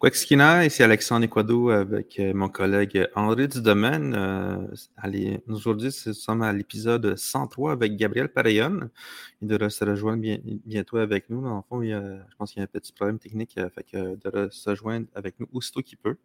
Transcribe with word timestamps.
Quaxkina, 0.00 0.64
ici 0.64 0.82
Alexandre 0.82 1.26
Equado 1.26 1.68
avec 1.68 2.18
euh, 2.18 2.32
mon 2.32 2.48
collègue 2.48 3.06
André 3.14 3.48
Dudomaine. 3.48 4.14
Euh, 4.16 5.36
aujourd'hui, 5.46 5.94
nous 6.06 6.14
sommes 6.14 6.40
à 6.40 6.54
l'épisode 6.54 7.16
103 7.16 7.72
avec 7.72 7.96
Gabriel 7.96 8.30
Pareillon. 8.30 8.88
Il 9.42 9.48
devrait 9.48 9.68
se 9.68 9.84
rejoindre 9.84 10.24
bientôt 10.64 10.96
avec 10.96 11.28
nous. 11.28 11.46
En 11.46 11.60
fond, 11.60 11.82
je 11.82 12.18
pense 12.38 12.50
qu'il 12.50 12.60
y 12.60 12.62
a 12.62 12.64
un 12.64 12.66
petit 12.66 12.94
problème 12.94 13.18
technique, 13.18 13.58
euh, 13.58 13.68
fait 13.68 13.82
que 13.82 14.16
de 14.24 14.48
se 14.50 14.70
rejoindre 14.70 15.06
avec 15.14 15.38
nous 15.38 15.48
aussitôt 15.52 15.82
qu'il 15.82 15.98
peut. 15.98 16.16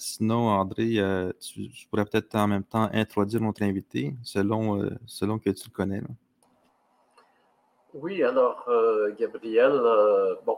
sinon, 0.00 0.48
André, 0.48 1.00
tu, 1.38 1.70
pourrais 1.88 2.04
peut-être 2.04 2.34
en 2.34 2.48
même 2.48 2.64
temps 2.64 2.90
introduire 2.92 3.42
notre 3.42 3.62
invité 3.62 4.16
selon, 4.24 4.90
selon 5.06 5.38
que 5.38 5.50
tu 5.50 5.68
le 5.68 5.72
connais. 5.72 6.02
Oui, 7.94 8.24
alors, 8.24 8.68
Gabriel, 9.16 9.80
bon 10.44 10.56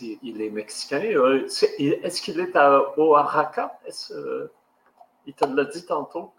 il 0.00 0.42
est 0.42 0.50
mexicain. 0.50 1.00
Euh, 1.02 1.46
est-ce 1.46 2.22
qu'il 2.22 2.40
est 2.40 2.56
à 2.56 2.98
Oaxaca? 2.98 3.78
Euh, 4.10 4.48
il 5.26 5.34
te 5.34 5.44
l'a 5.44 5.64
dit 5.64 5.84
tantôt? 5.86 6.32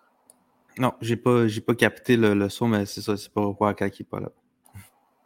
Non, 0.78 0.94
j'ai 1.02 1.18
pas, 1.18 1.46
pas 1.66 1.76
capté 1.76 2.18
le, 2.18 2.50
son, 2.50 2.68
mais 2.68 2.86
c'est 2.86 3.02
ça, 3.02 3.18
c'est 3.18 3.32
pas 3.32 3.42
Oaxaca 3.42 3.90
qui 3.90 4.04
est 4.04 4.06
pas 4.06 4.20
là. 4.20 4.30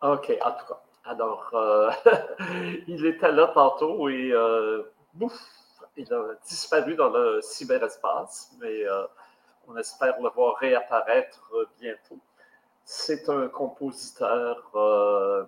OK, 0.02 0.32
en 0.42 0.52
tout 0.52 0.66
cas. 0.68 0.82
Alors, 1.06 1.50
euh, 1.54 1.92
il 2.88 3.06
était 3.06 3.32
là 3.32 3.48
tantôt 3.54 4.10
et 4.10 4.34
il 5.98 6.14
a 6.14 6.34
disparu 6.48 6.96
dans 6.96 7.10
le 7.10 7.42
cyberespace, 7.42 8.52
mais 8.60 8.84
on 9.68 9.76
espère 9.78 10.22
le 10.22 10.30
voir 10.30 10.56
réapparaître 10.58 11.52
bientôt. 11.80 12.20
C'est 12.86 13.30
un 13.30 13.48
compositeur 13.48 14.70
euh, 14.76 15.46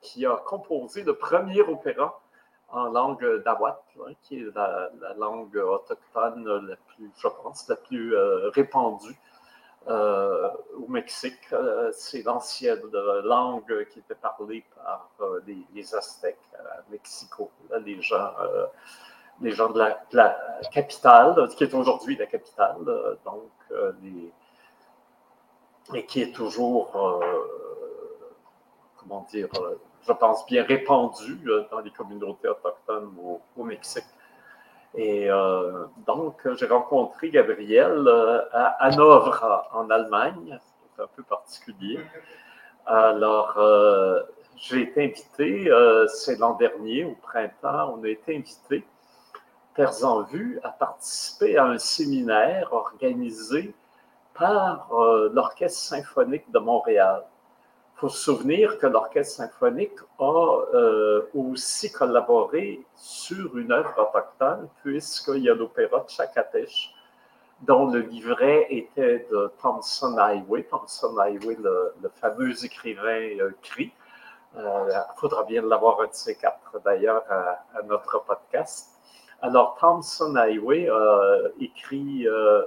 qui 0.00 0.26
a 0.26 0.36
composé 0.36 1.02
le 1.02 1.14
premier 1.14 1.60
opéra 1.62 2.20
en 2.68 2.84
langue 2.84 3.42
d'Awat, 3.44 3.82
hein, 4.00 4.12
qui 4.22 4.38
est 4.38 4.54
la, 4.54 4.90
langue 5.18 5.56
autochtone 5.56 6.66
la 6.66 6.76
plus, 6.76 7.10
je 7.16 7.28
pense, 7.28 7.68
la 7.68 7.76
plus 7.76 8.16
euh, 8.16 8.48
répandue 8.50 9.18
euh, 9.88 10.48
au 10.78 10.88
Mexique. 10.88 11.54
c'est 11.92 12.22
l'ancienne 12.22 12.80
langue 13.24 13.86
qui 13.90 13.98
était 13.98 14.14
parlée 14.14 14.64
par 14.76 15.10
les, 15.46 15.94
Aztèques 15.94 16.38
à 16.58 16.82
Mexico, 16.90 17.50
les 17.84 18.00
gens 18.00 18.32
les 19.40 19.50
gens 19.50 19.70
de 19.70 19.78
la, 20.12 20.38
capitale, 20.70 21.48
qui 21.56 21.64
est 21.64 21.74
aujourd'hui 21.74 22.16
la 22.16 22.26
capitale, 22.26 22.84
donc, 23.24 23.50
et 25.94 26.06
qui 26.06 26.22
est 26.22 26.32
toujours 26.32 27.20
comment 29.02 29.26
dire, 29.30 29.48
euh, 29.56 29.76
je 30.06 30.12
pense, 30.12 30.46
bien 30.46 30.64
répandu 30.64 31.38
euh, 31.46 31.64
dans 31.70 31.80
les 31.80 31.90
communautés 31.90 32.48
autochtones 32.48 33.14
au, 33.56 33.64
Mexique. 33.64 34.04
Et 34.94 35.30
euh, 35.30 35.86
donc, 36.06 36.46
j'ai 36.54 36.66
rencontré 36.66 37.30
Gabriel 37.30 38.06
à 38.52 38.76
Hanovre, 38.84 39.68
en 39.72 39.88
Allemagne. 39.88 40.58
C'est 40.96 41.02
un 41.02 41.08
peu 41.16 41.22
particulier. 41.22 42.00
Alors, 42.84 43.58
j'ai 44.56 44.82
été 44.82 45.04
invité, 45.04 45.70
c'est 46.08 46.38
l'an 46.38 46.54
dernier, 46.54 47.04
au 47.04 47.14
printemps, 47.22 47.94
on 47.96 48.04
a 48.04 48.08
été 48.08 48.36
invité, 48.36 48.84
Terres 49.74 50.04
en 50.04 50.22
Vue, 50.22 50.60
à 50.62 50.68
participer 50.68 51.56
à 51.56 51.64
un 51.64 51.78
séminaire 51.78 52.70
organisé 52.72 53.74
par 54.34 54.88
l'Orchestre 55.32 55.80
symphonique 55.80 56.50
de 56.50 56.58
Montréal 56.58 57.24
se 58.08 58.18
souvenir 58.18 58.78
que 58.78 58.86
l'Orchestre 58.86 59.36
symphonique 59.36 59.98
a 60.18 60.58
euh, 60.74 61.22
aussi 61.34 61.90
collaboré 61.92 62.84
sur 62.94 63.56
une 63.56 63.72
œuvre 63.72 63.94
autochtone, 63.98 64.68
puisqu'il 64.82 65.44
y 65.44 65.50
a 65.50 65.54
l'opéra 65.54 66.00
de 66.00 66.10
Chakatesh, 66.10 66.94
dont 67.60 67.86
le 67.90 68.00
livret 68.00 68.66
était 68.70 69.26
de 69.30 69.52
Thompson 69.60 70.16
Highway. 70.18 70.64
Thompson 70.64 71.16
Highway, 71.18 71.56
le, 71.60 71.94
fameux 72.20 72.64
écrivain 72.64 73.38
euh, 73.40 73.50
cri. 73.62 73.92
Il 74.54 74.60
euh, 74.60 75.00
faudra 75.16 75.44
bien 75.44 75.62
l'avoir 75.62 76.00
un 76.00 76.06
de 76.06 76.12
ces 76.12 76.34
quatre 76.34 76.80
d'ailleurs 76.84 77.24
à, 77.30 77.82
notre 77.84 78.22
podcast. 78.24 78.90
Alors, 79.40 79.76
Thompson 79.80 80.34
Highway 80.36 80.88
a 80.88 81.38
écrit 81.60 82.26
un, 82.28 82.62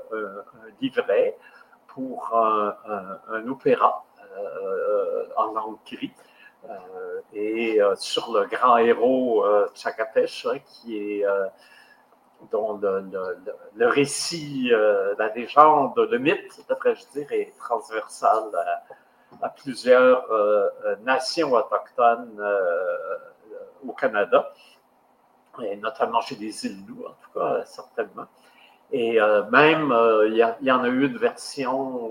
livret 0.81 1.38
pour 1.88 2.34
un 2.35 3.47
opéra 3.47 4.04
euh, 4.04 4.04
en 5.35 5.53
langue 5.53 5.78
cri. 5.85 6.12
Euh, 6.69 7.22
et 7.34 7.81
euh, 7.81 7.96
sur 7.96 8.31
le 8.34 8.46
grand 8.47 8.78
héros 8.78 9.46
Chakatesh, 9.75 10.47
hein, 10.47 10.59
qui 10.66 10.97
est 10.97 11.25
dont 12.51 12.78
le, 12.78 13.88
récit, 13.88 14.69
la 15.18 15.29
légende, 15.34 15.97
le 15.97 16.18
mythe, 16.19 16.66
devrais-je 16.69 17.07
dire, 17.13 17.31
est 17.31 17.53
transversal 17.57 18.44
à, 19.41 19.50
plusieurs 19.50 20.28
nations 21.01 21.53
autochtones 21.53 22.40
au 23.88 23.94
Canada, 23.94 24.53
et 25.63 25.75
notamment 25.78 26.22
chez 26.22 26.35
les 26.35 26.51
Loups, 26.88 27.06
en 27.07 27.13
tout 27.13 27.40
cas, 27.40 27.63
certainement. 27.66 28.28
Et 28.91 29.18
même, 29.50 29.95
il 30.28 30.56
y, 30.62 30.72
en 30.72 30.84
a 30.84 30.88
eu 30.88 31.06
une 31.07 31.18
version 31.18 32.09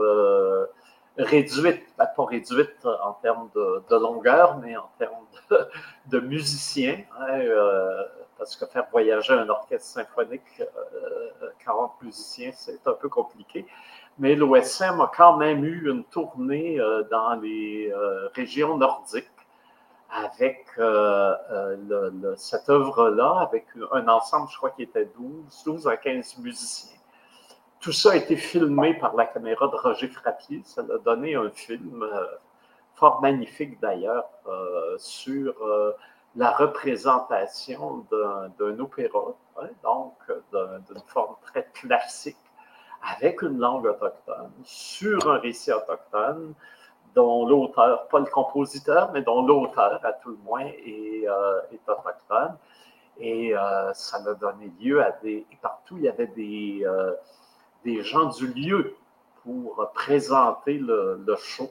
réduite, 1.17 1.85
ben, 1.97 2.07
pas 2.07 2.25
réduite 2.25 2.85
en 2.85 3.13
termes 3.15 3.49
de, 3.55 3.97
longueur, 3.97 4.59
mais 4.59 4.77
en 4.77 4.91
termes 4.99 5.25
de, 6.07 6.21
musiciens, 6.21 7.05
hein, 7.19 7.39
euh, 7.41 8.03
parce 8.39 8.57
que 8.57 8.67
faire 8.67 8.87
voyager 8.91 9.33
un 9.33 9.49
orchestre 9.49 9.87
symphonique, 9.87 10.63
40 11.65 11.93
euh, 12.03 12.05
musiciens, 12.07 12.51
c'est 12.53 12.87
un 12.87 12.93
peu 12.93 13.09
compliqué. 13.09 13.67
Mais 14.19 14.35
l'OSM 14.35 15.01
a 15.01 15.11
quand 15.15 15.37
même 15.37 15.65
eu 15.65 15.91
une 15.91 16.05
tournée 16.05 16.79
euh, 16.79 17.03
dans 17.11 17.35
les 17.35 17.93
régions 18.35 18.77
nordiques 18.77 19.29
avec 20.11 20.67
cette 22.37 22.69
œuvre-là, 22.69 23.41
avec 23.41 23.67
un 23.93 24.07
ensemble, 24.07 24.49
je 24.51 24.57
crois 24.57 24.71
qu'il 24.71 24.85
était 24.85 25.07
12, 25.07 25.63
12 25.65 25.89
à 25.89 25.97
15 25.97 26.39
musiciens. 26.39 26.95
Tout 27.85 27.93
ça 27.93 28.13
a 28.13 28.17
été 28.17 28.37
filmé 28.37 28.95
par 28.95 29.15
la 29.15 29.27
caméra 29.27 29.69
de 29.69 29.77
Roger 29.77 30.09
Frappier. 30.09 30.63
Ça 30.65 30.81
a 30.81 30.99
donné 31.05 31.35
un 31.35 31.51
film 31.51 32.03
euh, 32.03 32.25
fort 32.95 33.21
magnifique 33.21 33.79
d'ailleurs 33.79 34.25
euh, 34.47 34.97
sur 34.97 35.53
euh, 35.63 35.93
la 36.35 36.51
représentation 36.53 38.07
d'un 38.11 38.79
opéra, 38.79 39.35
hein, 39.61 39.69
donc 39.83 40.15
d'une 40.55 41.03
forme 41.09 41.35
très 41.43 41.69
classique, 41.75 42.39
avec 43.03 43.43
une 43.43 43.59
langue 43.59 43.85
autochtone, 43.85 44.51
sur 44.65 45.31
un 45.31 45.37
récit 45.41 45.71
autochtone, 45.71 46.55
dont 47.15 47.47
l'auteur, 47.47 48.09
pas 48.09 48.19
le 48.19 48.31
compositeur, 48.33 49.11
mais 49.13 49.21
dont 49.21 49.47
l'auteur, 49.47 50.01
à 50.03 50.15
tout 50.15 50.31
le 50.31 50.39
moins, 50.43 50.65
est, 50.65 51.27
est 51.71 51.87
autochtone. 51.87 52.57
Et 53.19 53.53
ça 53.93 54.23
a 54.27 54.33
donné 54.33 54.73
lieu 54.81 55.05
à 55.05 55.11
des. 55.23 55.47
Et 55.53 55.57
partout, 55.61 55.99
il 55.99 56.05
y 56.05 56.09
avait 56.09 56.29
des 56.29 56.83
des 57.85 58.03
gens 58.03 58.31
du 58.31 58.49
lieu 58.49 58.97
pour 59.43 59.91
présenter 59.93 60.79
le, 60.79 61.37
show. 61.39 61.71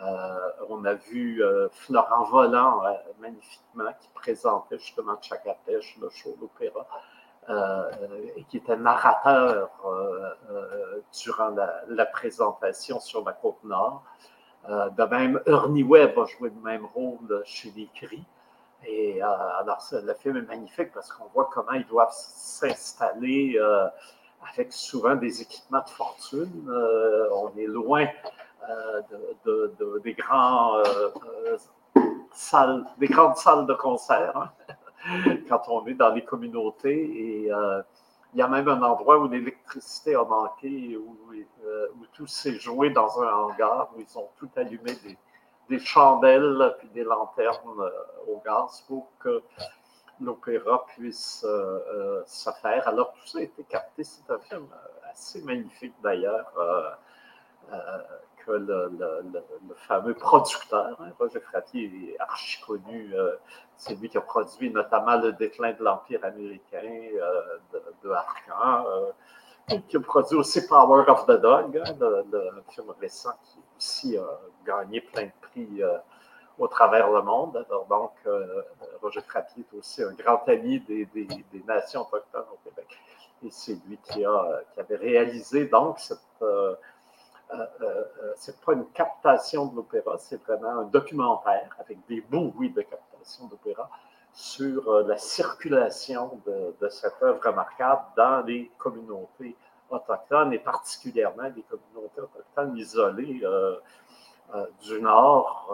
Euh, 0.00 0.36
on 0.68 0.84
a 0.84 0.94
vu 0.94 1.44
euh, 1.44 1.68
Florent 1.70 2.24
Volant 2.24 2.84
euh, 2.84 2.92
magnifiquement 3.20 3.92
qui 4.00 4.08
présentait 4.14 4.78
justement 4.78 5.16
Chakapèche, 5.20 5.96
le 6.00 6.08
show, 6.08 6.36
l'opéra, 6.40 6.86
et 8.36 8.44
qui 8.44 8.58
était 8.58 8.76
narrateur 8.76 9.68
durant 11.22 11.50
la, 11.88 12.06
présentation 12.06 13.00
sur 13.00 13.24
la 13.24 13.32
côte 13.32 13.62
nord. 13.64 14.04
de 14.68 15.04
même, 15.10 15.40
Ernie 15.46 15.82
Webb 15.82 16.16
a 16.18 16.24
joué 16.24 16.50
le 16.50 16.60
même 16.62 16.86
rôle 16.94 17.42
chez 17.44 17.72
les 17.76 17.88
Cris. 17.94 18.24
Et 18.84 19.20
alors, 19.20 19.84
le 19.92 20.14
film 20.14 20.36
est 20.36 20.42
magnifique 20.42 20.92
parce 20.92 21.12
qu'on 21.12 21.26
voit 21.34 21.50
comment 21.52 21.72
ils 21.72 21.86
doivent 21.86 22.12
s'installer 22.12 23.58
avec 24.50 24.72
souvent 24.72 25.14
des 25.14 25.42
équipements 25.42 25.82
de 25.82 25.90
fortune. 25.90 26.68
Euh, 26.68 27.28
on 27.32 27.56
est 27.58 27.66
loin 27.66 28.06
euh, 28.68 29.68
des, 30.04 30.14
grands, 30.14 30.76
euh, 30.76 31.56
salles, 32.32 32.84
des 32.98 33.08
grandes 33.08 33.36
salles 33.36 33.66
de 33.66 33.74
concert 33.74 34.36
hein, 34.36 35.34
quand 35.48 35.62
on 35.68 35.86
est 35.86 35.94
dans 35.94 36.12
les 36.12 36.24
communautés. 36.24 37.02
Et 37.02 37.50
il 38.34 38.38
y 38.38 38.42
a 38.42 38.48
même 38.48 38.68
un 38.68 38.82
endroit 38.82 39.18
où 39.18 39.28
l'électricité 39.28 40.14
a 40.14 40.24
manqué, 40.24 40.96
où, 40.96 41.16
tout 42.12 42.26
s'est 42.26 42.58
joué 42.58 42.90
dans 42.90 43.22
un 43.22 43.32
hangar, 43.32 43.90
où 43.96 44.00
ils 44.00 44.18
ont 44.18 44.28
tout 44.36 44.50
allumé 44.56 44.92
des, 45.02 45.16
des 45.70 45.78
chandelles 45.78 46.76
puis 46.78 46.88
des 46.88 47.04
lanternes 47.04 47.90
au 48.28 48.42
gaz 48.44 48.84
pour 48.86 49.08
que 49.18 49.42
l'opéra 50.20 50.84
puisse 50.86 51.44
euh, 51.44 51.78
euh, 51.94 52.22
se 52.26 52.50
faire. 52.60 52.86
Alors, 52.88 53.12
tout 53.12 53.26
ça 53.26 53.38
a 53.38 53.42
été 53.42 53.64
capté. 53.64 54.04
C'est 54.04 54.30
un 54.30 54.38
film 54.38 54.66
euh, 54.72 55.10
assez 55.10 55.42
magnifique 55.42 55.94
d'ailleurs, 56.02 56.52
le, 58.48 58.90
fameux 59.76 60.14
producteur, 60.14 61.00
hein, 61.00 61.12
Roger 61.18 61.40
Frappier 61.40 61.84
est 61.84 62.20
archi 62.20 62.60
connu. 62.62 63.14
c'est 63.76 63.94
lui 63.94 64.08
qui 64.08 64.18
a 64.18 64.20
produit 64.20 64.70
notamment 64.70 65.16
le 65.16 65.32
déclin 65.32 65.72
de 65.72 65.82
l'Empire 65.82 66.24
américain 66.24 66.82
de, 66.82 67.82
de 68.02 68.10
Arcan, 68.10 68.84
qui 69.88 69.96
a 69.96 70.00
produit 70.00 70.36
aussi 70.36 70.66
Power 70.66 71.04
of 71.08 71.24
the 71.26 71.40
Dog, 71.40 71.78
hein, 71.78 71.94
le, 72.00 72.62
film 72.70 72.90
récent 73.00 73.32
qui 73.44 73.60
aussi 73.76 74.16
a 74.16 74.38
gagné 74.66 75.00
plein 75.00 75.26
de 75.26 75.32
prix 75.40 75.82
au 76.58 76.68
travers 76.68 77.10
le 77.10 77.22
monde. 77.22 77.64
Alors 77.68 77.86
donc, 77.86 78.12
Roger 79.00 79.22
Frappier 79.22 79.64
est 79.72 79.76
aussi 79.76 80.02
un 80.02 80.12
grand 80.12 80.46
ami 80.48 80.80
des, 80.80 81.08
nations 81.66 82.02
autochtones 82.02 82.44
au 82.52 82.58
Québec. 82.68 82.86
Et 83.44 83.50
c'est 83.50 83.78
lui 83.86 83.98
qui, 84.04 84.24
a, 84.24 84.60
qui 84.72 84.80
avait 84.80 84.96
réalisé 84.96 85.66
donc 85.66 85.98
cette 85.98 86.20
euh, 87.52 87.66
euh, 87.82 88.04
euh, 88.48 88.52
pas 88.64 88.72
une 88.72 88.86
captation 88.92 89.66
de 89.66 89.76
l'opéra, 89.76 90.16
c'est 90.18 90.42
vraiment 90.42 90.80
un 90.80 90.84
documentaire 90.84 91.68
avec 91.78 91.98
des 92.08 92.22
bouts, 92.22 92.54
oui, 92.56 92.70
de 92.70 92.80
captation 92.80 93.46
d'opéra 93.46 93.90
sur 94.32 94.90
la 95.02 95.18
circulation 95.18 96.40
de, 96.46 96.88
cette 96.88 97.22
œuvre 97.22 97.46
remarquable 97.46 98.02
dans 98.16 98.40
les 98.46 98.70
communautés 98.78 99.54
autochtones 99.90 100.54
et 100.54 100.58
particulièrement 100.58 101.50
les 101.54 101.62
communautés 101.64 102.22
autochtones 102.22 102.74
isolées 102.78 103.42
du 104.82 105.00
Nord, 105.00 105.72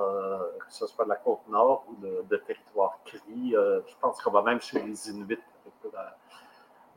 que 0.60 0.72
ce 0.72 0.86
soit 0.86 1.04
de 1.04 1.10
la 1.10 1.16
côte 1.16 1.40
Nord 1.48 1.84
ou 1.88 1.96
de, 1.96 2.36
territoire 2.36 2.98
CRI. 3.04 3.52
je 3.52 3.94
pense 4.00 4.22
qu'on 4.22 4.30
va 4.30 4.42
même 4.42 4.60
chez 4.60 4.80
les 4.80 5.10
Inuits 5.10 5.40
avec 5.82 5.94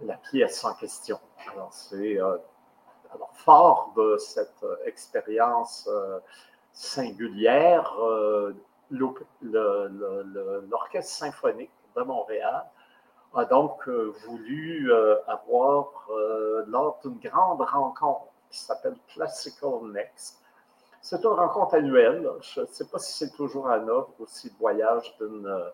la, 0.01 0.15
pièce 0.15 0.63
en 0.63 0.75
question. 0.75 1.19
Alors, 1.51 1.73
c'est 1.73 2.19
alors, 3.13 3.31
fort 3.33 3.93
de 3.95 4.17
cette 4.17 4.63
euh, 4.63 4.75
expérience 4.85 5.87
euh, 5.91 6.19
singulière, 6.71 7.93
euh, 8.01 8.53
l'Orchestre 8.91 11.11
symphonique 11.11 11.71
de 11.95 12.03
Montréal 12.03 12.65
a 13.33 13.45
donc 13.45 13.87
voulu 13.87 14.91
avoir, 15.25 16.09
lors 16.67 16.99
d'une 17.01 17.17
grande 17.19 17.61
rencontre 17.61 18.27
qui 18.49 18.59
s'appelle 18.59 18.97
Classical 19.07 19.83
Next, 19.93 20.40
c'est 21.01 21.23
une 21.23 21.31
rencontre 21.31 21.75
annuelle. 21.75 22.29
Je 22.41 22.61
ne 22.61 22.65
sais 22.67 22.87
pas 22.87 22.99
si 22.99 23.17
c'est 23.17 23.35
toujours 23.35 23.67
à 23.67 23.77
œuvre 23.77 24.09
ou 24.19 24.25
si 24.27 24.49
le 24.49 24.55
voyage 24.59 25.15
d'une 25.19 25.71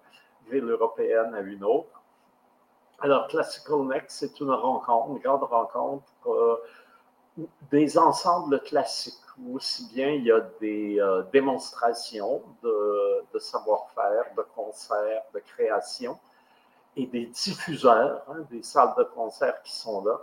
ville 0.50 0.70
européenne 0.70 1.36
à 1.36 1.42
une 1.42 1.64
autre. 1.64 2.02
Alors, 3.00 3.28
Classical 3.28 3.82
Next, 3.86 4.18
c'est 4.18 4.40
une 4.40 4.52
rencontre, 4.52 5.12
une 5.12 5.20
grande 5.20 5.44
rencontre 5.44 6.62
des 7.72 7.98
ensembles 7.98 8.60
classiques, 8.62 9.16
aussi 9.54 9.88
bien 9.94 10.10
il 10.10 10.24
y 10.24 10.32
a 10.32 10.42
des 10.60 11.00
euh, 11.00 11.24
démonstrations 11.32 12.42
de, 12.64 13.40
savoir-faire, 13.40 14.24
de 14.36 14.42
concerts, 14.56 15.24
de 15.34 15.40
création, 15.40 16.18
et 16.96 17.06
des 17.06 17.28
diffuseurs, 17.28 18.24
hein, 18.28 18.40
des 18.50 18.64
salles 18.64 18.96
de 18.98 19.04
concert 19.04 19.62
qui 19.62 19.76
sont 19.76 20.04
là, 20.04 20.20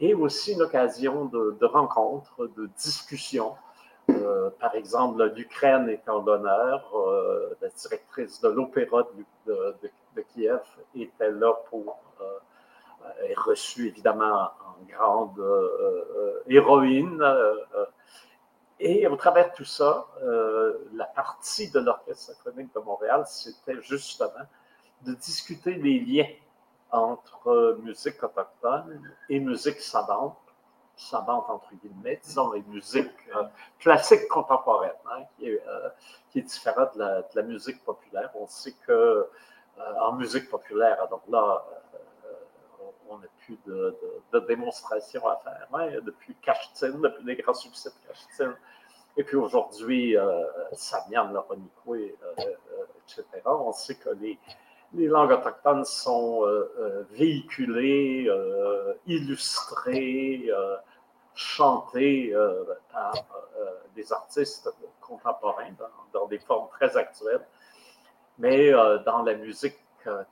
et 0.00 0.14
aussi 0.14 0.52
une 0.52 0.62
occasion 0.62 1.26
de, 1.26 1.64
rencontres, 1.66 2.46
de 2.56 2.70
discussions. 2.78 3.54
Euh, 4.10 4.50
par 4.60 4.74
exemple, 4.74 5.24
l'Ukraine 5.34 5.88
est 5.88 6.08
en 6.08 6.22
l'honneur, 6.22 6.92
euh, 6.94 7.56
la 7.60 7.68
directrice 7.68 8.40
de 8.40 8.48
l'opéra 8.48 9.02
de, 9.46 9.74
Kiev 10.32 10.62
était 10.94 11.30
là 11.30 11.52
pour 11.68 11.98
est 13.28 13.38
reçue 13.38 13.88
évidemment 13.88 14.50
grande 14.88 15.38
euh, 15.38 16.04
euh, 16.16 16.42
héroïne. 16.46 17.20
Euh, 17.20 17.54
et 18.80 19.06
au 19.06 19.16
travers 19.16 19.50
de 19.50 19.56
tout 19.56 19.64
ça, 19.64 20.08
la 20.94 21.04
partie 21.04 21.70
de 21.70 21.78
l'Orchestre 21.78 22.34
symphonique 22.34 22.74
de 22.74 22.80
Montréal, 22.80 23.22
c'était 23.24 23.80
justement 23.80 24.46
de 25.02 25.14
discuter 25.14 25.76
des 25.76 26.00
liens 26.00 26.28
entre 26.90 27.78
musique 27.82 28.22
autochtone 28.22 29.00
et 29.28 29.38
musique 29.38 29.80
savante, 29.80 30.36
savante 30.96 31.48
entre 31.48 31.74
guillemets, 31.74 32.20
disons 32.22 32.52
les 32.52 32.62
musiques 32.62 33.10
classiques 33.78 34.28
contemporaines, 34.28 34.92
hein, 35.10 35.22
qui, 35.36 35.48
est, 35.48 35.62
qui, 36.30 36.38
est, 36.38 36.42
différente 36.42 36.96
de 36.96 37.24
la, 37.34 37.42
musique 37.42 37.84
populaire. 37.84 38.30
On 38.34 38.46
sait 38.46 38.74
que 38.86 39.28
en 40.00 40.12
musique 40.12 40.48
populaire, 40.48 41.02
alors 41.02 41.22
là, 41.28 41.64
on 43.08 43.18
n'a 43.18 43.26
plus 43.44 43.58
de, 43.66 43.96
démonstrations 44.48 45.26
à 45.28 45.36
faire. 45.36 45.68
Hein. 45.72 46.00
Depuis 46.02 46.34
Kashtin, 46.36 46.98
depuis 46.98 47.24
les 47.24 47.36
grands 47.36 47.54
succès 47.54 47.90
de 47.90 48.08
Kashtin, 48.08 48.54
et 49.16 49.22
puis 49.22 49.36
aujourd'hui, 49.36 50.16
euh, 50.16 50.44
Samian, 50.72 51.30
Loronikwe, 51.30 51.88
euh, 51.88 52.14
euh, 52.38 52.84
etc., 53.06 53.24
on 53.44 53.72
sait 53.72 53.94
que 53.94 54.10
les, 54.10 54.38
langues 54.94 55.32
autochtones 55.32 55.84
sont 55.84 56.46
euh, 56.46 57.06
véhiculées, 57.10 58.30
illustrées, 59.06 60.50
chantées 61.34 62.32
par 62.92 63.14
des 63.94 64.12
artistes 64.12 64.70
contemporains 65.00 65.70
dans, 66.12 66.26
des 66.26 66.38
formes 66.38 66.68
très 66.70 66.96
actuelles. 66.96 67.44
Mais 68.38 68.72
dans 69.04 69.22
la 69.22 69.34
musique 69.34 69.78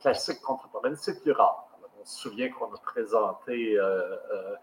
classique 0.01 0.41
contemporaine, 0.43 0.97
c'est 0.97 1.21
plus 1.21 1.33
rare 1.33 1.69
on 2.03 2.05
se 2.05 2.19
souvient 2.21 2.51
qu'on 2.51 2.73
a 2.75 2.79
présenté 2.79 3.79
euh, 3.79 4.17
euh, 4.33 4.57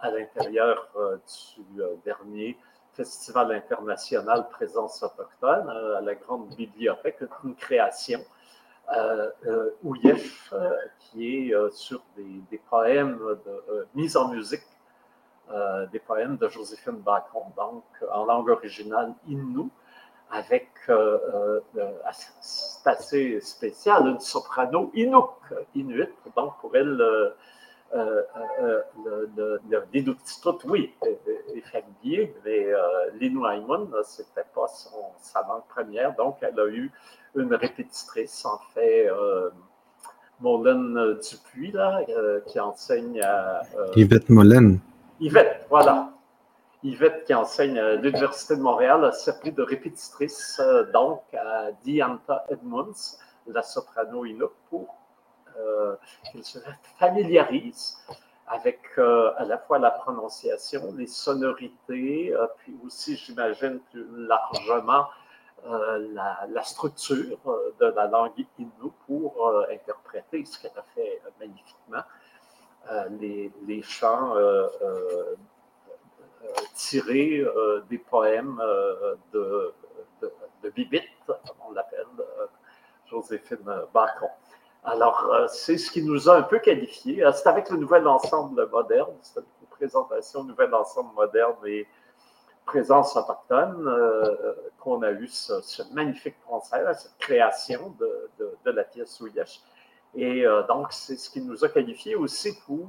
à 0.00 0.10
l'intérieur 0.10 0.88
euh, 0.96 1.16
du 1.56 1.82
dernier 2.04 2.58
Festival 2.94 3.52
international 3.52 4.48
Présence 4.50 5.02
autochtone 5.02 5.68
à 5.70 6.00
la 6.00 6.14
Grande 6.14 6.48
Bibliothèque, 6.56 7.20
une 7.44 7.54
création. 7.54 8.20
Ouyef, 9.82 10.52
qui 10.98 11.50
est 11.50 11.70
sur 11.70 12.02
des, 12.16 12.58
poèmes 12.70 13.18
de, 13.18 13.86
mis 13.94 14.16
en 14.16 14.28
musique, 14.28 14.66
des 15.92 15.98
poèmes 15.98 16.36
de 16.36 16.48
Joséphine 16.48 17.00
Bacon, 17.00 17.44
donc 17.56 17.84
en 18.12 18.24
langue 18.24 18.48
originale 18.48 19.14
Innu, 19.28 19.70
avec, 20.32 20.68
euh, 20.88 21.60
euh, 21.76 21.92
c'est 22.40 22.88
assez 22.88 23.40
spécial, 23.40 24.06
une 24.06 24.18
soprano 24.18 24.90
Inuk, 24.94 25.28
Inuit, 25.74 26.08
donc 26.34 26.58
pour 26.60 26.74
elle, 26.74 26.98
euh, 27.94 28.22
le, 29.04 29.30
le, 29.36 29.60
oui, 30.64 30.94
est, 31.04 31.60
familier, 31.60 32.34
mais 32.44 32.66
l'Inuaimun, 33.20 33.88
ce 34.04 34.22
n'était 34.22 34.48
pas 34.54 34.66
sa 35.18 35.42
langue 35.42 35.66
première, 35.68 36.14
donc 36.16 36.38
elle 36.40 36.58
a 36.58 36.66
eu 36.66 36.90
une 37.36 37.54
répétitrice, 37.54 38.44
en 38.44 38.58
fait, 38.74 39.08
Molène 40.40 41.18
Dupuis, 41.20 41.72
là, 41.72 42.00
qui 42.46 42.58
enseigne 42.58 43.20
à... 43.22 43.62
Yvette 43.94 44.28
Molène. 44.28 44.80
Yvette, 45.20 45.66
voilà. 45.68 46.12
Yvette, 46.84 47.24
qui 47.26 47.34
enseigne 47.34 47.78
à 47.78 47.94
l'Université 47.94 48.56
de 48.56 48.60
Montréal, 48.60 49.04
a 49.04 49.12
servi 49.12 49.52
de 49.52 49.62
répétitrice 49.62 50.60
euh, 50.60 50.90
donc 50.92 51.22
à 51.32 51.70
Dianta 51.84 52.44
Edmonds, 52.50 53.18
la 53.46 53.62
soprano 53.62 54.24
Inuk, 54.24 54.50
pour 54.68 54.96
euh, 55.58 55.96
qu'elle 56.30 56.44
se 56.44 56.58
familiarise 56.98 57.96
avec 58.46 58.80
euh, 58.98 59.32
à 59.36 59.44
la 59.44 59.58
fois 59.58 59.78
la 59.78 59.90
prononciation, 59.90 60.92
les 60.96 61.06
sonorités, 61.06 62.34
puis 62.58 62.76
aussi, 62.84 63.16
j'imagine, 63.16 63.80
plus 63.90 64.06
largement 64.26 65.06
la, 65.64 66.62
structure 66.64 67.38
de 67.78 67.86
la 67.86 68.08
langue 68.08 68.32
Inuk 68.58 68.92
pour 69.06 69.52
interpréter 69.70 70.44
ce 70.44 70.60
qu'elle 70.60 70.76
a 70.76 70.82
fait 70.94 71.22
magnifiquement, 71.38 72.02
les, 73.20 73.82
chants 73.82 74.34
euh, 76.42 76.48
tiré 76.74 77.38
euh, 77.38 77.84
des 77.88 77.98
poèmes 77.98 78.60
euh, 78.60 79.14
de, 79.32 79.72
de, 80.20 80.32
de 80.62 80.70
Bibit, 80.70 81.02
comme 81.26 81.36
on 81.68 81.72
l'appelle, 81.72 82.06
Joséphine 83.06 83.58
Bacon. 83.94 84.28
Alors, 84.84 85.48
c'est 85.48 85.78
ce 85.78 85.90
qui 85.90 86.02
nous 86.02 86.28
a 86.28 86.38
un 86.38 86.42
peu 86.42 86.58
qualifié. 86.58 87.24
C'est 87.34 87.48
avec 87.48 87.70
le 87.70 87.76
nouvel 87.76 88.06
ensemble 88.06 88.68
moderne, 88.68 89.14
c'est 89.22 89.38
une 89.38 89.66
présentation 89.70 90.42
nouvel 90.44 90.74
ensemble 90.74 91.14
moderne 91.14 91.56
et 91.66 91.86
présence 92.66 93.16
autochtone 93.16 93.88
qu'on 94.80 95.02
a 95.02 95.12
eu 95.12 95.28
ce, 95.28 95.82
magnifique 95.92 96.36
concert, 96.46 96.94
cette 96.96 97.16
création 97.18 97.94
de, 98.00 98.70
la 98.70 98.84
pièce 98.84 99.20
Ouyesh. 99.20 99.60
Et 100.14 100.44
donc, 100.68 100.92
c'est 100.92 101.16
ce 101.16 101.30
qui 101.30 101.40
nous 101.40 101.64
a 101.64 101.68
qualifié 101.68 102.16
aussi 102.16 102.58
pour, 102.66 102.88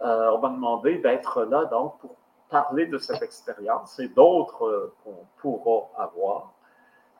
on 0.00 0.38
m'a 0.38 0.48
demandé 0.48 0.98
d'être 0.98 1.44
là 1.44 1.66
donc 1.66 1.98
pour 1.98 2.16
parler 2.48 2.86
de 2.86 2.98
cette 2.98 3.22
expérience 3.22 3.98
et 3.98 4.08
d'autres 4.08 4.66
euh, 4.66 4.94
qu'on 5.02 5.26
pourra 5.38 5.88
avoir 5.96 6.52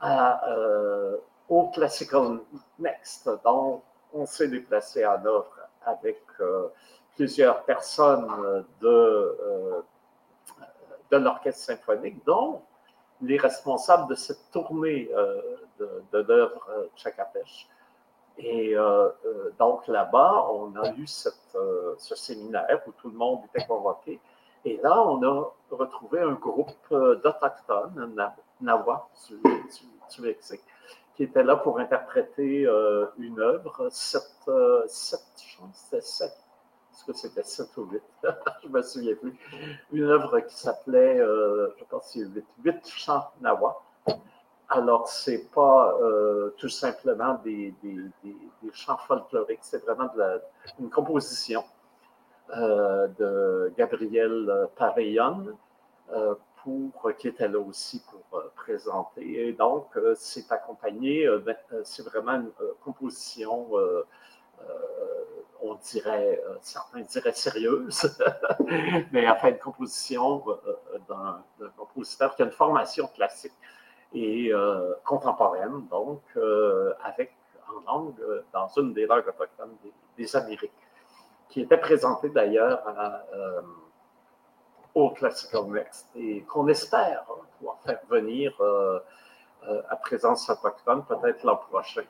euh, 0.05 1.17
au 1.49 1.69
Classical 1.69 2.41
Next, 2.79 3.31
dont 3.45 3.83
on 4.13 4.27
s'est 4.27 4.49
déplacé 4.49 5.03
à 5.05 5.15
œuvre 5.25 5.53
avec 5.85 6.23
euh, 6.41 6.69
plusieurs 7.15 7.63
personnes 7.65 8.65
de, 8.81 9.85
de 11.11 11.17
l'orchestre 11.17 11.65
symphonique, 11.65 12.25
dont 12.25 12.63
les 13.23 13.39
responsables 13.39 14.09
de 14.09 14.15
cette 14.15 14.51
tournée 14.51 15.11
de, 15.79 16.03
de 16.13 16.19
l'œuvre. 16.19 16.69
Et 18.37 18.77
donc 19.59 19.87
là-bas, 19.87 20.49
on 20.53 20.77
a 20.77 20.93
eu 20.93 21.07
cette, 21.07 21.57
ce 21.97 22.15
séminaire 22.15 22.83
où 22.87 22.93
tout 22.93 23.09
le 23.09 23.17
monde 23.17 23.41
était 23.47 23.67
convoqué. 23.67 24.21
Et 24.67 24.79
là, 24.83 25.01
on 25.01 25.23
a 25.23 25.53
retrouvé 25.71 26.21
un 26.21 26.33
groupe 26.33 26.91
d'Autochtones, 26.91 28.15
Nawa, 28.61 29.09
du, 29.29 30.21
Mexique, 30.21 30.65
qui 31.17 31.25
était 31.25 31.43
là 31.43 31.57
pour 31.57 31.79
interpréter 31.79 32.63
une 33.19 33.41
œuvre, 33.41 33.89
sept, 33.91 34.51
sept, 34.87 35.21
c'était 35.73 36.03
sept 36.03 36.47
est-ce 36.97 37.05
que 37.05 37.13
c'était 37.13 37.43
7 37.43 37.77
ou 37.77 37.85
8? 37.93 38.03
je 38.63 38.69
ne 38.69 38.73
me 38.73 38.83
souviens 38.83 39.15
plus. 39.17 39.39
Une 39.93 40.05
œuvre 40.05 40.41
qui 40.41 40.57
s'appelait, 40.57 41.19
euh, 41.19 41.69
je 41.79 41.85
pense 41.85 42.07
que 42.07 42.21
c'est 42.21 42.27
8, 42.27 42.45
8 42.65 42.89
chants 42.89 43.31
Nawa. 43.43 43.83
Alors, 44.71 45.07
ce 45.07 45.33
n'est 45.33 45.45
pas 45.55 45.95
euh, 46.01 46.55
tout 46.57 46.71
simplement 46.71 47.39
des, 47.45 47.75
des, 47.83 48.11
chants 48.73 48.97
folkloriques, 48.97 49.61
c'est 49.63 49.85
vraiment 49.85 50.11
une 50.81 50.91
composition 50.91 51.65
euh, 52.57 53.07
de 53.19 53.73
Gabriel 53.77 54.69
Pareillon, 54.77 55.55
qui 57.19 57.29
était 57.29 57.49
là 57.49 57.59
aussi 57.59 58.03
pour 58.11 58.43
présenter. 58.55 59.49
Et 59.49 59.53
donc, 59.53 59.87
c'est 60.17 60.51
accompagné, 60.53 61.29
ben, 61.45 61.57
c'est 61.85 62.05
vraiment 62.05 62.33
une 62.33 62.51
composition 62.85 63.69
on 65.63 65.75
dirait, 65.75 66.43
euh, 66.47 66.57
certains 66.61 67.01
diraient 67.01 67.33
sérieuse, 67.33 68.19
mais 69.13 69.29
enfin 69.29 69.49
une 69.49 69.59
composition 69.59 70.43
euh, 70.49 70.55
euh, 70.95 70.99
d'un 71.09 71.71
compositeur 71.77 72.35
qui 72.35 72.43
a 72.43 72.47
une 72.47 72.53
formation 72.53 73.07
classique 73.09 73.53
et 74.15 74.51
contemporaine, 75.05 75.87
donc 75.91 76.23
avec 77.03 77.37
en 77.69 77.93
langue, 77.93 78.15
dans 78.53 78.69
une 78.77 78.95
des 78.95 79.05
langues 79.05 79.29
autochtones 79.29 79.77
des, 80.17 80.37
Amériques, 80.37 80.73
qui 81.51 81.61
était 81.63 81.77
présentée 81.77 82.31
d'ailleurs 82.31 82.83
au 84.97 85.11
Classical 85.11 85.65
Next 85.67 86.09
et 86.17 86.43
qu'on 86.43 86.67
espère 86.69 87.25
pouvoir 87.59 87.79
faire 87.85 88.01
venir 88.09 88.53
à 89.89 89.97
présence 89.97 90.49
autochtone 90.49 91.05
peut-être 91.05 91.45
l'an 91.45 91.57
prochain. 91.57 92.05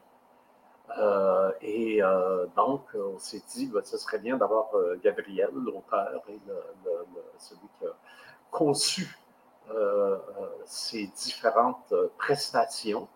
Euh, 0.98 1.52
et 1.60 2.02
euh, 2.02 2.46
donc, 2.56 2.82
on 2.94 3.18
s'est 3.18 3.42
dit, 3.48 3.66
ben, 3.66 3.82
ce 3.84 3.98
serait 3.98 4.18
bien 4.18 4.36
d'avoir 4.36 4.74
euh, 4.74 4.98
Gabriel, 5.02 5.50
l'auteur 5.52 6.22
et 6.28 6.40
celui 7.38 7.68
qui 7.78 7.86
a 7.86 7.92
conçu 8.50 9.18
ces 10.64 11.08
différentes 11.08 11.92
prestations 12.18 13.08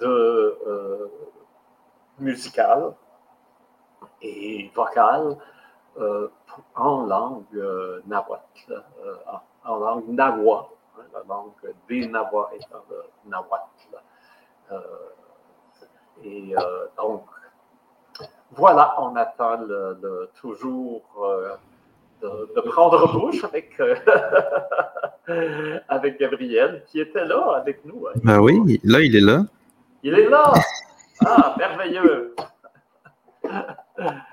de, 0.00 1.08
musicales 2.18 2.92
et 4.20 4.68
vocales 4.74 5.36
en 6.74 7.06
langue 7.06 7.62
nahuatl, 8.06 8.84
en, 9.64 9.76
langue 9.76 10.08
nahua, 10.08 10.70
hein, 10.98 11.02
la 11.12 11.22
langue 11.28 11.74
des 11.88 12.06
Nahuas 12.06 12.50
étant 12.54 12.84
le 12.88 13.30
nahuatl. 13.30 13.98
Et 16.24 16.54
euh, 16.56 16.86
donc, 16.96 17.24
voilà, 18.52 18.94
on 19.00 19.16
attend 19.16 19.58
toujours 20.40 21.02
euh, 21.22 21.54
de, 22.22 22.60
prendre 22.60 23.10
bouche 23.12 23.42
avec, 23.44 23.80
euh, 23.80 23.94
avec 25.88 26.20
Gabriel, 26.20 26.84
qui 26.88 27.00
était 27.00 27.24
là 27.24 27.54
avec 27.56 27.84
nous. 27.84 28.06
Hein. 28.06 28.12
Ben 28.22 28.40
oui, 28.40 28.80
là, 28.84 29.00
il 29.00 29.16
est 29.16 29.20
là. 29.20 29.44
Il 30.02 30.14
est 30.14 30.28
là! 30.28 30.52
Ah, 31.24 31.54
merveilleux! 31.58 32.34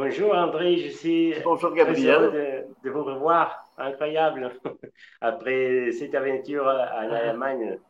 Bonjour 0.00 0.32
André, 0.32 0.76
je 0.76 0.90
suis 0.90 1.34
Bonjour, 1.42 1.72
Gabriel. 1.74 2.64
de, 2.84 2.88
vous 2.88 3.02
revoir. 3.02 3.64
Incroyable. 3.76 4.52
Après 5.20 5.90
cette 5.90 6.14
aventure 6.14 6.68
à 6.68 7.04
l'Allemagne. 7.04 7.80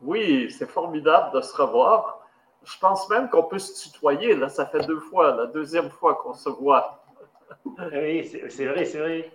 Oui, 0.00 0.50
c'est 0.50 0.70
formidable 0.70 1.36
de 1.36 1.42
se 1.42 1.54
revoir. 1.54 2.26
Je 2.64 2.78
pense 2.78 3.10
même 3.10 3.28
qu'on 3.28 3.42
peut 3.42 3.58
se 3.58 3.90
tutoyer. 3.90 4.34
Là, 4.36 4.48
ça 4.48 4.64
fait 4.64 4.86
deux 4.86 5.00
fois, 5.00 5.36
la 5.36 5.44
deuxième 5.44 5.90
fois 5.90 6.14
qu'on 6.14 6.32
se 6.32 6.48
voit. 6.48 7.04
Oui, 7.92 8.24
c'est 8.24 8.66
vrai, 8.66 8.86
c'est 8.86 9.00
vrai. 9.00 9.30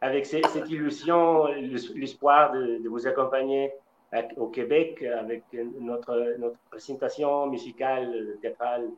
Avec 0.00 0.26
cette 0.26 0.70
illusion, 0.70 1.46
l'espoir 1.46 2.52
de, 2.52 2.88
vous 2.88 3.04
accompagner 3.08 3.72
au 4.36 4.46
Québec 4.46 5.02
avec 5.02 5.42
notre, 5.80 6.36
notre 6.38 6.58
présentation 6.70 7.46
musicale, 7.46 8.36
théâtrale, 8.40 8.88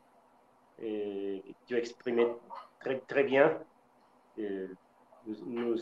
et, 0.83 1.43
tu 1.67 1.77
exprimé 1.77 2.27
très, 2.81 2.99
très 3.01 3.25
bien. 3.25 3.59
nous, 5.47 5.77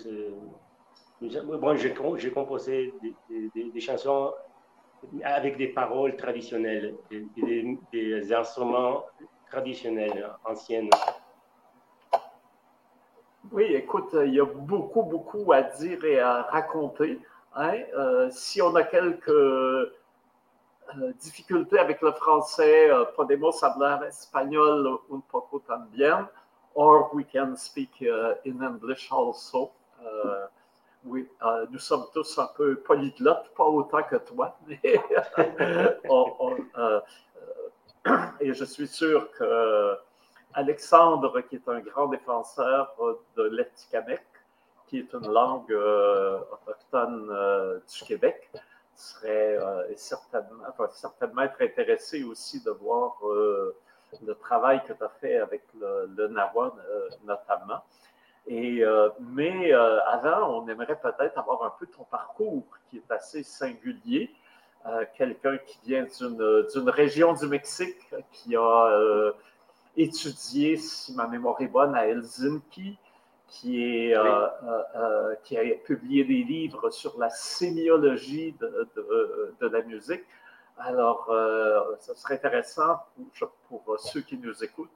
bon, 1.20 1.76
j'ai 1.76 2.30
composé 2.30 2.92
des 3.30 3.80
chansons 3.80 4.32
avec 5.22 5.56
des 5.56 5.68
paroles 5.68 6.16
traditionnelles, 6.16 6.94
des, 7.10 7.78
des, 7.92 8.32
instruments 8.32 9.04
traditionnels, 9.50 10.30
anciens. 10.44 10.88
Oui, 13.52 13.64
écoute, 13.74 14.16
il 14.24 14.34
y 14.34 14.40
a 14.40 14.44
beaucoup, 14.44 15.02
beaucoup 15.02 15.52
à 15.52 15.62
dire 15.62 16.04
et 16.04 16.18
à 16.18 16.42
raconter. 16.42 17.20
Hein. 17.54 17.78
Euh, 17.96 18.28
si 18.30 18.60
on 18.60 18.74
a 18.74 18.82
quelques 18.82 19.30
euh, 20.98 21.12
difficultés 21.20 21.78
avec 21.78 22.00
le 22.02 22.12
français, 22.12 22.90
euh, 22.90 23.04
podemos 23.16 23.62
hablar 23.62 24.04
espagnol 24.04 24.98
un 25.12 25.20
poco 25.28 25.60
también, 25.60 26.28
or 26.74 27.14
we 27.14 27.24
can 27.24 27.56
speak 27.56 28.02
uh, 28.02 28.34
in 28.44 28.62
English 28.62 29.10
also. 29.10 29.72
Oui, 31.06 31.28
euh, 31.44 31.66
nous 31.70 31.78
sommes 31.78 32.06
tous 32.12 32.36
un 32.38 32.48
peu 32.56 32.80
polyglottes, 32.80 33.52
pas 33.56 33.64
autant 33.64 34.02
que 34.02 34.16
toi, 34.16 34.58
mais 34.66 34.80
euh, 35.38 35.94
euh, 36.76 37.00
et 38.40 38.52
je 38.52 38.64
suis 38.64 38.88
sûr 38.88 39.30
que 39.32 39.96
Alexandre, 40.52 41.40
qui 41.42 41.56
est 41.56 41.68
un 41.68 41.78
grand 41.78 42.08
défenseur 42.08 42.92
de 43.36 43.42
l'Etikamek, 43.44 44.24
qui 44.88 44.98
est 44.98 45.12
une 45.12 45.28
langue 45.30 45.72
autochtone 46.52 47.80
du 47.88 48.04
Québec, 48.04 48.50
serait 48.96 49.58
certainement, 49.96 50.64
certainement 50.90 51.42
être 51.42 51.60
intéressé 51.60 52.24
aussi 52.24 52.62
de 52.62 52.70
voir 52.70 53.18
le 53.22 54.34
travail 54.34 54.82
que 54.86 54.92
tu 54.92 55.04
as 55.04 55.08
fait 55.20 55.36
avec 55.36 55.62
le, 55.78 56.10
le 56.16 56.28
Nawa 56.28 56.74
notamment. 57.24 57.82
Euh, 58.50 59.10
mais 59.20 59.72
euh, 59.72 60.00
avant, 60.04 60.60
on 60.62 60.68
aimerait 60.68 60.98
peut-être 61.00 61.36
avoir 61.38 61.64
un 61.64 61.72
peu 61.78 61.86
ton 61.86 62.04
parcours 62.04 62.64
qui 62.88 62.98
est 62.98 63.10
assez 63.10 63.42
singulier. 63.42 64.30
Euh, 64.86 65.04
quelqu'un 65.16 65.58
qui 65.58 65.78
vient 65.84 66.06
d'une 66.20 66.90
région 66.90 67.32
du 67.32 67.46
Mexique, 67.48 67.98
qui 68.30 68.54
a 68.54 69.32
étudié, 69.96 70.76
si 70.76 71.14
ma 71.14 71.26
mémoire 71.26 71.60
est 71.60 71.66
bonne, 71.66 71.94
à 71.94 72.06
Helsinki, 72.06 72.96
qui, 73.48 74.10
est, 74.10 74.16
qui 75.44 75.56
a 75.56 75.62
publié 75.84 76.24
des 76.24 76.42
livres 76.42 76.90
sur 76.90 77.18
la 77.18 77.30
sémiologie 77.30 78.54
de, 78.60 78.88
de, 79.60 79.68
la 79.68 79.82
musique. 79.82 80.24
Alors, 80.78 81.26
ce 82.00 82.14
serait 82.14 82.34
intéressant 82.34 82.98
pour, 83.68 83.82
pour 83.82 84.00
ceux 84.00 84.20
qui 84.20 84.36
nous 84.36 84.64
écoutent 84.64 84.90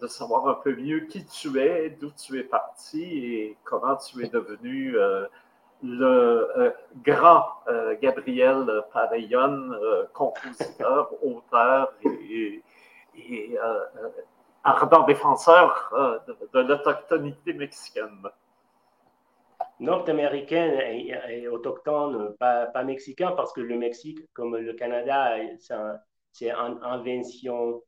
de 0.00 0.06
savoir 0.06 0.48
un 0.48 0.54
peu 0.54 0.74
mieux 0.76 1.00
qui 1.00 1.24
tu 1.24 1.58
es, 1.58 1.90
d'où 1.90 2.10
tu 2.10 2.38
es 2.38 2.42
parti 2.42 3.02
et 3.02 3.56
comment 3.64 3.96
tu 3.96 4.24
es 4.24 4.28
devenu 4.28 4.98
euh, 4.98 5.26
le 5.82 6.48
euh, 6.58 6.70
grand 7.04 7.46
euh, 7.68 7.96
Gabriel 8.00 8.84
Pareillon, 8.92 9.70
compositeur, 10.12 11.12
auteur 11.22 11.92
et, 12.02 12.62
ardent 14.66 15.04
défenseur 15.04 15.90
de, 16.52 16.60
l'autochtonité 16.60 17.52
mexicaine. 17.52 18.22
Nord-américaine 19.78 20.80
et, 21.28 21.48
autochtone, 21.48 22.34
pas, 22.38 22.84
mexicain, 22.84 23.32
parce 23.32 23.52
que 23.52 23.60
le 23.60 23.76
Mexique, 23.76 24.20
comme 24.32 24.56
le 24.56 24.72
Canada, 24.72 25.36
c'est 26.32 26.50
une 26.50 26.78
invention 26.82 27.82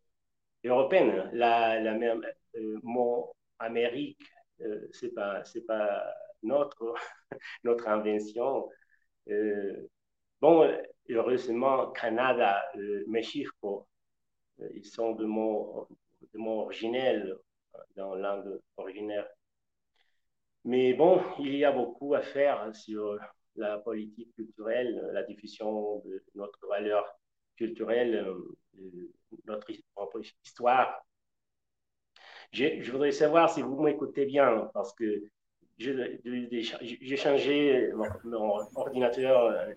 européenne. 0.64 1.30
La 1.32 1.80
même, 1.94 2.24
euh, 2.56 2.78
mot 2.82 3.34
Amérique, 3.58 4.22
euh, 4.60 4.88
c'est 4.92 5.14
pas 5.14 5.44
c'est 5.44 5.66
pas 5.66 6.04
notre 6.42 6.94
notre 7.64 7.88
invention. 7.88 8.68
Euh, 9.28 9.88
bon, 10.40 10.70
heureusement, 11.08 11.90
Canada, 11.92 12.62
Mexico, 13.06 13.86
ils 14.74 14.84
sont 14.84 15.12
de 15.12 15.24
mots 15.24 15.88
de 16.34 16.38
mots 16.38 16.62
originels 16.62 17.36
dans 17.96 18.14
la 18.14 18.36
langue 18.36 18.60
originaire 18.76 19.26
Mais 20.64 20.94
bon, 20.94 21.22
il 21.38 21.56
y 21.56 21.64
a 21.64 21.72
beaucoup 21.72 22.14
à 22.14 22.22
faire 22.22 22.74
sur 22.74 23.18
la 23.56 23.78
politique 23.78 24.34
culturelle, 24.34 25.10
la 25.12 25.22
diffusion 25.22 26.00
de 26.04 26.22
notre 26.34 26.66
valeur 26.68 27.04
culturelle, 27.56 28.24
notre 29.46 29.66
propre 29.94 30.20
histoire. 30.44 31.04
Je, 32.52 32.80
je 32.80 32.92
voudrais 32.92 33.12
savoir 33.12 33.50
si 33.50 33.62
vous 33.62 33.80
m'écoutez 33.82 34.24
bien, 34.24 34.70
parce 34.72 34.94
que 34.94 35.28
j'ai 35.78 37.16
changé 37.16 37.90
mon, 38.24 38.58
ordinateur, 38.74 39.44
euh, 39.44 39.72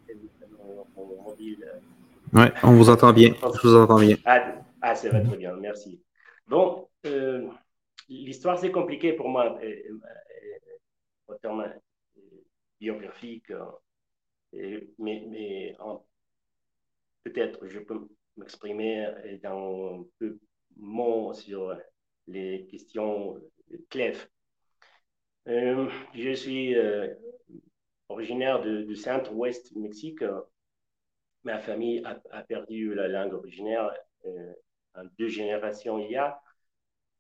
mon, 0.96 1.22
mobile. 1.24 1.66
Oui, 2.34 2.46
on 2.64 2.72
vous 2.74 2.90
entend 2.90 3.14
bien. 3.14 3.34
Je 3.34 3.68
vous 3.68 3.76
entends 3.76 4.00
bien. 4.00 4.16
Ah, 4.26 4.56
ah 4.82 4.96
ça 4.96 5.10
va 5.10 5.22
très 5.22 5.38
bien, 5.38 5.56
merci. 5.58 6.02
Bon, 6.48 6.90
euh, 7.06 7.50
l'histoire 8.10 8.58
c'est 8.60 8.72
compliqué 8.72 9.14
pour 9.14 9.30
moi, 9.30 9.58
en 11.28 11.36
termes 11.38 11.74
biographiques, 12.80 13.54
mais, 15.00 15.76
peut-être 17.24 17.68
je 17.68 17.80
peux 17.80 18.08
m'exprimer 18.38 19.08
dans 19.44 20.02
un 20.02 20.06
peu 20.20 20.40
mots 20.78 21.34
sur 21.34 21.78
les 22.28 22.66
questions 22.68 23.40
euh, 25.48 25.90
je 26.14 26.34
suis 26.34 26.76
euh, 26.76 27.14
originaire 28.10 28.62
du 28.62 28.96
centre-ouest 28.96 29.76
Mexique. 29.76 30.24
Ma 31.44 31.60
famille 31.60 32.04
a, 32.06 32.44
perdu 32.44 32.94
la 32.94 33.08
langue 33.08 33.34
originaire 33.34 33.92
euh, 34.26 34.54
deux 35.18 35.28
générations 35.28 36.00
il 36.00 36.12
y 36.12 36.16
a. 36.16 36.42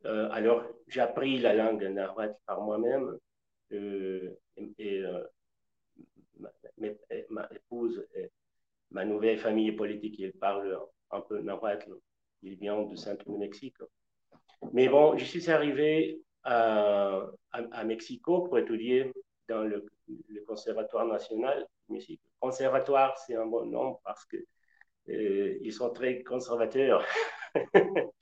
alors, 0.04 0.64
j'ai 0.88 1.02
appris 1.02 1.40
la 1.40 1.54
langue 1.54 1.84
nahuatl 1.84 2.36
par 2.46 2.62
moi-même. 2.62 3.18
et 3.72 5.04
ma, 7.30 7.48
épouse, 7.52 8.04
ma 8.92 9.06
nouvelle 9.06 9.38
famille 9.38 9.72
politique, 9.72 10.20
elle 10.20 10.34
parle 10.34 10.80
un 11.12 11.22
peu 11.22 11.40
nahuatl. 11.42 11.94
Il 12.44 12.56
vient 12.56 12.82
du 12.84 12.98
centre 12.98 13.24
du 13.30 13.38
Mexique. 13.38 13.78
Mais 14.74 14.88
bon, 14.90 15.18
je 15.18 15.26
suis 15.26 15.50
arrivé 15.50 16.22
à, 16.44 17.26
à, 17.52 17.84
Mexico 17.84 18.42
pour 18.42 18.58
étudier 18.58 19.12
dans 19.48 19.64
le, 19.64 19.86
Conservatoire 20.46 21.06
national 21.06 21.66
de 21.88 21.94
musique. 21.94 22.22
Conservatoire, 22.40 23.18
c'est 23.18 23.36
un 23.36 23.46
bon 23.46 23.66
nom 23.66 23.98
parce 24.04 24.26
que 24.26 24.36
euh, 25.08 25.58
ils 25.62 25.72
sont 25.72 25.90
très 25.92 26.22
conservateurs. 26.24 27.06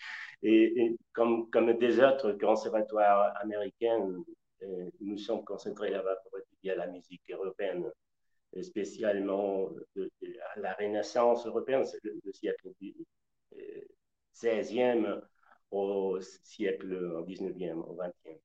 et, 0.43 0.95
comme, 1.13 1.49
comme 1.49 1.73
des 1.77 1.99
autres 1.99 2.33
conservatoires 2.33 3.33
américains, 3.41 4.07
euh, 4.63 4.89
nous 5.01 5.17
sommes 5.17 5.43
concentrés 5.43 5.89
là-bas 5.89 6.15
pour 6.23 6.39
étudier 6.39 6.75
la 6.75 6.87
musique 6.87 7.21
européenne, 7.29 7.89
spécialement 8.61 9.69
de, 9.95 10.09
la 10.57 10.73
Renaissance 10.73 11.45
européenne, 11.45 11.85
c'est 11.85 12.03
le, 12.03 12.19
siècle 12.33 12.69
du 12.81 12.95
16e 14.35 15.05
euh, 15.05 15.21
au 15.71 16.19
siècle, 16.21 16.93
au 16.93 17.23
19e, 17.23 17.83
au 17.83 17.95
20e. 17.95 18.39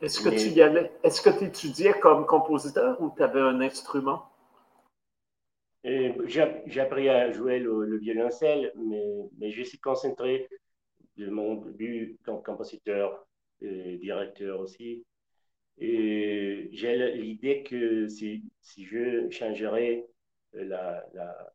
Est-ce 0.00 0.20
que 0.20 0.28
tu 0.28 0.48
y 0.50 0.62
allais, 0.62 0.92
est-ce 1.02 1.20
que 1.20 1.30
tu 1.30 1.44
étudiais 1.44 1.92
comme 1.98 2.24
compositeur 2.24 3.00
ou 3.02 3.12
tu 3.16 3.22
avais 3.22 3.40
un 3.40 3.60
instrument? 3.60 4.30
J'ai 5.84 6.80
appris 6.80 7.08
à 7.08 7.30
jouer 7.30 7.58
le, 7.58 7.98
violoncelle, 7.98 8.72
mais, 8.76 9.28
mais, 9.38 9.50
je 9.50 9.62
suis 9.62 9.78
concentré 9.78 10.48
de 11.16 11.30
mon 11.30 11.56
début 11.56 12.18
comme 12.24 12.42
compositeur 12.42 13.26
et 13.60 13.96
directeur 13.98 14.60
aussi. 14.60 15.04
J'ai 15.78 17.12
l'idée 17.14 17.62
que 17.62 18.08
si, 18.08 18.44
si, 18.60 18.84
je 18.84 19.30
changerais 19.30 20.06
la, 20.52 21.04
la, 21.14 21.52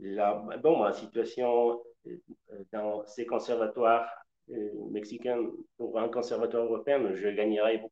la, 0.00 0.34
bon, 0.62 0.78
ma 0.78 0.92
situation 0.92 1.82
euh, 2.06 2.16
dans 2.72 3.04
ces 3.06 3.26
conservatoires 3.26 4.08
euh, 4.50 4.70
mexicains 4.90 5.38
pour 5.76 5.98
un 5.98 6.08
conservatoire 6.08 6.64
européen, 6.64 7.14
je 7.14 7.28
gagnerais 7.28 7.82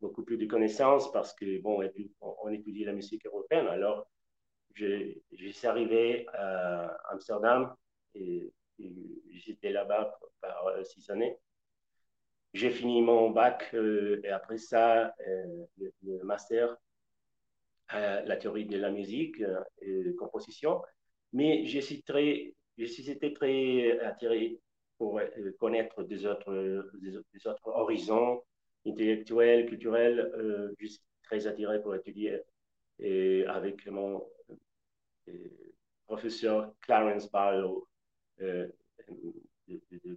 beaucoup, 0.00 0.22
plus 0.24 0.36
de 0.36 0.46
connaissances 0.46 1.10
parce 1.12 1.32
que, 1.34 1.60
bon, 1.62 1.82
on, 2.20 2.48
étudie 2.50 2.84
la 2.84 2.92
musique 2.92 3.24
européenne. 3.26 3.66
Alors, 3.68 4.08
je, 4.76 5.50
suis 5.50 5.66
arrivé 5.66 6.26
à 6.32 6.96
Amsterdam 7.10 7.74
et, 8.14 8.52
j'étais 9.32 9.72
là-bas 9.72 10.18
par 10.40 10.66
euh, 10.66 10.84
six 10.84 11.08
années. 11.08 11.38
J'ai 12.52 12.70
fini 12.70 13.00
mon 13.00 13.30
bac 13.30 13.74
et 13.74 14.28
après 14.28 14.58
ça, 14.58 15.14
le, 15.78 16.22
master 16.24 16.76
la 17.90 18.36
théorie 18.36 18.66
de 18.66 18.78
la 18.78 18.90
musique 18.90 19.42
et 19.80 20.14
composition. 20.16 20.82
Mais 21.32 21.64
je 21.66 21.80
suis 21.80 22.02
très 22.02 22.54
je 22.78 22.84
suis 22.84 23.18
très 23.34 24.00
attiré 24.00 24.60
pour 24.98 25.18
euh, 25.18 25.52
connaître 25.58 26.02
des 26.02 26.26
autres, 26.26 26.90
des, 27.00 27.46
autres 27.46 27.68
horizons 27.68 28.42
intellectuels, 28.86 29.66
culturels. 29.66 30.20
Euh, 30.36 30.74
je 30.78 30.86
suis 30.86 31.00
très 31.22 31.46
attiré 31.46 31.82
pour 31.82 31.94
étudier 31.94 32.40
et 32.98 33.44
avec 33.46 33.86
mon 33.86 34.26
euh, 34.50 34.54
professeur 36.06 36.72
Clarence 36.80 37.30
Barlow 37.30 37.88
de, 38.38 38.72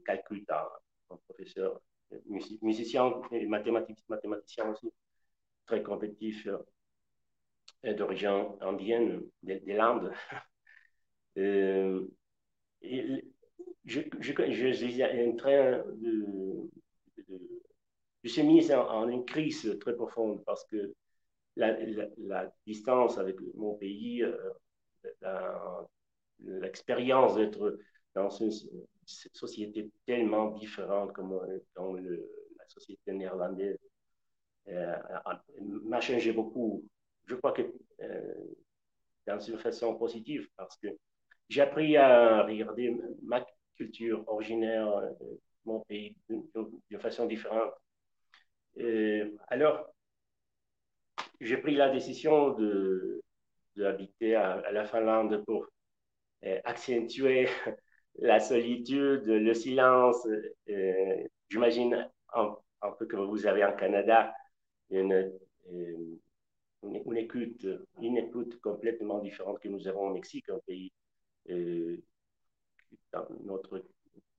Calcutta, 0.05 0.69
un 1.09 1.17
professeur 1.17 1.81
musicien 2.61 3.13
et 3.31 3.45
mathématicien 3.45 4.69
aussi, 4.71 4.91
très 5.65 5.83
compétitif 5.83 6.47
d'origine 7.83 8.47
indienne, 8.61 9.21
des, 9.43 9.59
des 9.59 9.73
Landes. 9.73 10.11
je, 11.35 12.07
suis 13.85 15.03
en 15.03 15.35
train 15.35 15.83
de, 15.95 16.69
je 18.23 18.29
suis 18.29 18.43
mis 18.43 18.71
en, 18.71 19.07
une 19.09 19.25
crise 19.25 19.77
très 19.79 19.95
profonde 19.95 20.43
parce 20.45 20.65
que 20.65 20.93
la, 21.55 22.51
distance 22.65 23.17
avec 23.17 23.37
mon 23.55 23.75
pays, 23.75 24.23
euh, 24.23 24.37
l'expérience 26.39 27.35
d'être 27.35 27.79
dans 28.15 28.29
une 28.29 28.51
société 29.05 29.89
tellement 30.05 30.51
différente 30.51 31.13
comme 31.13 31.33
euh, 31.33 31.59
dans 31.75 31.93
le, 31.93 32.29
la 32.57 32.67
société 32.67 33.11
néerlandaise 33.11 33.77
euh, 34.67 34.95
m'a 35.83 36.01
changé 36.01 36.31
beaucoup. 36.31 36.83
Je 37.25 37.35
crois 37.35 37.53
que 37.53 37.61
dans 39.25 39.39
une 39.39 39.57
façon 39.57 39.95
positive 39.95 40.47
parce 40.55 40.77
que 40.77 40.87
j'ai 41.49 41.61
appris 41.61 41.97
à 41.97 42.43
regarder 42.43 42.95
ma 43.23 43.45
culture 43.75 44.23
originaire, 44.27 44.87
euh, 44.87 45.09
mon 45.65 45.79
pays, 45.81 46.15
de, 46.29 46.97
façon 46.97 47.25
différente. 47.25 47.73
alors, 49.47 49.93
j'ai 51.41 51.57
pris 51.57 51.75
la 51.75 51.89
décision 51.89 52.53
de, 52.53 53.21
d'habiter 53.79 54.35
à, 54.35 54.71
la 54.71 54.85
Finlande 54.85 55.43
pour 55.45 55.67
euh, 56.45 56.59
accentuer 56.63 57.47
la 58.19 58.39
solitude, 58.39 59.25
le 59.25 59.53
silence. 59.53 60.27
Euh, 60.69 61.27
j'imagine 61.49 62.09
un, 62.33 62.55
peu 62.97 63.05
comme 63.07 63.27
vous 63.27 63.47
avez 63.47 63.63
en 63.63 63.75
Canada, 63.75 64.33
une, 64.89 65.31
une, 65.71 66.19
une, 66.83 67.17
écoute, 67.17 67.65
une 68.01 68.17
écoute 68.17 68.59
complètement 68.61 69.19
différente 69.19 69.59
que 69.59 69.67
nous 69.67 69.87
avons 69.87 70.07
au 70.09 70.13
Mexique, 70.13 70.49
un 70.49 70.59
pays 70.65 70.91
dans 73.11 73.27
notre 73.43 73.83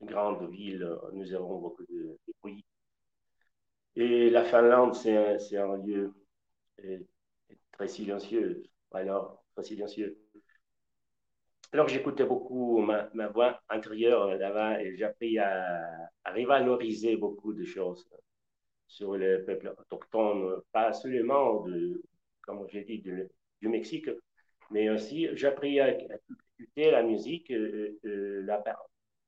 grande 0.03 0.51
ville, 0.51 0.89
nous 1.13 1.33
avons 1.35 1.59
beaucoup 1.61 1.85
de, 1.89 2.19
bruit. 2.41 2.65
Et 3.97 4.31
la 4.31 4.45
Finlande, 4.45 4.95
c'est 4.95 5.17
un, 5.57 5.77
lieu 5.79 6.13
euh, 6.85 6.99
très 7.73 7.89
silencieux. 7.89 8.63
Alors, 8.93 9.45
très 9.55 9.65
silencieux. 9.65 10.19
Alors, 11.73 11.89
j'écoutais 11.89 12.25
beaucoup 12.25 12.79
ma, 12.81 13.29
voix 13.29 13.61
intérieure 13.69 14.37
là-bas 14.37 14.83
et 14.83 14.97
j'ai 14.97 15.05
appris 15.05 15.39
à, 15.39 16.09
à, 16.25 17.17
beaucoup 17.17 17.53
de 17.53 17.65
choses 17.65 18.09
sur 18.89 19.17
le 19.17 19.45
peuple 19.45 19.73
autochtone, 19.79 20.61
pas 20.73 20.93
seulement, 20.93 21.63
de, 21.63 22.03
comme 22.43 22.67
j'ai 22.69 22.83
dit, 22.83 22.99
du 22.99 23.69
Mexique, 23.69 24.11
mais 24.71 24.91
aussi 24.91 25.29
j'ai 25.37 25.47
appris 25.47 25.79
à, 25.81 25.97
écouter 26.59 26.91
la 26.91 27.03
musique, 27.03 27.51
euh, 27.53 27.99
euh, 28.05 28.47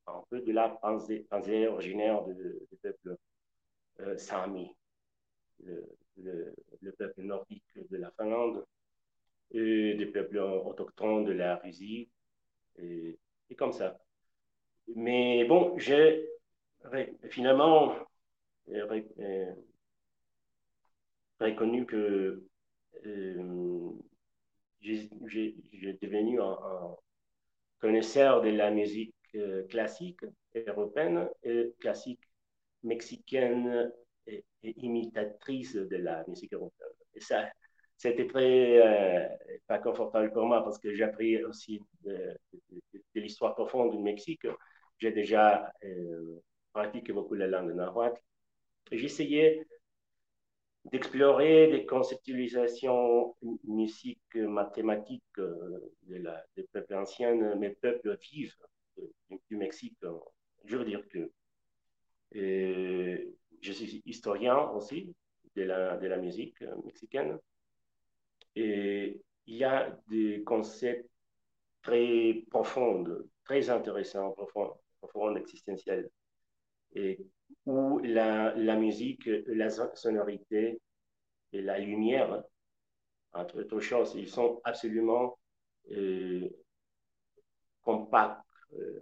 un 0.06 0.22
peu 0.28 0.40
de 0.40 0.52
la 0.52 0.68
pensée, 0.68 1.26
pensée 1.30 1.66
originaire 1.68 2.24
du 2.24 2.76
peuple 2.82 3.16
euh, 4.00 4.18
Sami, 4.18 4.74
le, 5.60 6.54
peuple 6.98 7.22
nordique 7.22 7.64
de 7.90 7.96
la 7.96 8.10
Finlande, 8.12 8.64
et 9.52 9.94
des 9.94 10.06
peuples 10.06 10.38
autochtones 10.38 11.24
de 11.24 11.32
la 11.32 11.56
Russie, 11.56 12.08
et, 12.78 13.18
comme 13.56 13.72
ça. 13.72 13.98
Mais 14.96 15.44
bon, 15.44 15.78
j'ai 15.78 16.26
finalement 17.30 17.94
reconnu 21.40 21.86
que 21.86 22.42
euh, 23.06 23.92
j'ai 24.80 25.08
devenu 26.00 26.40
un, 26.40 26.96
connaisseur 27.80 28.42
de 28.42 28.50
la 28.50 28.70
musique 28.70 29.14
euh, 29.34 29.66
classique 29.66 30.20
européenne 30.54 31.28
et 31.42 31.74
classique 31.80 32.20
mexicaine 32.84 33.92
et, 34.26 34.44
imitatrice 34.62 35.74
de 35.74 35.96
la 35.96 36.24
musique 36.28 36.52
européenne. 36.52 36.92
Et 37.14 37.20
ça, 37.20 37.50
c'était 38.02 38.26
très 38.26 38.84
euh, 38.84 39.28
pas 39.68 39.78
confortable 39.78 40.32
pour 40.32 40.44
moi 40.44 40.64
parce 40.64 40.76
que 40.80 40.92
j'ai 40.92 41.04
appris 41.04 41.42
aussi 41.44 41.80
de, 42.02 42.36
l'histoire 43.14 43.54
profonde 43.54 43.92
du 43.92 43.98
Mexique. 43.98 44.44
J'ai 44.98 45.12
déjà 45.12 45.72
euh, 45.84 46.42
pratiqué 46.72 47.12
beaucoup 47.12 47.34
la 47.34 47.46
langue 47.46 47.72
nahuatl. 47.72 48.20
J'essayais 48.90 49.64
d'explorer 50.90 51.68
des 51.68 51.86
conceptualisations 51.86 53.36
musique 53.68 54.34
mathématiques 54.34 55.38
euh, 55.38 55.78
des 56.08 56.64
peuples 56.72 56.94
anciens, 56.96 57.54
mais 57.54 57.70
peuples 57.70 58.18
vifs 58.32 58.58
du, 59.48 59.56
Mexique. 59.56 59.96
Je 60.64 60.76
veux 60.76 60.84
dire 60.84 61.06
que 61.08 61.30
je 62.32 63.72
suis 63.72 64.02
historien 64.06 64.58
aussi 64.70 65.14
de 65.54 65.62
la 65.62 66.16
musique 66.16 66.60
mexicaine. 66.84 67.38
Et 68.56 69.20
il 69.46 69.56
y 69.56 69.64
a 69.64 69.98
des 70.08 70.42
concepts 70.44 71.08
très 71.82 72.44
profonds, 72.50 73.04
très 73.44 73.70
intéressants, 73.70 74.32
profonds, 74.32 74.74
profonds 75.00 75.36
existentiels, 75.36 76.08
et 76.94 77.18
où 77.66 77.98
la, 77.98 78.54
musique, 78.76 79.28
la 79.46 79.70
sonorité 79.70 80.80
et 81.52 81.62
la 81.62 81.78
lumière, 81.78 82.42
entre 83.32 83.60
autres 83.60 83.80
choses, 83.80 84.14
ils 84.14 84.28
sont 84.28 84.60
absolument 84.64 85.38
euh, 85.90 86.48
compacts, 87.82 88.44
euh, 88.74 89.00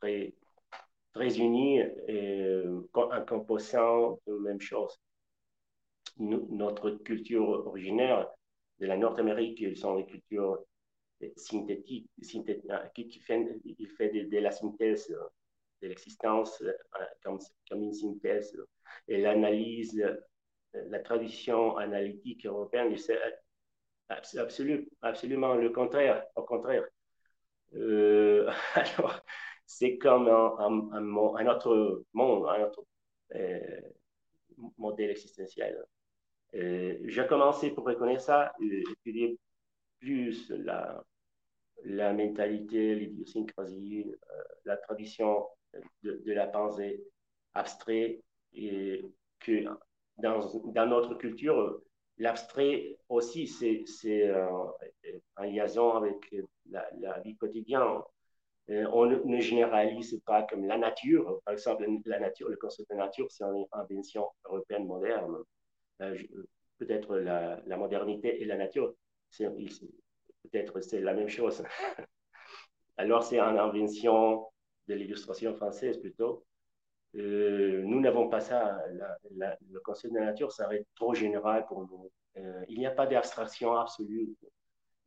très, 0.00 0.34
très 1.12 1.38
unis 1.38 1.78
et 2.08 2.40
euh, 2.42 2.88
en 2.94 3.24
composant 3.24 4.18
la 4.26 4.34
même 4.40 4.60
chose. 4.60 4.98
notre 6.18 6.90
culture 6.90 7.48
originaire 7.66 8.28
de 8.80 8.86
la 8.86 8.96
Nord-Amérique, 8.96 9.60
ils 9.60 9.76
sont 9.76 9.96
des 9.96 10.06
cultures 10.06 10.64
synthétiques, 11.36 12.10
qui, 12.94 13.20
fait, 13.20 13.60
il 13.64 13.88
fait 13.88 14.10
de, 14.10 14.38
la 14.38 14.50
synthèse 14.50 15.08
de 15.82 15.88
l'existence 15.88 16.60
euh, 16.62 16.72
comme, 17.22 17.38
comme, 17.68 17.82
une 17.82 17.92
synthèse. 17.92 18.56
Et 19.08 19.18
l'analyse, 19.18 20.00
la 20.72 20.98
tradition 21.00 21.76
analytique 21.76 22.46
européenne, 22.46 22.96
c'est 22.96 23.18
absolument, 24.38 24.86
absolument 25.02 25.54
le 25.54 25.70
contraire. 25.70 26.24
Au 26.36 26.42
contraire. 26.42 26.84
Euh, 27.74 28.50
alors, 28.74 29.20
c'est 29.66 29.98
comme 29.98 30.28
un, 30.28 30.90
un, 30.92 31.46
autre 31.46 32.04
monde, 32.12 32.46
un 32.48 32.64
autre 32.64 32.84
euh, 33.34 33.80
modèle 34.78 35.10
existentiel. 35.10 35.84
Euh, 36.54 36.98
j'ai 37.04 37.26
commencé 37.26 37.70
pour 37.70 37.84
reconnaître 37.84 38.22
ça, 38.22 38.52
étudier 38.60 39.38
plus 40.00 40.50
la, 40.50 41.02
la 41.84 42.12
mentalité, 42.12 42.94
l'idiosyncrasie, 42.94 44.06
euh, 44.08 44.42
la 44.64 44.76
tradition 44.76 45.46
de, 46.02 46.32
la 46.32 46.46
pensée 46.46 47.02
abstraite 47.54 48.20
et 48.52 49.04
que 49.40 49.64
dans, 50.16 50.86
notre 50.86 51.14
culture, 51.14 51.80
l'abstrait 52.16 52.96
aussi, 53.08 53.46
c'est 53.46 54.30
un 55.36 55.46
liaison 55.46 55.92
avec 55.92 56.34
la, 56.70 57.20
vie 57.20 57.36
quotidienne. 57.36 58.00
Euh, 58.70 58.86
on 58.92 59.06
ne 59.06 59.40
généralise 59.40 60.20
pas 60.26 60.42
comme 60.42 60.66
la 60.66 60.76
nature. 60.76 61.40
Par 61.44 61.54
exemple, 61.54 61.86
la 62.04 62.20
nature, 62.20 62.48
le 62.48 62.56
concept 62.56 62.90
de 62.90 62.96
nature, 62.96 63.26
c'est 63.30 63.44
une 63.44 63.64
invention 63.72 64.28
européenne 64.44 64.86
moderne. 64.86 65.38
Euh, 66.00 66.16
peut-être 66.78 67.16
la, 67.16 67.76
modernité 67.76 68.40
et 68.40 68.44
la 68.44 68.56
nature, 68.56 68.94
peut-être 69.36 70.80
c'est 70.80 71.00
la 71.00 71.12
même 71.12 71.28
chose. 71.28 71.64
Alors 72.96 73.24
c'est 73.24 73.40
une 73.40 73.58
invention 73.58 74.46
de 74.86 74.94
l'illustration 74.94 75.54
française 75.54 75.98
plutôt. 75.98 76.44
Euh, 77.16 77.82
nous 77.84 78.00
n'avons 78.00 78.28
pas 78.28 78.40
ça. 78.40 78.80
le 78.90 79.80
concept 79.80 80.14
de 80.14 80.18
la 80.20 80.26
nature, 80.26 80.52
ça 80.52 80.72
être 80.72 80.86
trop 80.94 81.14
général 81.14 81.66
pour 81.66 81.80
nous. 81.82 82.10
Euh, 82.36 82.64
il 82.68 82.78
n'y 82.78 82.86
a 82.86 82.92
pas 82.92 83.06
d'abstraction 83.06 83.74
absolue. 83.74 84.36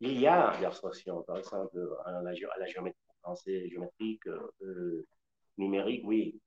Il 0.02 0.20
y 0.20 0.28
a 0.28 0.60
d'abstraction, 0.60 1.22
par 1.24 1.38
exemple, 1.38 1.80
à 2.06 2.22
la, 2.22 2.32
à 2.32 2.60
la 2.60 2.66
géométrie 2.66 3.00
française, 3.22 3.70
géométrique, 3.70 4.24
numérique, 5.58 6.04
oui. 6.06 6.42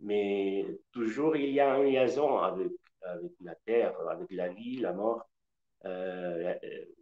Mais 0.00 0.64
toujours, 0.92 1.36
il 1.36 1.50
y 1.50 1.60
a 1.60 1.78
une 1.78 1.92
liaison 1.92 2.38
avec 2.38 2.70
avec 3.02 3.32
la 3.40 3.54
terre, 3.66 3.94
avec 4.08 4.30
la 4.30 4.48
vie, 4.48 4.78
la 4.78 4.92
mort, 4.92 5.28
euh, 5.84 6.54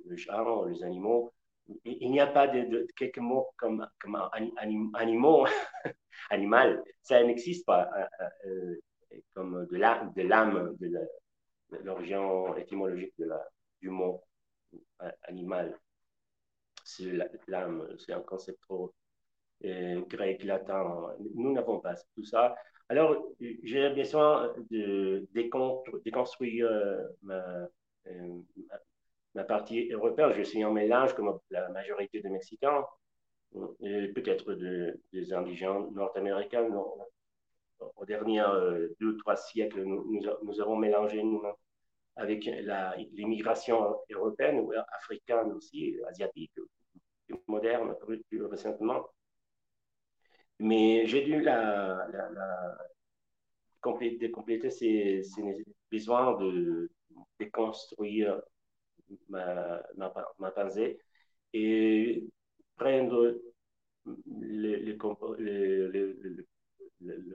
le 0.07 0.17
genre, 0.17 0.67
les 0.67 0.83
animaux. 0.85 1.33
Il 1.85 2.11
n'y 2.11 2.21
a 2.21 2.27
pas 2.27 2.49
de, 2.49 2.87
quelques 2.97 3.19
mots 3.19 3.49
comme, 3.57 3.87
comme 4.01 4.19
animaux, 4.97 5.47
animal. 6.31 6.83
Ça 7.03 7.23
n'existe 7.23 7.67
pas 7.67 7.91
euh, 8.47 8.47
euh, 8.47 9.21
comme 9.35 9.67
de 9.67 9.77
l'âme, 9.77 10.13
de 10.15 10.91
l'origine 11.85 12.57
étymologique 12.57 13.13
de 13.19 13.27
la, 13.27 13.47
du 13.83 13.91
mot 13.91 14.23
animal. 15.25 15.79
C'est 16.85 17.13
l'âme, 17.49 17.87
c'est 17.99 18.13
un 18.13 18.23
concept 18.23 18.63
grec, 19.61 20.45
latin. 20.45 21.15
Nous 21.35 21.53
n'avons 21.53 21.81
pas 21.81 21.97
tout 22.15 22.25
ça. 22.25 22.57
Alors, 22.90 23.22
j'ai 23.38 23.90
besoin 23.90 24.55
de 24.70 25.27
déconstruire 25.35 26.66
euh, 26.66 27.07
ma, 27.22 27.68
euh, 28.07 28.40
ma, 29.35 29.44
partie 29.44 29.90
européenne. 29.92 30.33
Je 30.33 30.42
suis 30.42 30.64
en 30.64 30.72
mélange, 30.72 31.14
comme 31.14 31.38
la 31.51 31.68
majorité 31.68 32.20
des 32.20 32.31
Mexicains, 32.31 32.85
peut-être 33.53 34.55
des 35.12 35.33
indigènes 35.35 35.92
nord-américains. 35.92 36.70
Au 37.96 38.05
dernier 38.07 38.40
euh, 38.40 38.88
deux 39.01 39.09
ou 39.09 39.18
trois 39.18 39.37
siècles, 39.37 39.83
nous, 39.85 40.61
avons 40.61 40.77
mélangé 40.77 41.22
avec 42.16 42.48
l'immigration 43.12 43.96
européenne, 44.11 44.66
africaine 44.96 45.53
aussi, 45.53 45.96
asiatique, 46.09 46.53
moderne, 47.46 47.94
plus 48.31 48.44
récemment. 48.46 49.07
Mais 50.61 51.07
j'ai 51.07 51.23
dû 51.23 51.40
la, 51.40 52.07
compléter, 53.81 54.31
compléter 54.31 54.71
ces, 54.71 55.23
besoins 55.90 56.37
de 56.38 56.90
déconstruire 57.38 58.40
ma, 59.29 59.83
pensée 60.55 60.99
et 61.53 62.25
prendre 62.77 63.38
le, 64.05 64.92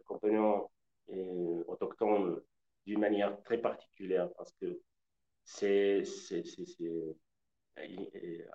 compagnon 0.06 0.70
euh, 1.10 1.64
autochtone 1.68 2.42
d'une 2.86 3.00
manière 3.00 3.42
très 3.44 3.58
particulière 3.60 4.30
parce 4.38 4.52
que 4.54 4.80
c'est 5.44 6.04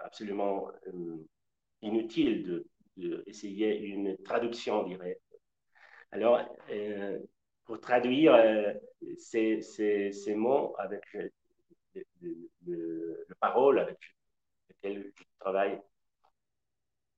absolument 0.05 0.71
euh, 0.89 1.27
inutile 1.83 2.43
de 2.45 2.67
essayer 3.27 3.79
une 3.79 4.17
traduction 4.19 4.85
directe. 4.85 5.23
Alors, 6.11 6.41
euh, 6.71 7.19
pour 7.65 7.81
traduire 7.81 8.35
euh, 8.35 8.73
ces, 9.19 9.61
ces, 9.61 10.35
mots 10.35 10.75
avec 10.79 11.03
le, 12.23 13.27
parole 13.41 13.79
avec 13.79 13.99
lequel 14.69 15.13
je 15.15 15.25
travaille 15.39 15.81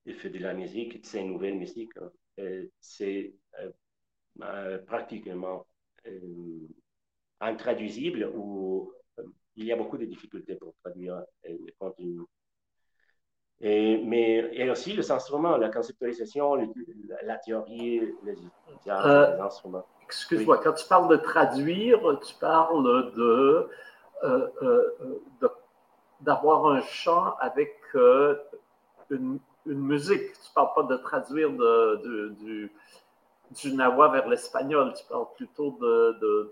et 0.05 0.13
fais 0.13 0.29
de 0.29 0.39
la 0.39 0.53
musique, 0.53 1.05
ces 1.05 1.23
nouvelles 1.23 1.57
musiques, 1.57 1.93
euh, 2.39 2.65
c'est 2.79 3.33
pratiquement 4.87 5.65
intraduisible 7.39 8.31
ou 8.35 8.93
il 9.55 9.65
y 9.65 9.71
a 9.71 9.75
beaucoup 9.75 9.97
de 9.97 10.05
difficultés 10.05 10.55
pour 10.55 10.73
traduire 10.83 11.23
le 11.43 11.71
contenu 11.77 12.19
et, 13.61 14.01
mais 14.03 14.49
il 14.53 14.65
y 14.65 14.67
a 14.67 14.71
aussi 14.71 14.93
les 14.93 15.11
instruments, 15.11 15.55
la 15.55 15.69
conceptualisation, 15.69 16.55
la, 17.23 17.37
théorie, 17.37 18.01
les, 18.23 18.35
euh, 18.87 19.39
instruments. 19.39 19.85
Excuse-moi, 20.03 20.57
quand 20.63 20.73
tu 20.73 20.87
parles 20.87 21.09
de 21.09 21.17
traduire, 21.17 21.99
tu 22.25 22.33
parles 22.39 23.13
de, 23.13 23.69
euh, 24.23 24.47
euh, 24.63 25.49
d'avoir 26.21 26.65
un 26.65 26.81
chant 26.81 27.35
avec 27.39 27.77
une, 27.93 29.37
une, 29.67 29.79
musique. 29.79 30.33
Tu 30.33 30.49
ne 30.49 30.53
parles 30.55 30.73
pas 30.75 30.83
de 30.83 30.97
traduire 30.97 31.51
de, 31.51 32.35
du, 32.39 32.71
du 33.51 33.73
nawa 33.73 34.07
vers 34.07 34.27
l'espagnol, 34.27 34.91
tu 34.95 35.05
parles 35.05 35.27
plutôt 35.35 35.77
de, 35.79 36.51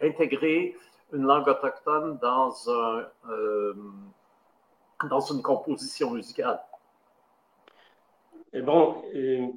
l'intégrer 0.00 0.76
une 1.12 1.24
langue 1.24 1.48
autochtone 1.48 2.16
dans, 2.22 2.54
un, 2.70 3.06
dans 5.08 5.20
une 5.20 5.42
composition 5.42 6.10
musicale? 6.12 6.60
Bon, 8.54 9.02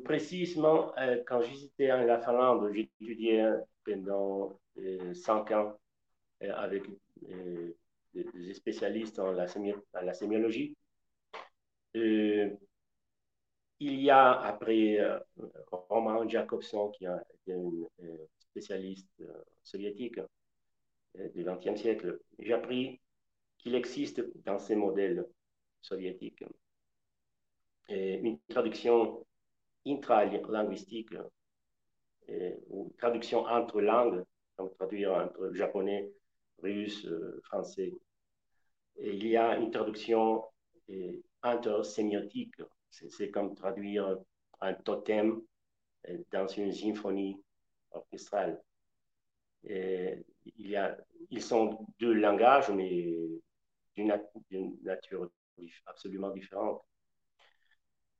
précisément, 0.05 0.93
quand 1.27 1.41
j'étais 1.41 1.91
en 1.91 2.03
la 2.05 2.19
Finlande, 2.19 2.71
j'étudiais 2.73 3.45
pendant 3.83 4.57
cinq 5.13 5.51
ans 5.51 5.77
avec 6.41 6.83
des 8.13 8.53
spécialistes 8.53 9.19
en 9.19 9.31
la, 9.31 9.47
la 10.01 10.13
sémiologie. 10.13 10.75
Euh, 11.95 12.49
il 13.79 13.99
y 14.01 14.09
a 14.09 14.31
après 14.31 14.99
euh, 14.99 15.19
Roman 15.71 16.27
Jacobson, 16.27 16.89
qui 16.89 17.05
est 17.05 17.07
un, 17.07 17.21
spécialiste 18.39 19.09
euh, 19.21 19.43
soviétique 19.63 20.19
du 21.33 21.45
XXe 21.45 21.79
siècle, 21.79 22.19
j'ai 22.39 22.53
appris 22.53 22.99
qu'il 23.57 23.75
existe 23.75 24.21
dans 24.43 24.59
ces 24.59 24.75
modèles 24.75 25.25
soviétiques 25.85 26.43
une 27.89 28.39
traduction 28.49 29.25
intralinguistique 29.85 31.13
ou 32.69 32.93
traduction 32.97 33.45
entre 33.45 33.81
langues, 33.81 34.23
donc 34.57 34.75
traduire 34.75 35.13
entre 35.13 35.53
japonais, 35.53 36.11
russe, 36.59 37.07
français. 37.43 37.93
Et 38.97 39.13
il 39.13 39.27
y 39.27 39.37
a 39.37 39.57
une 39.57 39.71
traduction 39.71 40.43
intersémiotique. 41.43 42.55
C'est 42.89 43.29
comme 43.29 43.53
traduire 43.55 44.17
un 44.61 44.73
totem 44.73 45.41
dans 46.31 46.47
une 46.47 46.71
symphonie 46.71 47.37
orchestrale. 47.91 48.61
il 49.63 50.23
y 50.57 50.75
a, 50.75 50.97
ils 51.29 51.41
sont 51.41 51.85
deux 51.99 52.13
langages, 52.13 52.69
mais 52.69 53.17
d'une 53.95 54.77
nature 54.83 55.29
absolument 55.85 56.31
différente. 56.31 56.83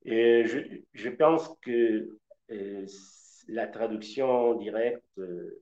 Et 0.03 0.45
je, 0.45 0.59
je 0.93 1.09
pense 1.09 1.49
que 1.61 2.17
euh, 2.51 2.85
la 3.47 3.67
traduction 3.67 4.55
directe 4.55 5.03
euh, 5.17 5.59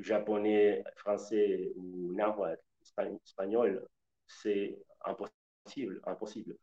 japonais, 0.00 0.84
français 0.96 1.72
ou 1.76 2.12
nahuatl, 2.14 2.60
espagnol, 2.82 3.86
c'est 4.26 4.78
impossible. 5.04 6.00
impossible 6.04 6.56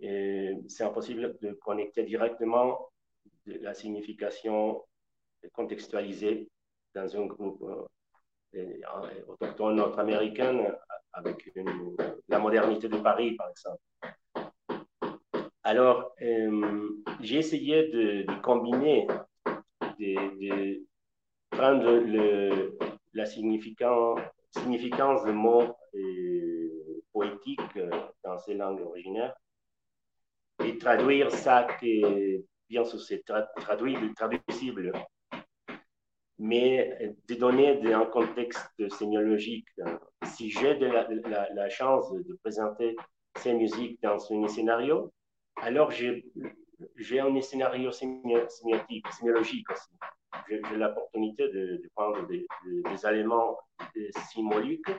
c'est 0.00 0.82
impossible 0.82 1.38
de 1.40 1.52
connecter 1.52 2.02
directement 2.02 2.90
la 3.46 3.74
signification 3.74 4.82
contextualisée 5.52 6.48
dans 6.94 7.16
un 7.16 7.26
groupe 7.26 7.62
euh, 8.54 8.80
autochtone 9.28 9.76
nord-américain 9.76 10.74
avec 11.14 11.50
la 12.28 12.38
modernité 12.38 12.88
de 12.88 12.98
Paris, 12.98 13.36
par 13.36 13.48
exemple. 13.50 13.80
Alors, 15.62 16.14
euh, 16.20 16.88
j'ai 17.20 17.38
essayé 17.38 17.88
de, 17.88 18.26
combiner, 18.42 19.06
de, 19.98 20.84
prendre 21.50 21.90
le, 21.90 22.76
la 23.14 23.24
significance, 23.24 24.20
significance 24.50 25.24
de 25.24 25.32
mots 25.32 25.74
euh, 25.94 27.02
poétiques 27.12 27.78
dans 28.22 28.36
ces 28.38 28.54
langues 28.54 28.82
originaires 28.82 29.34
et 30.62 30.76
traduire 30.78 31.30
ça 31.30 31.66
que, 31.80 32.42
bien 32.68 32.84
sûr, 32.84 33.00
c'est 33.00 33.24
traduisible, 33.56 34.14
traduisible, 34.14 34.92
mais 36.38 37.14
de 37.28 37.34
donner 37.34 37.80
un 37.92 38.06
contexte 38.06 38.88
sémiologique. 38.90 39.68
Si 40.24 40.50
j'ai 40.50 40.74
la, 40.78 41.68
chance 41.68 42.12
de 42.12 42.38
présenter 42.42 42.96
ces 43.36 43.54
musiques 43.54 44.00
dans 44.02 44.18
un 44.32 44.48
scénario, 44.48 45.12
alors 45.56 45.90
j'ai 45.90 47.20
un 47.20 47.40
scénario 47.40 47.90
sémiotique, 47.92 49.06
sémiologique 49.12 49.70
aussi. 49.70 49.90
J'ai 50.48 50.60
l'opportunité 50.76 51.48
de, 51.48 51.82
prendre 51.94 52.26
des, 52.26 52.46
éléments 53.08 53.56
symboliques 54.32 54.90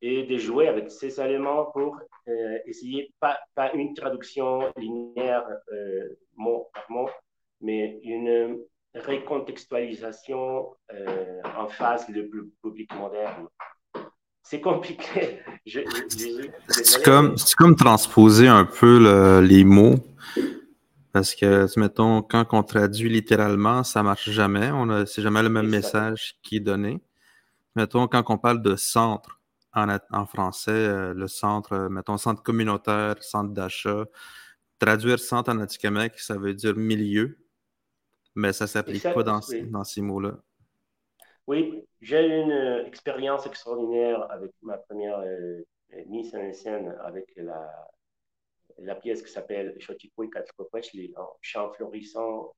et 0.00 0.24
de 0.24 0.36
jouer 0.36 0.66
avec 0.66 0.90
ces 0.90 1.20
éléments 1.20 1.66
pour 1.66 1.96
euh, 2.26 2.58
essayer, 2.66 3.14
pas, 3.20 3.38
pas, 3.54 3.72
une 3.72 3.94
traduction 3.94 4.72
linéaire 4.76 5.46
euh, 5.72 6.18
mot 6.34 6.68
par 6.74 6.90
mot, 6.90 7.08
mais 7.60 8.00
une 8.02 8.58
récontextualisation 8.94 10.74
euh, 10.92 11.40
en 11.56 11.68
face 11.68 12.10
du 12.10 12.28
public 12.62 12.92
moderne. 12.94 13.48
C'est 14.42 14.60
compliqué. 14.60 15.40
c'est 15.66 17.02
comme, 17.04 17.36
comme, 17.56 17.76
transposer 17.76 18.48
un 18.48 18.64
peu 18.64 19.40
les 19.40 19.64
mots. 19.64 19.96
Parce 21.12 21.34
que, 21.34 21.66
mettons, 21.78 22.22
quand 22.22 22.46
on 22.52 22.62
traduit 22.62 23.08
littéralement, 23.08 23.84
ça 23.84 24.02
marche 24.02 24.30
jamais. 24.30 24.70
On 24.70 25.06
c'est 25.06 25.22
jamais 25.22 25.42
le 25.42 25.50
même 25.50 25.68
message 25.68 26.36
qui 26.42 26.56
est 26.56 26.60
donné. 26.60 27.00
Mettons, 27.76 28.08
quand 28.08 28.22
on 28.28 28.38
parle 28.38 28.62
de 28.62 28.76
centre, 28.76 29.40
en, 29.74 30.26
français, 30.26 30.70
euh, 30.70 31.14
le 31.14 31.28
centre, 31.28 31.72
euh, 31.72 31.88
mettons, 31.88 32.18
centre 32.18 32.42
communautaire, 32.42 33.16
centre 33.20 33.52
d'achat. 33.52 34.04
Traduire 34.78 35.18
centre 35.18 35.50
en 35.50 35.60
Atikamekw, 35.60 36.12
ça 36.16 36.36
veut 36.36 36.54
dire 36.54 36.76
milieu, 36.76 37.38
mais 38.34 38.52
ça 38.52 38.64
ne 38.64 38.68
s'applique 38.68 39.02
pas 39.02 39.22
dans, 39.22 39.40
dans 39.70 39.84
ces 39.84 40.00
mots-là. 40.00 40.38
Oui, 41.46 41.84
j'ai 42.00 42.24
eu 42.24 42.42
une 42.42 42.52
euh, 42.52 42.86
expérience 42.86 43.46
extraordinaire 43.46 44.30
avec 44.30 44.52
ma 44.62 44.78
première 44.78 45.22
mise 46.06 46.34
en 46.34 46.52
scène 46.52 46.96
avec 47.04 47.32
la, 47.36 47.68
la 48.78 48.94
pièce 48.94 49.22
qui 49.22 49.30
s'appelle 49.30 49.76
Chotikui 49.78 50.30
Katkopechli, 50.30 51.12
en 51.16 51.28
chant 51.40 51.72
florissant 51.72 52.54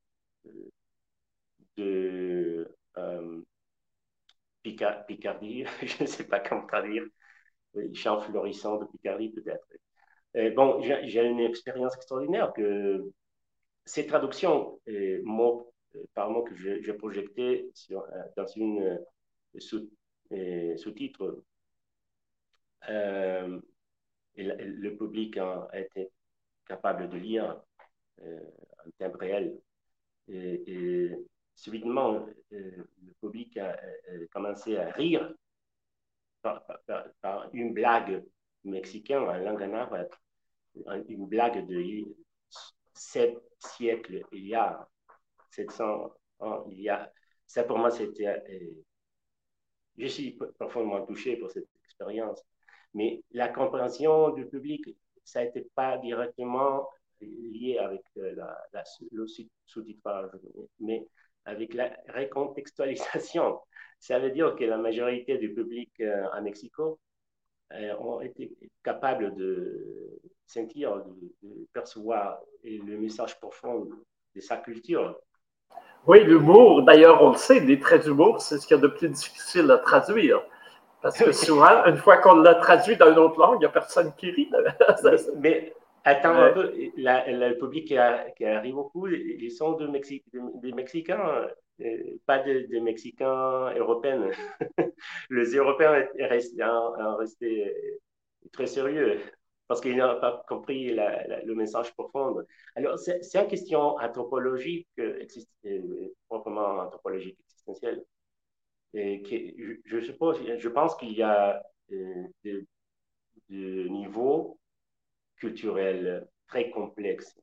de 1.77 2.71
Picardie, 4.63 5.65
je 5.83 6.03
ne 6.03 6.07
sais 6.07 6.25
pas 6.25 6.41
comment 6.41 6.67
traduire, 6.67 7.05
champ 7.93 8.21
florissant 8.21 8.79
de 8.79 8.87
Picardie 8.87 9.31
peut-être. 9.31 9.67
Euh, 10.37 10.51
bon, 10.51 10.81
j'ai 10.81 11.25
une 11.25 11.41
expérience 11.41 11.95
extraordinaire 11.97 12.53
que 12.55 13.05
ces 13.85 14.07
traductions, 14.07 14.81
euh, 14.89 15.21
mot 15.25 15.73
par 16.15 16.31
mot 16.31 16.43
que 16.43 16.55
j'ai 16.57 16.93
projeté 16.95 17.71
euh, 17.91 18.01
dans 18.37 18.47
une 18.47 18.99
sous-titre, 19.59 21.43
le, 24.37 24.91
public 24.97 25.37
a 25.37 25.69
été 25.75 26.11
capable 26.67 27.09
de 27.09 27.17
lire 27.17 27.63
en 28.21 28.91
temps 28.99 29.13
réel. 29.19 29.61
et 30.29 31.13
subitement, 31.55 32.27
euh, 32.53 32.85
le 33.03 33.13
public 33.21 33.57
a, 33.59 33.77
commencé 34.33 34.77
à 34.77 34.91
rire 34.91 35.33
par, 36.43 37.49
une 37.53 37.73
blague 37.73 38.23
mexicaine 38.65 39.23
en 39.23 39.37
langue 39.39 39.63
nahuatl, 39.63 40.19
une 41.09 41.27
blague 41.27 41.67
de 41.67 41.77
sept 42.95 43.37
siècles 43.59 44.23
il 44.33 44.47
y 44.47 44.55
a, 44.55 44.89
700 45.51 46.13
ans 46.41 46.65
il 46.69 46.81
y 46.81 46.89
a. 46.89 47.11
Ça, 47.47 47.65
pour 47.65 47.79
moi, 47.79 47.91
c'était. 47.91 48.43
Je 49.97 50.07
suis 50.07 50.39
profondément 50.59 51.05
touché 51.07 51.37
pour 51.37 51.51
cette 51.51 51.69
expérience. 51.85 52.43
Mais 52.95 53.23
la 53.33 53.49
compréhension 53.49 54.31
du 54.31 54.47
public, 54.47 54.97
ça 55.25 55.45
n'était 55.45 55.67
pas 55.75 55.99
directement 55.99 56.89
lié 57.21 57.79
avec 57.79 58.03
euh, 58.19 58.35
la, 58.35 58.85
le 59.13 59.27
sous-titrage, 59.67 60.31
mais 60.81 61.07
avec 61.45 61.75
la 61.75 61.97
recontextualisation. 62.09 63.61
Ça 64.01 64.19
veut 64.19 64.31
dire 64.31 64.55
que 64.57 64.65
la 64.65 64.77
majorité 64.77 65.39
du 65.39 65.55
public 65.55 65.91
euh, 66.01 66.29
à 66.33 66.41
Mexico 66.41 67.01
ont 68.01 68.21
été 68.21 68.53
capables 68.83 69.35
de 69.35 70.21
sentir, 70.47 70.97
de, 71.43 71.67
percevoir 71.73 72.39
le 72.63 72.97
message 72.99 73.39
profond 73.41 73.89
de 74.35 74.41
sa 74.41 74.57
culture. 74.59 75.19
Oui, 76.07 76.23
l'humour, 76.25 76.83
d'ailleurs, 76.83 77.23
on 77.23 77.31
le 77.31 77.37
sait, 77.37 77.61
des 77.61 77.79
traits 77.79 78.05
d'humour, 78.05 78.41
c'est 78.41 78.59
ce 78.59 78.67
qu'il 78.67 78.77
y 78.77 78.79
a 78.79 78.83
de 78.83 78.89
plus 78.89 79.09
difficile 79.09 79.71
à 79.71 79.79
traduire. 79.79 80.43
Parce 81.01 81.19
que 81.19 81.33
souvent, 81.33 81.85
une 81.87 81.97
fois 81.97 82.19
qu'on 82.19 82.37
l'a 82.37 82.55
traduit 82.57 82.97
dans 82.97 83.11
une 83.11 83.19
autre 83.19 83.39
langue, 83.41 83.57
il 83.57 83.61
n'y 83.61 83.67
a 83.67 83.71
personne 83.71 84.13
qui 84.17 84.31
rit. 84.31 84.51
mais 85.39 85.73
Attends 86.07 86.35
un 86.35 86.53
peu, 86.53 86.71
le 86.77 87.59
public 87.59 87.87
qui, 87.87 87.97
arrive 87.97 88.75
beaucoup, 88.75 89.09
ils 89.09 89.51
sont 89.51 89.73
de 89.73 89.87
des 90.61 90.73
Mexicains, 90.73 91.27
euh, 91.27 91.49
pas 92.27 92.39
des 92.41 92.81
Mexicains 92.81 93.75
européens. 93.75 94.31
les 95.31 95.57
Européens 95.57 96.07
ont 96.19 97.17
resté 97.17 97.75
très 98.53 98.67
sérieux 98.67 99.21
parce 99.67 99.81
qu'ils 99.81 99.97
n'ont 99.97 100.21
pas 100.21 100.45
compris 100.49 100.95
le 100.95 101.55
message 101.55 101.93
profond. 101.95 102.45
Alors, 102.75 102.99
c'est 102.99 103.21
une 103.35 103.49
question 103.49 103.97
anthropologique, 103.97 104.89
euh, 104.99 105.25
proprement 106.29 106.81
anthropologique 106.81 107.39
existentielle. 107.41 108.05
et 108.93 109.81
je, 109.85 110.01
suppose, 110.01 110.39
je 110.59 110.69
pense 110.69 110.95
qu'il 110.97 111.13
y 111.13 111.23
a 111.23 111.63
des, 111.89 112.67
niveaux 113.49 114.59
culturels 115.37 116.27
très 116.47 116.71
complexes. 116.71 117.39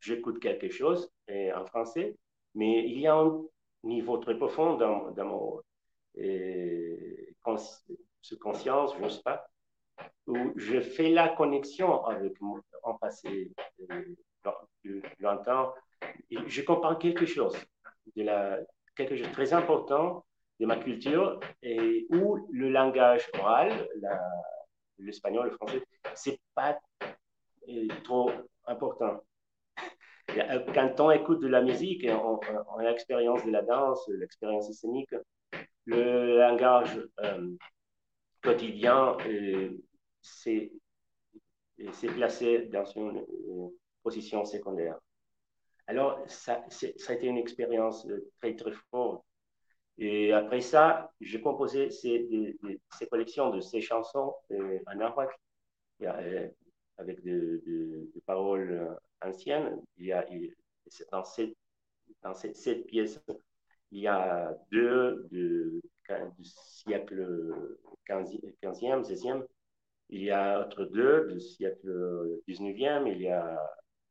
J'écoute 0.00 0.40
quelque 0.40 0.68
chose 0.68 1.10
en 1.28 1.64
français, 1.66 2.16
mais 2.54 2.84
il 2.84 3.00
y 3.00 3.06
a 3.06 3.16
un 3.16 3.42
niveau 3.82 4.18
très 4.18 4.36
profond 4.36 4.76
dans, 4.76 5.10
dans 5.10 5.24
mon 5.24 5.60
conscience, 7.42 8.94
je 8.98 9.04
ne 9.04 9.08
sais 9.08 9.22
pas, 9.22 9.46
où 10.26 10.36
je 10.56 10.80
fais 10.80 11.10
la 11.10 11.28
connexion 11.28 12.04
avec 12.04 12.40
mon 12.40 12.60
passé 13.00 13.52
euh, 13.90 14.14
longtemps. 15.18 15.74
Et 16.30 16.36
je 16.46 16.62
comprends 16.62 16.96
quelque 16.96 17.26
chose, 17.26 17.56
de 18.16 18.22
la, 18.22 18.58
quelque 18.96 19.16
chose 19.16 19.28
de 19.28 19.32
très 19.32 19.52
important 19.52 20.24
de 20.60 20.66
ma 20.66 20.76
culture 20.76 21.40
et 21.62 22.06
où 22.10 22.46
le 22.50 22.70
langage 22.70 23.28
oral, 23.38 23.88
l'espagnol, 24.98 25.46
le 25.46 25.56
français, 25.56 25.82
c'est 26.14 26.40
pas 26.54 26.78
euh, 27.68 27.88
trop 28.04 28.30
important. 28.66 29.20
Quand 30.34 31.00
on 31.00 31.10
écoute 31.10 31.40
de 31.40 31.48
la 31.48 31.62
musique, 31.62 32.06
on, 32.08 32.38
a 32.78 32.82
l'expérience 32.82 33.44
de 33.44 33.50
la 33.50 33.62
danse, 33.62 34.08
l'expérience 34.08 34.70
scénique, 34.72 35.14
le 35.84 36.38
langage 36.38 37.00
euh, 37.20 37.50
quotidien, 38.42 39.16
euh, 39.26 39.70
placé 42.16 42.68
dans 42.72 42.84
une 42.84 43.18
euh, 43.18 43.68
position 44.02 44.44
secondaire. 44.44 44.98
Alors, 45.86 46.18
ça, 46.26 46.64
a 47.08 47.12
été 47.12 47.26
une 47.26 47.38
expérience 47.38 48.06
très, 48.40 48.56
très 48.56 48.72
forte. 48.90 49.24
Et 49.98 50.32
après 50.32 50.60
ça, 50.60 51.12
j'ai 51.20 51.40
composé 51.40 51.90
ces, 51.90 52.56
collections 53.08 53.50
de 53.50 53.60
ces 53.60 53.80
chansons 53.80 54.34
en 54.50 55.00
arabe, 55.00 55.28
avec 56.98 57.22
des 57.22 58.22
paroles 58.26 58.98
anciennes. 59.22 59.80
Il 59.96 60.06
y 60.06 60.12
a, 60.12 60.26
dans, 61.10 61.24
cette, 61.24 61.56
dans 62.22 62.34
cette, 62.34 62.56
cette 62.56 62.86
pièce, 62.86 63.20
il 63.90 64.00
y 64.00 64.08
a 64.08 64.56
deux 64.70 65.26
du, 65.30 65.80
siècle 66.42 67.26
15e, 68.08 69.04
16e. 69.04 69.46
Il 70.10 70.22
y 70.22 70.30
a 70.30 70.60
autre 70.60 70.84
deux 70.84 71.32
du 71.32 71.40
siècle 71.40 72.40
19e. 72.48 73.06
Il 73.06 73.22
y 73.22 73.28
a 73.28 73.58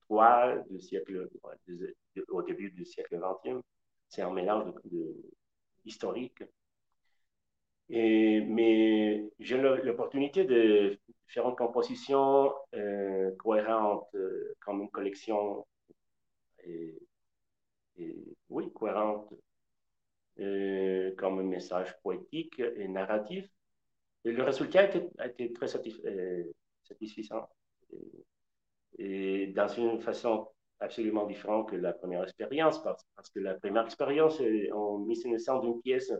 trois 0.02 0.58
du 0.70 0.80
siècle, 0.80 1.30
au 2.30 2.42
début 2.42 2.72
du 2.72 2.86
siècle 2.86 3.18
20e. 3.18 3.62
C'est 4.10 4.22
un 4.22 4.32
mélange 4.32 4.74
de, 4.86 5.16
historique. 5.86 6.44
Et, 7.90 8.42
mais 8.42 9.30
j'ai 9.40 9.58
l'opportunité 9.58 10.46
de 10.46 10.98
faire 11.28 11.48
une 11.48 11.56
composition 11.56 12.54
euh, 12.76 13.32
cohérente 13.38 14.08
euh, 14.16 14.54
comme 14.60 14.82
une 14.82 14.90
collection, 14.90 15.66
et, 16.66 16.98
oui, 18.50 18.72
cohérente 18.74 19.34
euh, 20.40 21.14
comme 21.16 21.40
un 21.40 21.44
message 21.44 21.96
poétique 22.02 22.60
et 22.60 22.88
narratif. 22.88 23.48
Le 24.24 24.42
résultat 24.42 24.90
a 25.20 25.28
été, 25.28 25.54
très 25.54 25.68
euh, 25.76 26.44
satisfaisant. 26.84 27.48
Et, 28.98 29.48
dans 29.48 29.68
une 29.68 30.00
façon 30.02 30.50
absolument 30.80 31.26
différente 31.26 31.70
que 31.70 31.76
la 31.76 31.94
première 31.94 32.24
expérience, 32.24 32.82
parce, 32.84 33.06
que 33.34 33.40
la 33.40 33.56
première 33.56 33.86
expérience, 33.86 34.42
on 34.74 35.00
mise 35.00 35.26
en 35.48 35.60
d'une 35.60 35.82
pièce 35.82 36.12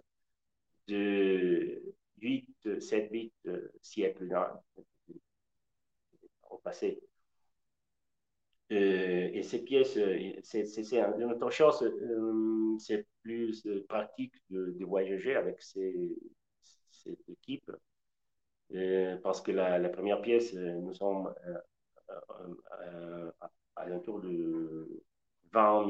de 0.88 1.82
8, 2.20 2.80
7, 2.80 3.10
8 3.12 3.34
siècles 3.82 4.28
Euh, 8.72 9.30
et 9.34 9.44
ces 9.44 9.64
pièces, 9.64 9.98
euh, 9.98 10.32
c'est 10.44 10.66
une 10.94 11.24
autre 11.26 11.50
chose, 11.52 11.84
euh, 11.84 12.76
c'est 12.80 13.06
plus 13.22 13.68
pratique 13.88 14.34
de, 14.50 14.84
voyager 14.86 15.36
avec 15.36 15.62
ces, 15.62 16.16
cette 16.90 17.30
équipe. 17.30 17.72
parce 19.24 19.42
que 19.42 19.52
la, 19.52 19.90
première 19.90 20.22
pièce, 20.22 20.54
nous 20.54 20.94
sommes 20.94 21.34
à, 23.76 23.86
l'entour 23.88 24.22
de 24.22 25.04
20, 25.52 25.86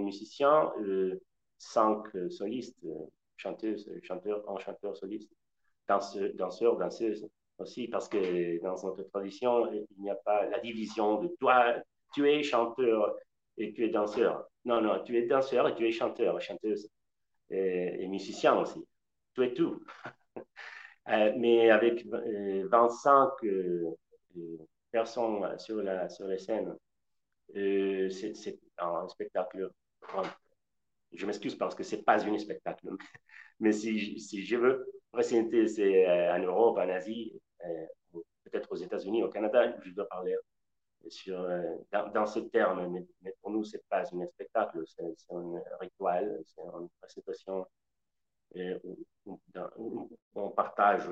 musiciens, 0.00 0.72
5 1.58 2.30
solistes, 2.30 2.86
chanteuses, 3.36 3.90
chanteurs, 4.02 4.48
enchanteurs 4.48 4.96
solistes, 4.96 5.32
danseurs, 5.88 6.30
danseurs, 6.34 6.76
danseuses 6.78 7.26
aussi, 7.58 7.88
parce 7.88 8.08
que 8.08 8.62
dans 8.62 8.76
notre 8.82 9.02
tradition, 9.04 9.70
il 9.72 9.86
n'y 9.98 10.10
a 10.10 10.14
pas 10.14 10.46
la 10.46 10.58
division 10.60 11.20
de 11.22 11.28
toi, 11.40 11.76
tu 12.14 12.28
es 12.28 12.42
chanteur 12.42 13.14
et 13.56 13.72
tu 13.72 13.84
es 13.84 13.88
danseur. 13.88 14.48
Non, 14.64 14.80
non, 14.80 15.02
tu 15.04 15.16
es 15.16 15.26
danseur 15.26 15.68
et 15.68 15.74
tu 15.74 15.86
es 15.86 15.92
chanteur, 15.92 16.40
chanteuse 16.40 16.88
et, 17.50 18.06
musicien 18.08 18.58
aussi. 18.58 18.84
Tu 19.34 19.44
es 19.44 19.54
tout. 19.54 19.82
Euh, 21.08 21.32
mais 21.36 21.70
avec 21.70 22.04
25 22.04 23.30
euh, 23.44 23.94
euh, 24.36 24.56
personnes 24.90 25.56
sur 25.56 25.80
la, 25.80 26.08
sur 26.08 26.26
c'est 26.36 26.64
un 28.78 29.06
spectacle. 29.06 29.70
je 31.12 31.26
m'excuse 31.26 31.54
parce 31.54 31.76
que 31.76 31.84
ce 31.84 31.94
n'est 31.94 32.02
pas 32.02 32.26
un 32.26 32.38
spectacle. 32.38 32.88
Mais 33.60 33.70
si, 33.70 34.18
si 34.18 34.44
je 34.44 34.56
veux 34.56 34.92
présenter, 35.12 35.68
c'est 35.68 36.28
en 36.28 36.40
Europe, 36.40 36.78
en 36.78 36.88
Asie, 36.88 37.40
peut-être 38.44 38.70
aux 38.72 38.76
États-Unis, 38.76 39.22
au 39.22 39.28
Canada, 39.28 39.74
je 39.82 39.90
dois 39.90 40.08
parler 40.08 40.36
sur, 41.08 41.40
euh, 41.40 41.62
dans, 41.92 42.08
dans, 42.08 42.26
ce 42.26 42.40
terme, 42.40 42.88
mais, 43.22 43.34
pour 43.40 43.50
nous, 43.50 43.64
ce 43.64 43.76
n'est 43.76 43.82
pas 43.88 44.02
un 44.02 44.26
spectacle, 44.26 44.82
c'est 44.86 45.02
un 45.30 45.62
rituel, 45.80 46.42
c'est 46.46 46.62
une 46.62 46.88
présentation 47.00 47.66
euh, 48.56 48.78
où, 49.24 49.40
on 50.34 50.50
partage 50.50 51.08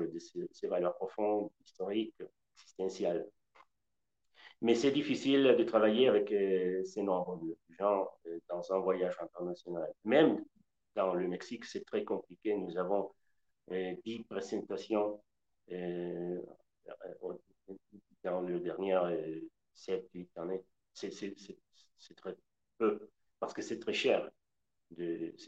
ces, 0.51 0.67
valeurs 0.67 0.95
profondes, 0.95 1.49
historiques, 1.63 2.15
existentielles. 2.55 3.27
Mais 4.61 4.75
c'est 4.75 4.91
difficile 4.91 5.55
de 5.57 5.63
travailler 5.63 6.07
avec 6.07 6.31
euh, 6.31 6.83
ces 6.83 7.03
nombres 7.03 7.37
de 7.37 7.57
gens 7.77 8.09
dans 8.49 8.71
un 8.73 8.79
voyage 8.79 9.17
international. 9.21 9.93
Même 10.05 10.43
dans 10.95 11.13
le 11.13 11.27
Mexique, 11.27 11.65
c'est 11.65 11.83
très 11.85 12.03
compliqué. 12.03 12.55
Nous 12.55 12.77
avons 12.77 13.11
dix 14.05 14.23
présentations 14.29 15.21
dans 18.23 18.41
le 18.41 18.59
dernier 18.59 18.99
7, 19.73 20.07
8 20.13 20.37
années. 20.37 20.63
C'est 20.93 21.09
très 22.15 22.35
peu, 22.77 23.09
parce 23.39 23.53
que 23.53 23.61
c'est 23.61 23.79
très 23.79 23.93
cher. 23.93 24.29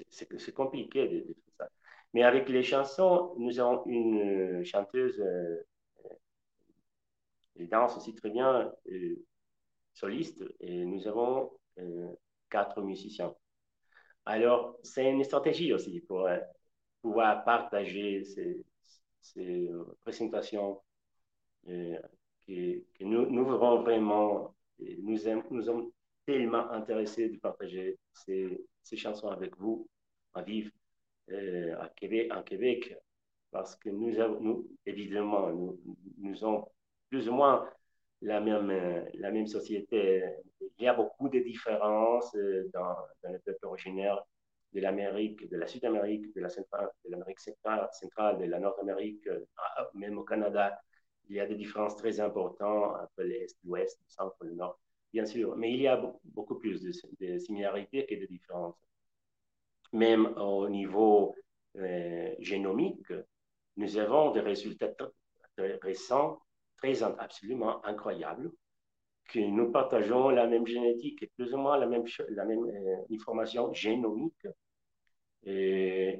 C'est 0.10 0.53
compliqué 0.53 1.08
de, 1.08 1.21
faire 1.23 1.36
ça. 1.58 1.69
Mais 2.13 2.23
avec 2.23 2.49
les 2.49 2.63
chansons, 2.63 3.36
nous 3.38 3.60
avons 3.60 3.86
une 3.86 4.63
chanteuse, 4.63 5.19
euh, 5.19 5.63
danse 7.65 7.97
aussi 7.97 8.13
très 8.13 8.30
bien, 8.30 8.71
euh, 8.91 9.15
soliste, 9.93 10.43
et 10.60 10.86
nous 10.86 11.08
avons 11.08 11.51
euh, 11.80 12.08
quatre 12.49 12.82
musiciens. 12.82 13.34
Alors, 14.25 14.77
c'est 14.84 15.10
une 15.10 15.23
stratégie 15.23 15.73
aussi 15.73 16.01
pour 16.01 16.27
euh, 16.27 16.38
pouvoir 17.01 17.43
partager 17.45 18.23
ces, 18.25 18.63
ces 19.21 19.69
présentations 20.03 20.82
que, 21.65 22.84
nous, 23.01 23.30
nous 23.30 23.45
vraiment, 23.45 24.56
nous, 24.80 25.17
nous 25.51 25.62
sommes 25.63 25.91
tellement 26.25 26.69
intéressés 26.71 27.30
de 27.30 27.38
partager 27.38 27.97
ces, 28.13 28.65
ces 28.84 28.97
chansons 28.97 29.30
avec 29.30 29.56
vous 29.58 29.88
à 30.34 30.41
vivre 30.41 30.71
euh, 31.32 31.75
à 31.80 31.89
Québec, 31.89 32.32
en 32.34 32.43
Québec, 32.43 32.95
parce 33.51 33.75
que 33.75 33.89
nous, 33.89 34.19
avons, 34.19 34.39
nous 34.39 34.68
évidemment, 34.86 35.51
nous, 35.51 35.80
nous 36.18 36.43
avons 36.43 36.68
plus 37.09 37.28
ou 37.30 37.34
moins 37.34 37.70
la 38.22 38.39
même, 38.39 38.72
la 39.13 39.32
même 39.32 39.47
société. 39.47 40.24
Il 40.78 40.86
y 40.86 40.88
a 40.88 40.93
beaucoup 40.93 41.30
de 41.30 41.39
différences 41.39 42.34
euh, 42.36 42.70
dans, 42.74 42.95
dans 43.24 43.32
le 43.32 43.39
peuple 43.39 43.65
originaire 43.65 44.24
de 44.74 44.82
l'Amérique, 44.82 45.49
de 45.49 45.57
la 45.57 45.68
Sud-Amérique, 45.68 46.34
de 46.36 46.41
l'Amérique 47.09 47.39
centrale, 47.39 47.88
centrale, 47.93 48.39
de 48.39 48.45
la 48.45 48.59
Nord-Amérique, 48.59 49.28
même 49.93 50.18
au 50.18 50.24
Canada. 50.24 50.80
Il 51.30 51.36
y 51.36 51.39
a 51.39 51.47
des 51.47 51.55
différences 51.55 51.95
très 51.95 52.20
importantes 52.20 52.95
entre 53.01 53.24
l'Est, 53.24 53.57
l'Ouest, 53.63 53.99
le 54.01 54.09
Centre, 54.09 54.38
le 54.41 54.53
Nord, 54.53 54.80
bien 55.11 55.26
sûr, 55.26 55.55
mais 55.55 55.74
il 55.74 55.82
y 55.82 55.88
a 55.88 56.01
beaucoup 56.24 56.55
plus 56.55 56.82
de, 56.82 57.38
similarités 57.39 58.05
que 58.05 58.15
de 58.15 58.26
différences. 58.26 58.76
Même 59.93 60.26
au 60.38 60.68
niveau 60.70 61.36
euh, 61.78 62.36
génomique, 62.39 63.11
nous 63.78 63.97
avons 63.97 64.32
des 64.32 64.41
résultats 64.41 64.89
très 65.55 65.76
récents, 65.82 66.41
très 66.78 67.03
absolument 67.03 67.84
incroyables, 67.86 68.51
que 69.28 69.39
nous 69.39 69.71
partageons 69.71 70.30
la 70.30 70.47
même 70.47 70.65
génétique 70.65 71.23
et 71.23 71.32
plus 71.36 71.53
ou 71.53 71.57
moins 71.57 71.78
la 71.78 71.88
même, 71.88 72.05
euh, 72.05 72.95
information 73.11 73.73
génomique. 73.73 74.47
Et 75.43 76.19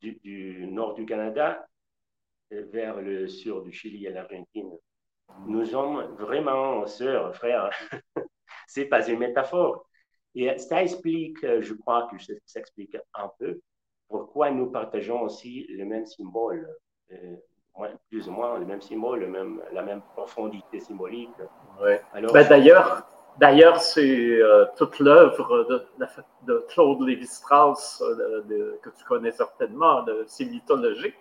du, 0.00 0.66
nord 0.66 0.94
du 0.94 1.04
Canada 1.04 1.64
vers 2.50 3.00
le 3.00 3.28
sud 3.28 3.62
du 3.62 3.72
Chili 3.72 4.06
et 4.06 4.10
l'Argentine. 4.10 4.70
Nous 5.46 5.66
sommes 5.66 6.16
vraiment 6.16 6.86
sœurs, 6.86 7.36
frères. 7.36 7.70
C'est 8.66 8.86
pas 8.86 9.06
une 9.08 9.18
métaphore. 9.18 9.86
Et 10.34 10.56
ça 10.58 10.82
explique, 10.82 11.38
je 11.42 11.74
crois 11.74 12.08
que 12.10 12.18
ça 12.18 12.32
s'explique 12.46 12.96
un 13.14 13.30
peu 13.38 13.60
pourquoi 14.10 14.50
nous 14.50 14.70
partageons 14.70 15.22
aussi 15.22 15.66
le 15.68 15.84
même 15.86 16.04
symbole, 16.04 16.68
euh, 17.12 17.36
plus 18.08 18.28
ou 18.28 18.32
moins 18.32 18.58
le 18.58 18.66
même 18.66 18.80
symbole, 18.80 19.20
le 19.20 19.28
même, 19.28 19.60
la 19.72 19.82
même 19.82 20.02
profondité 20.14 20.80
symbolique. 20.80 21.30
Ouais. 21.80 22.02
Ben, 22.14 22.48
d'ailleurs, 22.48 23.06
D'ailleurs, 23.40 23.80
c'est 23.80 24.42
euh, 24.42 24.66
toute 24.76 24.98
l'œuvre 24.98 25.64
de, 25.70 25.86
de, 26.46 26.66
Claude 26.68 27.00
Lévi-Strauss, 27.00 28.02
euh, 28.02 28.78
que 28.82 28.90
tu 28.90 29.04
connais 29.04 29.30
certainement, 29.30 30.04
c'est 30.26 30.44
mythologique, 30.44 31.16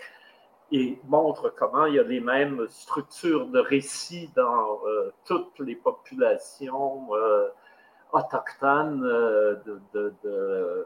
et 0.71 0.99
montre 1.07 1.53
comment 1.57 1.85
il 1.85 1.95
y 1.95 1.99
a 1.99 2.03
les 2.03 2.19
mêmes 2.19 2.67
structures 2.67 3.47
de 3.47 3.59
récits 3.59 4.29
dans 4.35 4.81
euh, 4.85 5.13
toutes 5.25 5.57
les 5.59 5.75
populations 5.75 7.07
autochtones 8.11 9.01
de, 9.65 10.85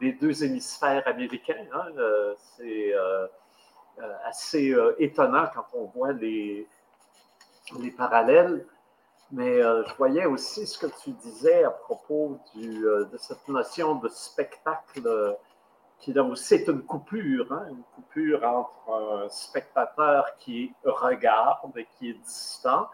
des 0.00 0.12
deux 0.12 0.44
hémisphères 0.44 1.02
américains. 1.06 1.66
Hein. 1.74 1.86
c'est 2.36 2.92
assez 4.24 4.74
étonnant 4.98 5.46
quand 5.54 5.66
on 5.74 5.84
voit 5.86 6.12
les, 6.12 6.66
les 7.78 7.90
parallèles. 7.90 8.64
Mais 9.30 9.62
euh, 9.62 9.84
je 9.86 9.94
voyais 9.96 10.24
aussi 10.24 10.66
ce 10.66 10.78
que 10.78 10.86
tu 11.02 11.10
disais 11.10 11.64
à 11.64 11.70
propos 11.70 12.40
euh, 12.56 13.04
de 13.04 13.16
cette 13.18 13.46
notion 13.48 13.96
de 13.96 14.08
spectacle 14.08 15.02
euh, 15.04 15.34
qui 15.98 16.14
là 16.14 16.22
aussi 16.22 16.54
est 16.54 16.68
une 16.68 16.82
coupure, 16.82 17.52
hein, 17.52 17.66
une 17.68 17.82
coupure 17.94 18.42
entre 18.44 19.24
un 19.24 19.28
spectateur 19.28 20.24
qui 20.38 20.72
regarde 20.84 21.76
et 21.76 21.86
qui 21.98 22.10
est 22.10 22.18
distant 22.24 22.88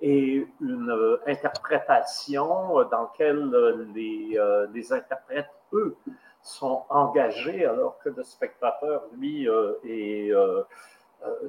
et 0.00 0.46
une 0.60 1.18
interprétation 1.26 2.82
dans 2.90 3.02
laquelle 3.02 3.50
les, 3.94 4.38
les 4.72 4.92
interprètes, 4.92 5.50
eux, 5.72 5.96
sont 6.44 6.84
engagés 6.90 7.66
alors 7.66 7.98
que 7.98 8.10
le 8.10 8.22
spectateur, 8.22 9.02
lui, 9.16 9.48
est 9.84 10.30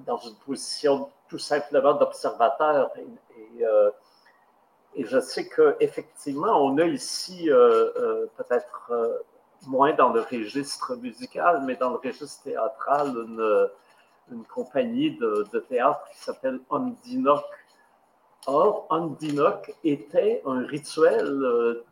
dans 0.06 0.18
une 0.18 0.36
position 0.46 1.10
tout 1.28 1.40
simplement 1.40 1.94
d'observateur 1.94 2.92
et, 4.96 5.04
je 5.04 5.20
sais 5.20 5.48
qu'effectivement, 5.50 6.64
on 6.64 6.78
a 6.78 6.86
ici, 6.86 7.50
euh, 7.50 7.92
euh, 7.98 8.26
peut-être 8.38 8.88
euh, 8.92 9.18
moins 9.68 9.94
dans 9.94 10.14
le 10.14 10.22
registre 10.22 10.96
musical, 10.96 11.64
mais 11.66 11.76
dans 11.76 11.90
le 11.90 11.98
registre 11.98 12.44
théâtral, 12.44 13.14
une, 14.30 14.44
compagnie 14.46 15.18
de, 15.18 15.60
théâtre 15.68 16.02
qui 16.12 16.20
s'appelle 16.20 16.60
Ondinok. 16.70 17.44
Or, 18.48 18.88
Ondinok 18.90 19.74
était 19.84 20.42
un 20.46 20.66
rituel 20.66 21.84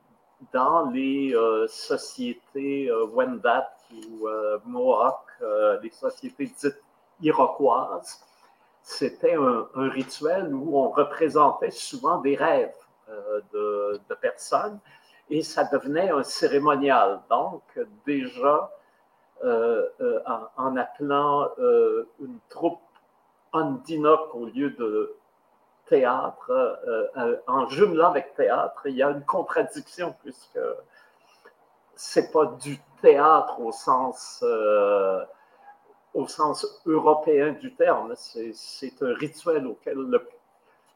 dans 0.52 0.90
les 0.90 1.34
sociétés 1.68 2.92
Wendat 3.14 3.72
ou 3.94 4.28
Mohawk, 4.66 5.22
les 5.82 5.92
sociétés 5.92 6.46
dites 6.46 6.82
iroquoises. 7.22 8.24
C'était 8.82 9.36
un, 9.36 9.68
rituel 9.76 10.54
où 10.54 10.78
on 10.78 10.90
représentait 10.90 11.72
souvent 11.72 12.20
des 12.20 12.36
rêves. 12.36 12.74
Euh, 13.10 13.42
de, 13.52 14.16
personnes 14.22 14.80
et 15.30 15.42
ça 15.42 15.66
devenait 15.66 16.12
un 16.12 16.24
cérémonial. 16.24 17.22
Donc, 17.30 17.62
déjà, 18.06 18.72
euh, 19.44 19.90
euh, 20.00 20.22
en, 20.56 20.78
appelant 20.78 21.50
une 21.58 22.38
troupe 22.48 22.80
andinoc 23.52 24.34
au 24.34 24.46
lieu 24.46 24.70
de 24.70 25.16
théâtre, 25.88 26.52
en 27.48 27.68
jumelant 27.70 28.10
avec 28.10 28.36
théâtre, 28.36 28.82
il 28.86 28.96
y 28.96 29.04
a 29.04 29.10
une 29.10 29.26
contradiction 29.26 30.16
puisque 30.24 30.60
c'est 31.96 32.32
pas 32.32 32.46
du 32.46 32.80
théâtre 33.02 33.60
au 33.60 33.72
sens, 33.72 34.44
au 36.14 36.28
sens 36.28 36.82
européen 36.86 37.52
du 37.54 37.74
terme, 37.76 38.14
c'est 38.16 39.02
un 39.02 39.14
rituel 39.14 39.68
auquel 39.68 39.98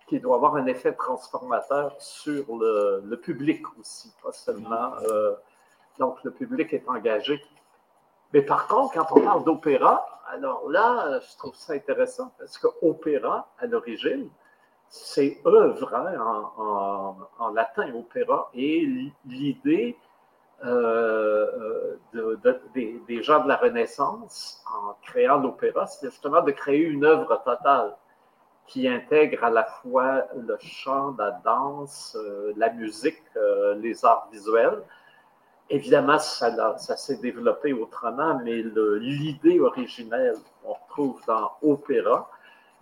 qui 0.08 0.20
doit 0.20 0.38
avoir 0.38 0.56
un 0.56 0.66
effet 0.66 0.94
transformateur 0.94 1.96
sur 2.00 2.46
le, 2.56 3.16
public 3.16 3.64
aussi, 3.80 4.12
pas 4.24 4.32
seulement. 4.32 4.94
Euh, 5.04 5.36
donc, 6.00 6.24
le 6.24 6.32
public 6.32 6.74
est 6.74 6.88
engagé. 6.88 7.44
Mais 8.34 8.42
par 8.42 8.68
contre, 8.68 8.94
quand 8.94 9.08
on 9.12 9.22
parle 9.22 9.44
d'opéra, 9.44 10.06
alors 10.28 10.70
là, 10.70 11.20
je 11.20 11.38
trouve 11.38 11.56
ça 11.56 11.74
intéressant 11.74 12.32
parce 12.40 12.58
que 12.58 12.68
opéra, 12.82 13.50
à 13.60 13.66
l'origine, 13.66 14.30
c'est 14.90 15.40
œuvre 15.46 15.94
hein, 15.94 17.18
en, 17.40 17.50
latin, 17.50 17.94
opéra, 17.94 18.50
et 18.54 18.88
l'idée 19.26 19.98
euh, 20.66 21.98
des, 22.74 23.22
gens 23.22 23.44
de 23.44 23.48
la 23.48 23.58
Renaissance 23.58 24.64
en 24.66 24.94
créant 25.04 25.38
l'opéra, 25.38 25.86
c'est 25.86 26.10
justement 26.10 26.42
de 26.42 26.52
créer 26.52 26.82
une 26.82 27.06
œuvre 27.06 27.42
totale 27.44 27.96
qui 28.66 28.88
intègre 28.88 29.44
à 29.46 29.50
la 29.50 29.64
fois 29.64 30.26
le 30.36 30.58
chant, 30.60 31.16
la 31.18 31.32
danse, 31.44 32.18
euh, 32.20 32.54
la 32.58 32.72
musique, 32.72 33.22
euh, 33.38 33.76
les 33.76 34.04
arts 34.04 34.28
visuels. 34.32 34.82
Évidemment, 35.70 36.20
ça, 36.20 36.78
ça 36.78 36.98
s'est 36.98 37.18
développé 37.18 37.74
autrement, 37.74 38.40
mais 38.44 38.64
l'idée 39.00 39.60
originelle 39.60 40.36
qu'on 40.64 40.76
trouve 40.90 41.22
dans 41.28 41.52
opéra, 41.62 42.30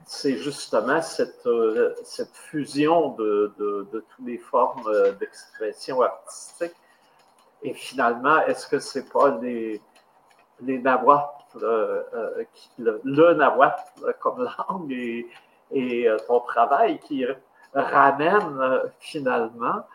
c'est 0.06 0.38
justement 0.38 1.02
cette, 1.02 1.46
euh, 1.48 1.94
cette 2.04 2.36
fusion 2.36 3.10
de, 3.10 3.54
de, 3.58 3.88
toutes 3.92 4.26
les 4.26 4.38
formes 4.38 4.84
d'expression 5.20 6.02
artistique. 6.02 6.76
Et 7.64 7.74
finalement, 7.74 8.40
est-ce 8.42 8.68
que 8.68 8.80
c'est 8.80 9.10
pas 9.12 9.38
les, 9.42 9.82
les 10.62 10.78
nahuatl, 10.80 11.60
le, 12.80 13.02
le 13.04 13.34
nahuatl 13.34 14.14
comme 14.20 14.48
langue 14.58 14.92
et, 15.72 16.08
euh, 16.08 16.18
ton 16.28 16.40
travail 16.42 17.00
qui 17.00 17.26
ramène 17.74 18.60
euh, 18.62 18.88
finalement 19.00 19.86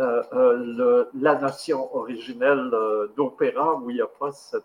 euh, 0.00 1.04
la 1.14 1.34
notion 1.36 1.94
originelle 1.94 2.70
d'opéra 3.16 3.74
où 3.74 3.90
il 3.90 3.96
n'y 3.96 4.02
a 4.02 4.06
pas 4.06 4.32
cette 4.32 4.64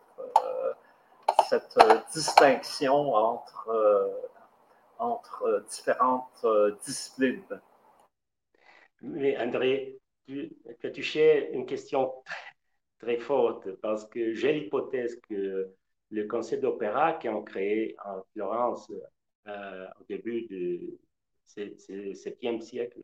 distinction 2.13 3.13
entre, 3.13 3.69
entre 4.99 5.65
différentes 5.69 6.45
disciplines. 6.85 7.61
Mais 9.01 9.37
André, 9.37 9.99
tu 10.27 10.55
as 10.83 10.89
touché 10.89 11.51
une 11.53 11.65
question 11.65 12.13
très 12.99 13.17
forte 13.17 13.71
parce 13.81 14.07
que 14.07 14.33
j'ai 14.33 14.53
l'hypothèse 14.53 15.19
que 15.29 15.71
le 16.11 16.27
concept 16.27 16.63
d'opéra 16.63 17.13
qui 17.13 17.29
ont 17.29 17.43
créé 17.43 17.95
en 18.05 18.23
Florence 18.33 18.91
euh, 19.47 19.85
au 19.99 20.03
début 20.09 20.43
du 20.47 20.97
7e 21.47 22.61
siècle. 22.61 23.01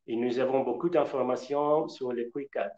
Et 0.06 0.16
nous 0.16 0.38
avons 0.38 0.62
beaucoup 0.62 0.88
d'informations 0.88 1.88
sur 1.88 2.12
le 2.12 2.30
Cuicat, 2.30 2.72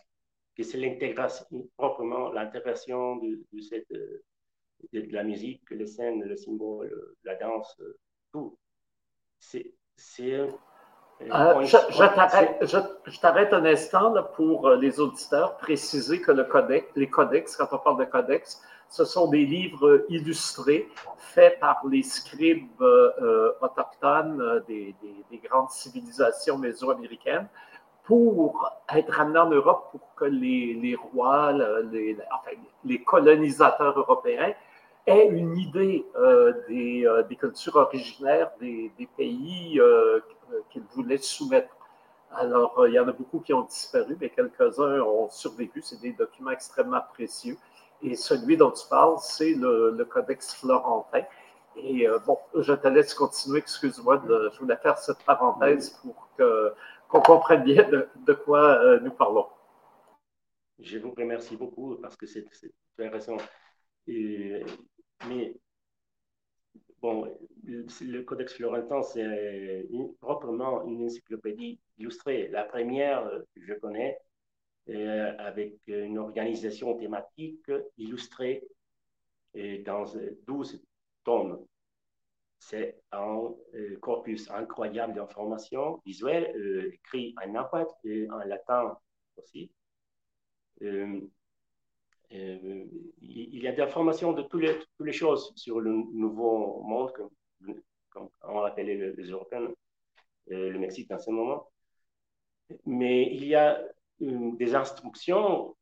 que 0.57 0.62
c'est 0.62 0.78
l'intégration, 0.78 1.47
proprement 1.76 2.31
l'intégration 2.33 3.16
de, 3.16 3.61
cette, 3.61 3.89
de, 3.91 5.12
la 5.12 5.22
musique, 5.22 5.62
les 5.70 5.87
scènes, 5.87 6.22
le 6.24 6.37
symbole, 6.37 7.14
la 7.24 7.37
danse, 7.37 7.81
tout. 8.33 8.59
C'est 9.39 9.72
Euh, 11.22 11.64
je, 11.64 13.20
t'arrête 13.20 13.53
un 13.53 13.64
instant 13.66 14.14
pour 14.35 14.66
euh, 14.66 14.76
les 14.76 15.01
auditeurs, 15.01 15.59
préciser 15.59 16.20
que 16.20 16.33
le 16.33 16.45
codex, 16.45 16.87
les 16.97 17.11
codex, 17.11 17.57
quand 17.57 17.68
on 17.72 17.78
parle 17.78 17.99
de 17.99 18.05
codex, 18.07 18.62
ce 18.91 19.05
sont 19.05 19.28
des 19.28 19.47
livres 19.47 20.05
illustrés 20.09 20.88
faits 21.16 21.59
par 21.61 21.80
les 21.88 22.03
scribes 22.03 22.82
euh, 22.82 23.53
autochtones 23.62 24.62
des, 24.68 24.95
grandes 25.45 25.70
civilisations 25.70 26.59
mésoaméricaines 26.59 27.49
pour 28.05 28.70
être 28.93 29.12
ramenés 29.12 29.38
en 29.38 29.51
Europe 29.51 29.88
pour 29.93 30.14
que 30.16 30.24
les, 30.24 30.97
rois, 30.97 31.53
les, 31.93 32.16
enfin, 32.32 32.57
les 32.84 33.03
colonisateurs 33.03 33.97
européens 33.99 34.53
aient 35.07 35.28
une 35.28 35.57
idée 35.57 36.05
des, 36.68 37.36
cultures 37.38 37.76
originaires 37.76 38.51
des, 38.61 38.93
pays 39.16 39.80
euh, 39.80 40.20
qu'ils 40.70 40.82
voulaient 40.95 41.18
soumettre. 41.18 41.74
Alors, 42.32 42.78
euh, 42.78 42.88
il 42.88 42.95
y 42.95 42.99
en 42.99 43.09
a 43.09 43.12
beaucoup 43.12 43.41
qui 43.41 43.53
ont 43.53 43.62
disparu, 43.62 44.16
mais 44.20 44.30
quelques-uns 44.30 45.01
ont 45.01 45.28
survécu. 45.30 45.82
C'est 45.82 46.01
des 46.01 46.12
documents 46.12 46.51
extrêmement 46.51 47.01
précieux. 47.12 47.57
Et 48.03 48.16
celui 48.16 48.57
dont 48.57 48.70
tu 48.70 48.86
parles, 48.88 49.16
c'est 49.20 49.55
le, 49.55 50.05
Codex 50.05 50.55
Florentin. 50.55 51.22
Et 51.76 52.09
euh, 52.09 52.18
bon, 52.20 52.38
je 52.55 52.72
te 52.72 52.88
laisse 52.88 53.14
continuer, 53.14 53.59
excuse-moi, 53.59 54.22
je 54.26 54.59
voulais 54.59 54.76
faire 54.76 54.98
cette 54.98 55.22
parenthèse 55.24 55.90
pour 56.03 56.28
qu'on 56.36 57.20
comprenne 57.20 57.62
bien 57.62 57.88
de, 57.88 58.32
quoi 58.32 58.98
nous 59.01 59.12
parlons. 59.12 59.46
Je 60.78 60.98
vous 60.98 61.12
remercie 61.12 61.57
beaucoup 61.57 61.96
parce 61.96 62.16
que 62.16 62.26
c'est 62.26 62.46
intéressant. 62.98 63.36
Et, 64.07 64.64
mais 65.28 65.55
Bon, 67.03 67.26
le 67.64 68.20
Codex 68.22 68.55
Florentin, 68.55 69.03
c'est 69.03 69.88
proprement 70.20 70.84
une 70.84 71.07
encyclopédie 71.07 71.80
illustrée. 71.98 72.48
La 72.48 72.64
première 72.64 73.24
que 73.55 73.62
je 73.64 73.72
connais, 73.74 74.18
euh, 74.18 74.30
avec 74.91 75.74
une 75.86 76.18
organisation 76.18 76.97
thématique 76.97 77.70
illustrée 77.97 78.66
et 79.55 79.78
dans 79.78 80.05
12 80.47 80.82
tomes. 81.24 81.64
C'est 82.59 83.01
un 83.12 83.55
euh, 83.74 83.97
corpus 84.01 84.51
incroyable 84.51 85.14
d'informations 85.14 86.03
visuelles, 86.05 86.53
euh, 86.57 86.93
écrit 86.93 87.34
en 87.43 87.55
en 87.55 88.38
latin 88.45 88.99
aussi. 89.36 89.70
Euh, 92.32 92.86
il 93.20 93.62
y 93.62 93.66
a 93.66 93.72
des 93.72 93.82
informations 93.82 94.32
de 94.32 94.43
toutes 94.43 94.62
les, 95.01 95.12
choses 95.12 95.53
sur 95.57 95.80
le 95.80 95.91
nouveau 95.91 96.80
monde, 96.82 97.12
comme, 98.11 98.28
on 98.43 98.61
l'appelait 98.61 99.12
les, 99.16 99.30
Européens, 99.30 99.68
euh, 100.53 100.70
le 100.70 100.78
Mexique 100.78 101.09
dans 101.09 101.18
ce 101.18 101.30
moment. 101.30 101.68
Mais 102.86 103.34
il 103.34 103.45
y 103.47 103.57
a 103.57 103.82
euh, 104.22 104.56
des 104.56 104.74
instructions 104.74 105.76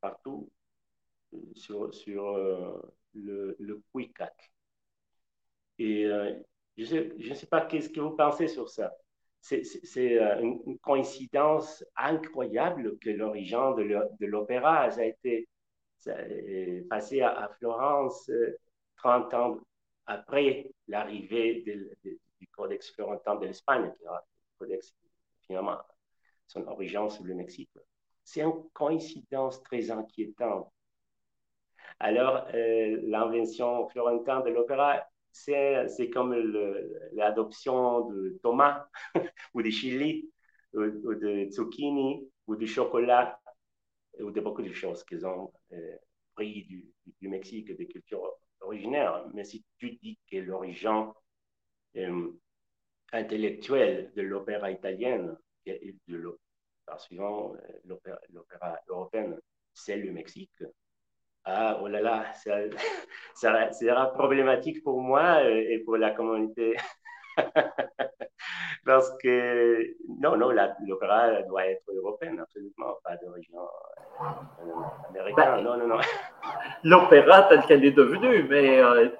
partout 0.00 0.48
sur, 1.56 1.92
sur 1.92 2.36
le, 3.14 3.56
le 3.58 3.82
Et 5.78 6.06
je 6.76 7.28
ne 7.28 7.34
sais 7.34 7.46
pas 7.46 7.62
qu'est-ce 7.62 7.88
que 7.88 8.00
vous 8.00 8.16
pensez 8.16 8.48
sur 8.48 8.68
ça. 8.68 8.92
C'est 9.40 10.22
euh, 10.22 10.40
une 10.40 10.78
coïncidence 10.78 11.84
incroyable 11.96 12.98
que 12.98 13.10
l'origine 13.10 13.74
de 13.76 14.26
l'opéra 14.26 14.84
a 14.84 15.04
été 15.04 15.48
passé 16.88 17.20
à, 17.20 17.50
Florence 17.58 18.30
30 18.96 19.34
euh, 19.34 19.36
ans 19.36 19.60
après 20.06 20.70
l'arrivée 20.88 21.62
du 22.02 22.48
Codex 22.48 22.90
florentin 22.92 23.36
de 23.36 23.46
l'Espagne, 23.46 23.92
qui 23.98 24.04
codex 24.58 24.94
finalement 25.46 25.78
son 26.46 26.66
origine 26.66 27.10
sur 27.10 27.24
le 27.24 27.34
Mexique. 27.34 27.70
C'est 28.22 28.42
une 28.42 28.68
coïncidence 28.72 29.62
très 29.62 29.90
inquiétante. 29.90 30.70
Alors, 32.00 32.46
euh, 32.54 33.00
l'invention 33.04 33.88
florentine 33.88 34.42
de 34.44 34.50
l'opéra 34.50 35.04
c'est 35.34 36.10
comme 36.12 36.32
l'adoption 37.12 38.08
de 38.08 38.38
tomates 38.42 38.88
ou 39.54 39.62
de 39.62 39.70
chili 39.70 40.30
ou, 40.72 41.14
de 41.14 41.50
zucchini 41.50 42.28
ou 42.46 42.56
de 42.56 42.66
chocolat 42.66 43.40
ou 44.20 44.30
de 44.30 44.40
beaucoup 44.40 44.62
de 44.62 44.72
choses 44.72 45.02
qu'ils 45.04 45.26
ont 45.26 45.52
euh, 45.72 45.96
pris 46.34 46.64
du, 47.20 47.28
Mexique, 47.28 47.76
des 47.76 47.88
cultures 47.88 48.30
originaires. 48.60 49.26
Mais 49.34 49.44
si 49.44 49.64
tu 49.78 49.96
dis 50.02 50.18
que 50.30 50.36
l'origine 50.36 51.08
euh, 51.96 52.30
intellectuelle 53.12 54.12
de 54.14 54.22
l'opéra 54.22 54.70
italienne, 54.70 55.36
de 55.66 56.38
suivant 56.98 57.54
euh, 57.54 57.96
l'opéra 58.32 58.78
européenne, 58.88 59.38
c'est 59.72 59.96
le 59.96 60.12
Mexique, 60.12 60.62
ah, 61.46 61.78
oh 61.82 61.88
là 61.88 62.00
là, 62.00 62.24
ça, 62.44 62.56
ça, 63.34 63.72
sera 63.72 64.12
problématique 64.12 64.82
pour 64.82 65.00
moi 65.00 65.40
euh, 65.42 65.64
et 65.68 65.78
pour 65.80 65.96
la 65.96 66.10
communauté. 66.10 66.74
Parce 68.86 69.10
que, 69.22 69.94
non, 70.20 70.36
non, 70.36 70.50
l'opéra 70.86 71.42
doit 71.42 71.66
être 71.66 71.90
européen, 71.92 72.36
absolument, 72.38 72.98
pas 73.02 73.16
d'origine 73.16 73.56
euh, 73.56 75.08
américaine. 75.10 75.44
Ben, 75.56 75.62
non, 75.62 75.76
non, 75.76 75.86
non. 75.86 75.98
L'opéra 76.84 77.42
tel 77.44 77.62
qu'elle 77.62 77.84
est 77.84 77.92
devenue, 77.92 78.44
mais 78.44 78.80
euh, 78.80 79.10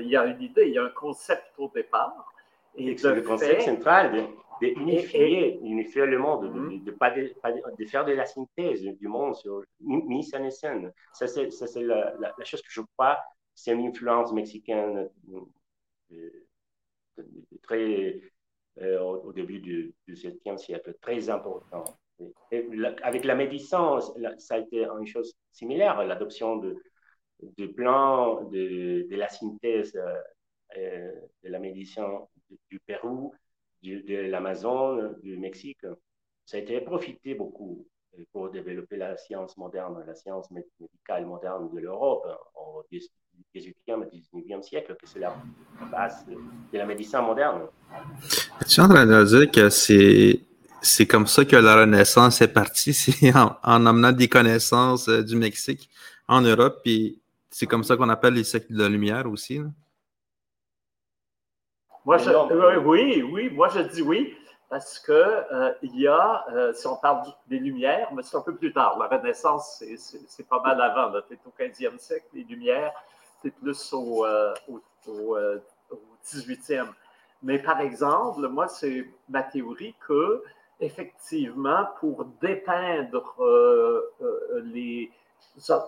il 0.00 0.08
y 0.08 0.16
a 0.16 0.24
une 0.26 0.40
idée, 0.40 0.68
il 0.68 0.74
y 0.74 0.78
a 0.78 0.84
un 0.84 0.90
concept 0.90 1.52
au 1.58 1.70
départ. 1.74 2.32
Et, 2.76 2.94
le 2.94 3.22
concept 3.22 3.62
central 3.62 4.26
d'unifier 4.60 5.58
unifier 5.62 6.06
le 6.06 6.18
monde, 6.18 6.44
de, 6.44 6.78
de, 6.78 6.90
de, 6.90 7.76
de, 7.78 7.84
faire 7.86 8.04
de 8.04 8.12
la 8.12 8.26
synthèse 8.26 8.82
du 8.82 9.08
monde 9.08 9.34
sur 9.34 9.62
mise 9.80 10.34
en 10.34 10.50
scène. 10.50 10.92
Ça, 11.12 11.26
c'est 11.26 11.48
la, 11.82 12.14
la, 12.18 12.44
chose 12.44 12.62
que 12.62 12.70
je 12.70 12.80
crois, 12.96 13.18
c'est 13.54 13.72
une 13.72 13.86
influence 13.86 14.32
mexicaine 14.32 15.08
euh, 16.12 16.44
très, 17.62 18.20
euh, 18.80 19.00
au, 19.00 19.32
début 19.32 19.60
du 19.60 19.94
XVIIe 20.08 20.58
siècle, 20.58 20.94
très 21.00 21.28
important. 21.30 21.84
avec 23.02 23.24
la 23.24 23.34
médecine, 23.34 23.98
ça 24.38 24.54
a 24.54 24.58
été 24.58 24.84
une 24.84 25.06
chose 25.06 25.34
similaire, 25.52 26.04
l'adoption 26.04 26.56
de, 26.56 26.76
de 27.40 27.66
plans 27.66 28.44
de, 28.44 29.06
de 29.08 29.16
la 29.16 29.28
synthèse 29.28 29.96
euh, 30.76 31.12
de 31.44 31.48
la 31.48 31.58
médecine 31.60 32.18
du 32.68 32.80
Pérou 32.80 33.32
de 33.84 34.30
l'Amazon, 34.30 35.14
du 35.22 35.36
Mexique, 35.36 35.84
ça 36.44 36.56
a 36.56 36.60
été 36.60 36.80
profité 36.80 37.34
beaucoup 37.34 37.86
euh, 38.18 38.22
pour 38.32 38.50
développer 38.50 38.96
la 38.96 39.16
science 39.16 39.56
moderne, 39.56 40.02
la 40.06 40.14
science 40.14 40.50
médicale 40.50 41.26
moderne 41.26 41.68
de 41.72 41.80
l'Europe 41.80 42.26
au 42.54 42.84
XVIIIe 42.92 44.04
et 44.12 44.20
XIXe 44.20 44.66
siècle, 44.66 44.96
que 45.00 45.06
c'est 45.06 45.20
la 45.20 45.34
base 45.90 46.26
de 46.26 46.78
la 46.78 46.86
médecine 46.86 47.20
moderne. 47.20 47.62
Tu 48.68 48.80
es 48.80 48.82
en 48.82 48.88
train 48.88 49.06
de 49.06 49.24
dire 49.24 49.50
que 49.50 49.70
c'est, 49.70 50.40
c'est 50.82 51.06
comme 51.06 51.26
ça 51.26 51.44
que 51.44 51.56
la 51.56 51.76
Renaissance 51.80 52.40
est 52.42 52.52
partie, 52.52 52.94
c'est 52.94 53.34
en, 53.34 53.56
en, 53.62 53.86
amenant 53.86 54.12
des 54.12 54.28
connaissances 54.28 55.08
euh, 55.08 55.22
du 55.22 55.36
Mexique 55.36 55.88
en 56.28 56.40
Europe, 56.40 56.80
puis 56.82 57.20
c'est 57.50 57.66
comme 57.66 57.84
ça 57.84 57.96
qu'on 57.96 58.08
appelle 58.08 58.34
les 58.34 58.44
siècles 58.44 58.72
de 58.72 58.82
la 58.82 58.88
lumière 58.88 59.30
aussi. 59.30 59.60
Moi, 62.04 62.18
je, 62.18 62.30
oui, 62.78 63.22
oui, 63.22 63.50
moi 63.50 63.68
je 63.68 63.80
dis 63.80 64.02
oui, 64.02 64.36
parce 64.68 64.98
que 64.98 65.12
euh, 65.12 65.72
il 65.82 65.98
y 66.00 66.06
a, 66.06 66.44
euh, 66.52 66.72
si 66.74 66.86
on 66.86 66.96
parle 66.96 67.22
des 67.46 67.58
Lumières, 67.58 68.12
mais 68.12 68.22
c'est 68.22 68.36
un 68.36 68.42
peu 68.42 68.54
plus 68.54 68.72
tard. 68.72 68.98
La 68.98 69.06
Renaissance, 69.06 69.82
c'est 69.96 70.48
pas 70.48 70.60
mal 70.60 70.80
avant. 70.82 71.12
Tu 71.28 71.34
es 71.34 71.38
au 71.46 71.52
15e 71.56 71.98
siècle, 71.98 72.26
les 72.34 72.44
Lumières, 72.44 72.92
c'est 73.40 73.52
plus 73.52 73.92
au, 73.92 74.26
euh, 74.26 74.52
au, 74.68 74.82
au, 75.08 75.38
18e. 76.24 76.88
Mais 77.42 77.58
par 77.58 77.80
exemple, 77.80 78.48
moi, 78.48 78.68
c'est 78.68 79.06
ma 79.28 79.42
théorie 79.42 79.94
que, 80.06 80.42
effectivement, 80.80 81.86
pour 82.00 82.24
dépeindre 82.40 83.34
les, 84.64 85.10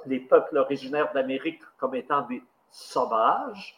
les 0.06 0.20
peuples 0.20 0.56
originaires 0.58 1.12
d'Amérique 1.12 1.62
comme 1.78 1.94
étant 1.94 2.22
des 2.22 2.42
sauvages, 2.70 3.76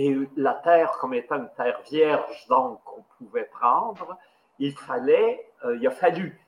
et 0.00 0.16
la 0.36 0.54
terre 0.54 0.92
comme 1.00 1.12
étant 1.12 1.38
une 1.38 1.50
terre 1.56 1.80
vierge, 1.90 2.46
donc 2.48 2.80
qu'on 2.84 3.02
pouvait 3.18 3.46
prendre, 3.46 4.16
il 4.60 4.72
fallait, 4.72 5.44
euh, 5.64 5.76
il 5.76 5.84
a 5.88 5.90
fallu, 5.90 6.40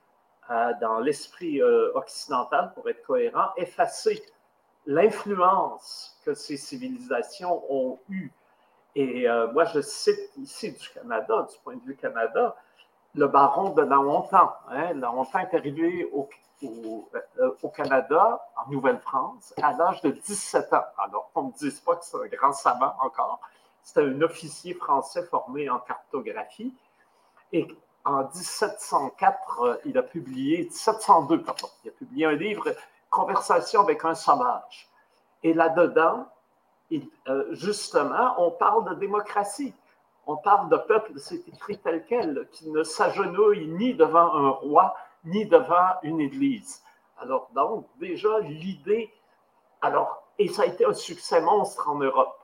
euh, 0.50 0.72
dans 0.80 1.00
l'esprit 1.00 1.60
euh, 1.60 1.90
occidental, 1.96 2.70
pour 2.74 2.88
être 2.88 3.02
cohérent, 3.02 3.48
effacer 3.56 4.22
l'influence 4.86 6.16
que 6.24 6.32
ces 6.32 6.56
civilisations 6.56 7.64
ont 7.68 7.98
eue. 8.08 8.30
Et 8.94 9.26
moi, 9.52 9.64
je 9.66 9.80
cite 9.80 10.32
ici 10.36 10.72
du 10.72 10.88
Canada, 10.88 11.46
du 11.48 11.56
point 11.62 11.76
de 11.76 11.82
vue 11.82 11.96
Canada, 11.96 12.56
le 13.14 13.26
baron 13.26 13.70
de 13.70 13.82
La 13.82 13.98
Hontan. 13.98 14.52
Hein, 14.68 14.94
La 14.94 15.12
Hontan 15.12 15.40
est 15.40 15.54
arrivé 15.54 16.08
au, 16.12 16.28
euh, 16.62 17.50
au, 17.62 17.68
Canada, 17.68 18.46
en 18.56 18.70
Nouvelle-France, 18.70 19.54
à 19.62 19.72
l'âge 19.72 20.02
de 20.02 20.10
17 20.10 20.72
ans. 20.74 20.84
Alors, 20.98 21.30
on 21.34 21.44
ne 21.44 21.46
me 21.48 21.52
dise 21.52 21.80
pas 21.80 21.96
que 21.96 22.04
c'est 22.04 22.16
un 22.16 22.26
grand 22.26 22.52
savant 22.52 22.94
encore, 23.00 23.40
C'était 23.82 24.02
un 24.02 24.20
officier 24.22 24.74
français 24.74 25.22
formé 25.24 25.70
en 25.70 25.78
cartographie. 25.78 26.74
Et 27.52 27.66
en 28.04 28.24
1704, 28.24 29.80
il 29.86 29.96
a 29.96 30.02
publié, 30.02 30.64
1702, 30.64 31.42
pardon, 31.42 31.68
il 31.84 31.88
a 31.88 31.92
publié 31.92 32.26
un 32.26 32.32
livre, 32.32 32.64
Conversation 33.08 33.80
avec 33.80 34.04
un 34.04 34.14
sauvage. 34.14 34.88
Et 35.42 35.52
là-dedans, 35.52 36.28
euh, 36.92 37.46
justement, 37.52 38.34
on 38.38 38.50
parle 38.52 38.88
de 38.90 38.94
démocratie. 38.94 39.74
On 40.26 40.36
parle 40.36 40.68
de 40.68 40.76
peuple, 40.76 41.12
c'est 41.16 41.48
écrit 41.48 41.78
tel 41.78 42.04
quel, 42.06 42.48
qui 42.52 42.70
ne 42.70 42.82
s'agenouille 42.82 43.66
ni 43.66 43.94
devant 43.94 44.34
un 44.34 44.50
roi, 44.50 44.94
ni 45.24 45.46
devant 45.46 45.94
une 46.02 46.20
église. 46.20 46.82
Alors, 47.18 47.50
donc, 47.54 47.86
déjà, 47.98 48.40
l'idée. 48.40 49.12
Alors, 49.82 50.22
et 50.38 50.48
ça 50.48 50.62
a 50.62 50.66
été 50.66 50.84
un 50.84 50.94
succès 50.94 51.40
monstre 51.40 51.88
en 51.88 51.96
Europe. 51.96 52.36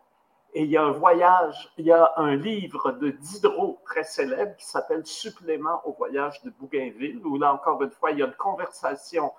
Et 0.53 0.63
il 0.63 0.71
y 0.71 0.77
a 0.77 0.83
un 0.83 0.91
voyage, 0.91 1.71
il 1.77 1.87
y 1.87 1.93
a 1.93 2.13
un 2.17 2.35
livre 2.35 2.93
de 2.93 3.11
Diderot 3.11 3.79
très 3.85 4.05
célèbre 4.05 4.57
qui 4.57 4.65
s'appelle 4.65 5.05
Supplément 5.05 5.83
au 5.85 5.93
voyage 5.93 6.43
de 6.45 6.51
Bougainville, 6.51 7.21
où 7.27 7.39
là 7.39 7.53
encore 7.53 7.83
une 7.83 7.91
fois, 7.91 8.11
il 8.11 8.19
y 8.19 8.23
a 8.23 8.27
une 8.27 8.33
conversation 8.35 9.33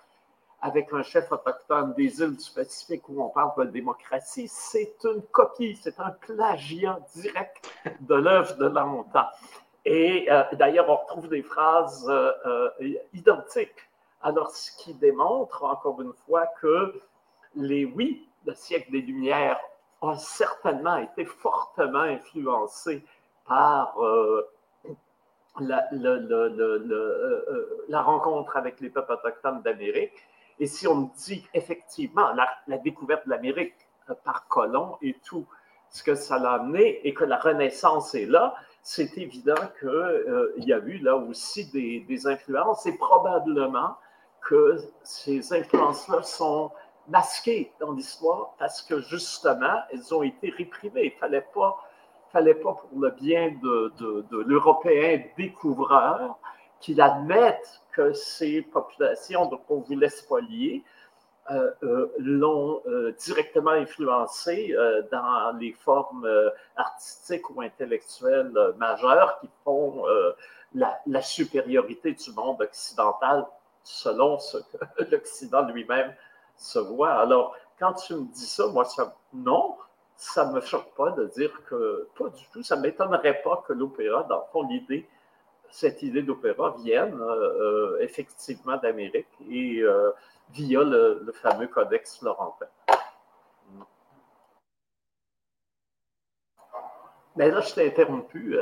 avec 0.67 0.91
un 0.91 1.01
chef 1.01 1.31
autochtone 1.31 1.93
des 1.93 2.21
îles 2.21 2.35
du 2.35 2.51
Pacifique 2.53 3.07
où 3.07 3.23
on 3.23 3.29
parle 3.29 3.65
de 3.65 3.71
démocratie. 3.71 4.47
C'est 4.49 4.97
une 5.05 5.21
copie, 5.31 5.77
c'est 5.81 5.99
un 5.99 6.11
plagiat 6.11 6.99
direct 7.15 7.71
de 8.01 8.15
l'œuvre 8.15 8.55
de 8.57 8.65
Longtemps. 8.67 9.29
Et 9.85 10.27
euh, 10.29 10.43
d'ailleurs, 10.53 10.89
on 10.89 10.97
retrouve 10.97 11.29
des 11.29 11.41
phrases 11.41 12.05
euh, 12.09 12.31
euh, 12.45 12.93
identiques. 13.13 13.89
Alors, 14.21 14.51
ce 14.51 14.75
qui 14.77 14.93
démontre 14.93 15.63
encore 15.63 16.01
une 16.01 16.13
fois 16.25 16.47
que 16.59 17.01
les 17.55 17.85
oui, 17.85 18.27
le 18.45 18.53
siècle 18.53 18.91
des 18.91 19.01
Lumières 19.01 19.59
a 20.01 20.15
certainement 20.17 20.97
été 20.97 21.23
fortement 21.23 22.01
influencé 22.01 23.03
par 23.47 23.97
la, 25.59 25.87
rencontre 28.01 28.57
avec 28.57 28.81
les 28.81 28.89
peuples 28.89 29.13
autochtones 29.13 29.61
d'Amérique. 29.61 30.27
Et 30.59 30.67
si 30.67 30.87
on 30.87 31.11
dit 31.25 31.47
effectivement 31.53 32.31
la, 32.33 32.77
découverte 32.77 33.25
de 33.25 33.31
l'Amérique 33.31 33.75
par 34.23 34.47
Colomb 34.47 34.97
et 35.01 35.15
tout 35.25 35.45
ce 35.89 36.03
que 36.03 36.15
ça 36.15 36.39
l'a 36.39 36.53
amené 36.53 36.99
et 37.07 37.13
que 37.13 37.23
la 37.23 37.37
Renaissance 37.37 38.15
est 38.15 38.25
là, 38.25 38.55
c'est 38.81 39.17
évident 39.17 39.55
qu'il 39.79 40.63
y 40.65 40.73
a 40.73 40.79
eu 40.79 40.97
là 40.99 41.15
aussi 41.15 41.69
des, 41.71 42.27
influences 42.27 42.85
et 42.85 42.97
probablement 42.97 43.95
que 44.41 44.77
ces 45.03 45.53
influences-là 45.53 46.23
sont 46.23 46.71
masquées 47.07 47.71
dans 47.79 47.91
l'histoire 47.91 48.53
parce 48.57 48.81
que 48.81 48.99
justement, 49.01 49.81
elles 49.91 50.13
ont 50.13 50.23
été 50.23 50.49
réprimées. 50.49 51.05
Il 51.05 51.13
ne 51.13 51.19
fallait 51.19 51.47
pas, 51.53 51.77
fallait 52.31 52.55
pas 52.55 52.73
pour 52.73 52.99
le 52.99 53.11
bien 53.11 53.53
de, 53.61 54.43
l'Européen 54.45 55.23
découvreur 55.37 56.37
qu'il 56.79 57.01
admette 57.01 57.81
que 57.91 58.13
ces 58.13 58.61
populations 58.61 59.47
dont 59.47 59.61
on 59.69 59.79
voulait 59.79 60.09
spolier 60.09 60.83
euh, 61.49 61.71
euh, 61.83 62.13
l'ont 62.19 62.81
euh, 62.87 63.13
directement 63.13 63.71
influencé 63.71 64.75
dans 65.11 65.57
les 65.57 65.71
formes 65.71 66.29
artistiques 66.75 67.49
ou 67.49 67.61
intellectuelles 67.61 68.53
majeures 68.77 69.39
qui 69.39 69.49
font 69.63 70.03
la, 70.73 71.21
supériorité 71.21 72.13
du 72.13 72.31
monde 72.33 72.61
occidental 72.61 73.45
selon 73.83 74.37
ce 74.39 74.57
que 74.57 75.03
l'Occident 75.11 75.63
lui-même 75.67 76.13
se 76.57 76.79
voit. 76.79 77.13
Alors, 77.13 77.55
quand 77.79 77.93
tu 77.93 78.15
me 78.15 78.25
dis 78.33 78.45
ça, 78.45 78.67
moi, 78.67 78.83
ça, 78.83 79.15
non, 79.33 79.77
ça 80.17 80.45
ne 80.47 80.53
me 80.53 80.61
choque 80.61 80.93
pas 80.95 81.11
de 81.11 81.27
dire 81.27 81.51
que, 81.69 82.09
pas 82.17 82.29
du 82.29 82.43
tout, 82.51 82.63
ça 82.63 82.75
ne 82.75 82.81
m'étonnerait 82.81 83.41
pas 83.43 83.63
que 83.67 83.73
l'opéra, 83.73 84.23
dans 84.23 84.43
fond, 84.51 84.63
l'idée, 84.63 85.07
cette 85.71 86.01
idée 86.03 86.21
d'opéra 86.21 86.75
vienne 86.83 87.19
euh, 87.19 87.95
euh, 87.95 87.99
effectivement 88.01 88.77
d'Amérique 88.77 89.27
et 89.49 89.79
euh, 89.81 90.11
via 90.51 90.83
le, 90.83 91.31
fameux 91.33 91.67
Codex 91.67 92.19
Florentin. 92.19 92.67
Mais 97.35 97.51
là, 97.51 97.61
je 97.61 97.73
t'ai 97.75 97.87
interrompu. 97.87 98.57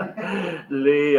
Les, 0.70 1.18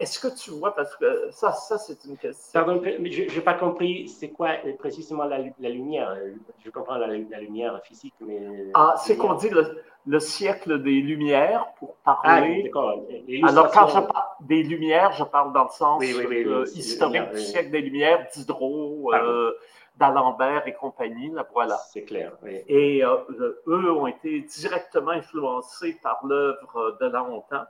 est-ce 0.00 0.20
que 0.20 0.28
tu 0.32 0.50
vois, 0.50 0.76
parce 0.76 0.94
que 0.96 1.28
ça, 1.32 1.50
ça 1.52 1.76
c'est 1.76 2.04
une 2.04 2.16
question. 2.16 2.52
Pardon, 2.52 2.80
mais 2.80 3.10
je 3.10 3.22
n'ai 3.22 3.40
pas 3.40 3.54
compris, 3.54 4.08
c'est 4.08 4.28
quoi 4.28 4.50
euh, 4.64 4.76
précisément 4.78 5.24
la, 5.24 5.38
lumière? 5.38 6.16
Je 6.64 6.70
comprends 6.70 6.96
la, 6.98 7.08
lumière 7.08 7.80
physique, 7.82 8.14
mais. 8.20 8.70
Ah, 8.74 8.94
c'est 8.96 9.16
qu'on 9.16 9.34
dit 9.34 9.48
le, 9.48 9.82
siècle 10.18 10.82
des 10.82 11.00
Lumières 11.02 11.66
pour 11.78 11.96
parler. 11.96 12.70
Ah. 12.74 13.48
Alors, 13.48 13.70
quand 13.70 13.88
je 13.88 14.00
parle 14.00 14.28
des 14.40 14.62
Lumières, 14.62 15.12
je 15.12 15.24
parle 15.24 15.52
dans 15.52 15.64
le 15.64 15.70
sens 15.70 16.02
euh, 16.02 16.64
historique 16.74 17.30
du 17.30 17.40
siècle 17.40 17.70
des 17.70 17.82
Lumières, 17.82 18.26
Diderot, 18.34 19.12
euh, 19.12 19.52
d'Alembert 19.96 20.66
et 20.66 20.72
compagnie, 20.72 21.30
là, 21.30 21.46
voilà. 21.52 21.76
C'est 21.92 22.04
clair. 22.04 22.32
Et 22.46 23.02
eux 23.02 23.92
ont 23.92 24.06
été 24.06 24.40
directement 24.40 25.10
influencés 25.10 25.98
par 26.02 26.24
l'œuvre 26.24 26.96
de 27.00 27.06
Longtemps 27.06 27.64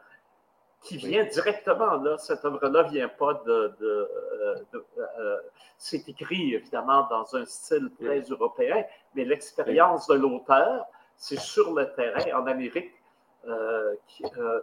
qui 0.82 0.96
vient 0.96 1.24
directement, 1.24 1.96
là, 1.96 2.16
cette 2.18 2.44
œuvre-là 2.44 2.84
ne 2.84 2.88
vient 2.88 3.08
pas 3.08 3.34
de... 3.46 3.74
Euh, 3.82 4.06
euh, 5.18 5.36
c'est 5.76 6.08
écrit, 6.08 6.54
évidemment, 6.54 7.06
dans 7.10 7.36
un 7.36 7.44
style 7.44 7.90
très 8.00 8.20
européen, 8.20 8.84
mais 9.14 9.24
l'expérience 9.24 10.06
de 10.06 10.14
l'auteur, 10.14 10.86
c'est 11.18 11.38
sur 11.38 11.74
le 11.74 11.92
terrain, 11.94 12.40
en 12.40 12.46
Amérique, 12.46 12.92
euh, 13.46 13.94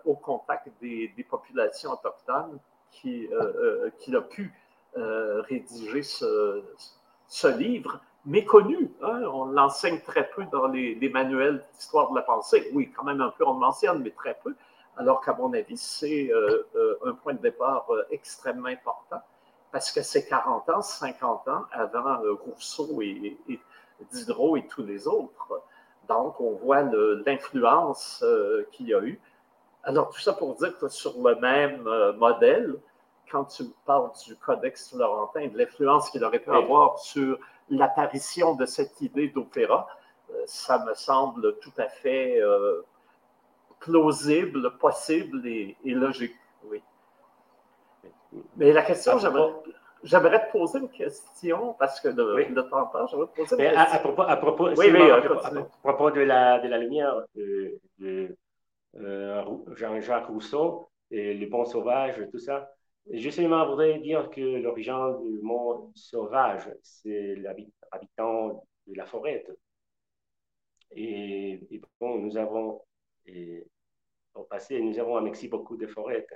au 0.05 0.15
contact 0.15 0.69
des, 0.81 1.25
populations 1.29 1.91
autochtones, 1.91 2.57
qu'il 2.91 3.29
qui 3.99 4.15
a 4.15 4.21
pu 4.21 4.51
rédiger 4.95 6.01
ce, 6.01 6.63
livre 7.57 8.01
méconnu. 8.25 8.91
Hein. 9.03 9.21
On 9.31 9.45
l'enseigne 9.45 9.99
très 9.99 10.27
peu 10.29 10.45
dans 10.51 10.67
les, 10.67 11.09
manuels 11.09 11.63
d'histoire 11.73 12.09
de 12.09 12.15
la 12.15 12.23
pensée. 12.23 12.71
Oui, 12.73 12.91
quand 12.91 13.03
même 13.03 13.21
un 13.21 13.29
peu, 13.29 13.45
on 13.45 13.53
le 13.53 13.59
mentionne, 13.59 14.01
mais 14.01 14.11
très 14.11 14.37
peu 14.43 14.55
alors 14.97 15.21
qu'à 15.21 15.33
mon 15.33 15.53
avis, 15.53 15.77
c'est 15.77 16.31
euh, 16.31 16.67
euh, 16.75 16.97
un 17.05 17.13
point 17.13 17.33
de 17.33 17.41
départ 17.41 17.85
euh, 17.89 18.03
extrêmement 18.11 18.69
important 18.69 19.21
parce 19.71 19.91
que 19.91 20.01
c'est 20.01 20.25
40 20.25 20.69
ans, 20.69 20.81
50 20.81 21.47
ans 21.49 21.65
avant 21.71 22.19
Rousseau 22.45 23.01
et, 23.01 23.37
Diderot 24.11 24.55
et 24.55 24.67
tous 24.67 24.83
les 24.83 25.05
autres. 25.05 25.63
Donc, 26.07 26.39
on 26.39 26.53
voit 26.53 26.83
l'influence 27.25 28.23
qu'il 28.71 28.87
y 28.87 28.93
a 28.93 29.01
eu. 29.01 29.19
Alors, 29.83 30.09
tout 30.09 30.19
ça 30.19 30.33
pour 30.33 30.55
dire 30.55 30.77
que 30.77 30.87
sur 30.87 31.21
le 31.21 31.35
même 31.35 31.83
modèle, 32.17 32.75
quand 33.31 33.45
tu 33.45 33.63
parles 33.85 34.11
du 34.25 34.35
Codex 34.35 34.89
Florentin, 34.89 35.47
de 35.47 35.57
l'influence 35.57 36.09
qu'il 36.09 36.23
aurait 36.23 36.39
pu 36.39 36.51
avoir 36.51 36.99
sur 36.99 37.39
l'apparition 37.69 38.55
de 38.55 38.65
cette 38.65 39.01
idée 39.01 39.29
d'opéra, 39.29 39.87
ça 40.45 40.83
me 40.85 40.93
semble 40.93 41.57
tout 41.59 41.73
à 41.77 41.87
fait 41.87 42.39
plausible, 43.79 44.77
possible 44.77 45.45
et, 45.47 45.77
logique. 45.85 46.35
Oui. 46.65 46.81
Mais 48.57 48.73
la 48.73 48.81
question, 48.81 49.17
j'aimerais 49.19 49.53
te 50.05 50.51
poser 50.51 50.79
une 50.79 50.89
question 50.89 51.75
parce 51.79 51.99
que 51.99 52.09
le, 52.09 52.35
oui. 52.35 52.45
le 52.49 52.69
temps. 52.69 52.91
J'aimerais 53.07 53.27
te 53.27 53.35
poser 53.35 53.55
une 53.55 53.71
question. 53.71 53.95
À, 53.95 53.99
propos, 53.99 54.21
à 54.21 54.37
propos, 54.37 54.69
oui, 54.77 54.87
oui, 54.91 55.11
à, 55.11 55.21
propos 55.81 56.11
de 56.11 56.21
la, 56.21 56.59
de 56.59 56.67
la 56.67 56.77
lumière 56.77 57.15
de, 57.35 57.79
de 57.99 58.35
euh, 58.97 59.43
Jean-Jacques 59.75 60.27
Rousseau 60.27 60.89
et 61.11 61.33
les 61.33 61.45
bons 61.45 61.65
sauvages, 61.65 62.21
tout 62.31 62.39
ça. 62.39 62.71
Je 63.11 63.29
seulement 63.29 63.67
voudrais 63.67 63.99
dire 63.99 64.29
que 64.31 64.41
l'origine 64.41 65.17
du 65.21 65.39
mot 65.41 65.91
sauvage, 65.93 66.67
c'est 66.81 67.35
l'habitant 67.35 68.65
de 68.87 68.95
la 68.95 69.05
forêt. 69.05 69.45
Et, 70.91 71.59
et, 71.69 71.81
bon, 71.99 72.17
nous 72.19 72.37
avons 72.37 72.81
et 73.27 73.67
au 74.35 74.47
nous 74.71 74.99
avons 74.99 75.17
à 75.17 75.21
Mexique 75.21 75.51
beaucoup 75.51 75.77
de 75.77 75.87
forêts. 75.87 76.27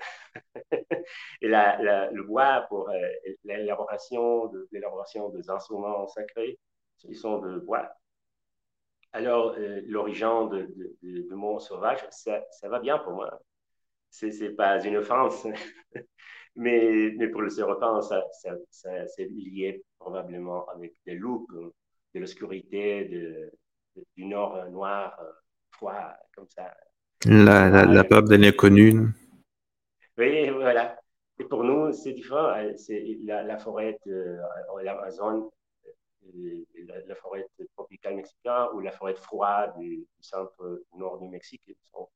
et 1.41 1.47
le 1.47 2.23
bois 2.23 2.65
pour 2.69 2.89
euh, 2.89 2.93
l'élaboration 3.43 4.47
de, 4.47 4.67
des 4.71 5.49
instruments 5.49 6.07
sacrés, 6.07 6.57
ils 7.03 7.15
sont 7.15 7.39
de 7.39 7.59
bois. 7.59 7.89
Alors, 9.11 9.55
euh, 9.57 9.81
l'origine 9.87 10.49
de, 10.49 10.97
de, 11.01 11.35
mot 11.35 11.59
sauvage, 11.59 12.05
ça, 12.11 12.41
va 12.63 12.79
bien 12.79 12.99
pour 12.99 13.13
moi. 13.13 13.41
Ce 14.11 14.25
n'est 14.27 14.51
pas 14.51 14.83
une 14.83 14.97
offense, 14.97 15.45
mais, 16.55 17.11
pour 17.31 17.41
le 17.41 17.49
Séropan, 17.49 18.01
ça, 18.01 18.23
ça, 18.31 19.07
c'est 19.07 19.25
lié 19.25 19.83
probablement 19.97 20.67
avec 20.69 20.93
des 21.05 21.15
loups, 21.15 21.47
de 22.13 22.19
l'obscurité, 22.19 23.05
du 24.15 24.25
nord 24.25 24.69
noir, 24.69 25.19
froid, 25.71 26.13
comme 26.35 26.47
ça. 26.47 26.75
La, 27.25 27.69
la, 27.69 27.85
la 27.85 28.03
peur 28.03 28.23
de 28.23 28.35
l'inconnu. 28.35 29.09
Oui, 30.17 30.49
voilà. 30.49 30.99
Et 31.39 31.43
pour 31.45 31.63
nous, 31.63 31.91
c'est 31.91 32.13
différent. 32.13 32.53
C'est 32.77 33.17
la, 33.23 33.43
la, 33.43 33.57
forêt, 33.57 33.99
euh, 34.07 34.37
la 34.83 35.11
zone 35.11 35.49
la, 37.07 37.15
forêt 37.15 37.45
tropicale 37.75 38.15
mexicaine 38.15 38.67
ou 38.73 38.79
la 38.79 38.91
forêt 38.91 39.15
froide 39.15 39.73
du, 39.77 40.05
centre 40.19 40.83
nord 40.95 41.19
du 41.19 41.27
Mexique 41.29 41.63
sont 41.91 42.09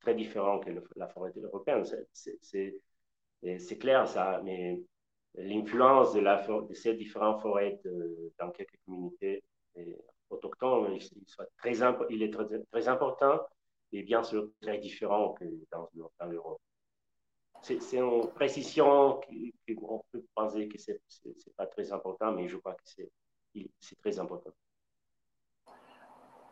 très 0.00 0.14
différents 0.14 0.58
que 0.60 0.70
la 0.96 1.08
forêt 1.08 1.32
européenne. 1.36 1.84
C'est 2.12 3.78
clair 3.78 4.06
ça, 4.08 4.40
mais 4.44 4.80
l'influence 5.34 6.14
de, 6.14 6.20
de, 6.68 6.74
ces 6.74 6.94
différentes 6.94 7.40
forêts 7.40 7.80
dans 8.38 8.50
quelques 8.50 8.78
communautés 8.84 9.42
autochtones, 10.30 10.92
il, 10.92 11.24
très, 11.58 11.74
il 12.10 12.22
est 12.22 12.32
très, 12.32 12.44
très, 12.70 12.88
important 12.88 13.40
et 13.92 14.02
bien 14.02 14.22
sûr 14.22 14.48
très 14.60 14.78
différent 14.78 15.34
que 15.34 15.44
dans, 15.70 15.88
dans 15.94 16.26
l'Europe 16.26 16.60
c'est 17.64 17.96
une 17.96 18.28
précision 18.34 19.20
qu'on 19.78 20.02
peut 20.12 20.22
penser 20.34 20.68
que 20.68 20.78
ce 20.78 20.92
n'est 20.92 21.52
pas 21.56 21.66
très 21.66 21.90
important, 21.92 22.32
mais 22.32 22.48
je 22.48 22.56
crois 22.58 22.74
que 22.74 22.82
c'est 22.84 24.00
très 24.02 24.18
important. 24.18 24.50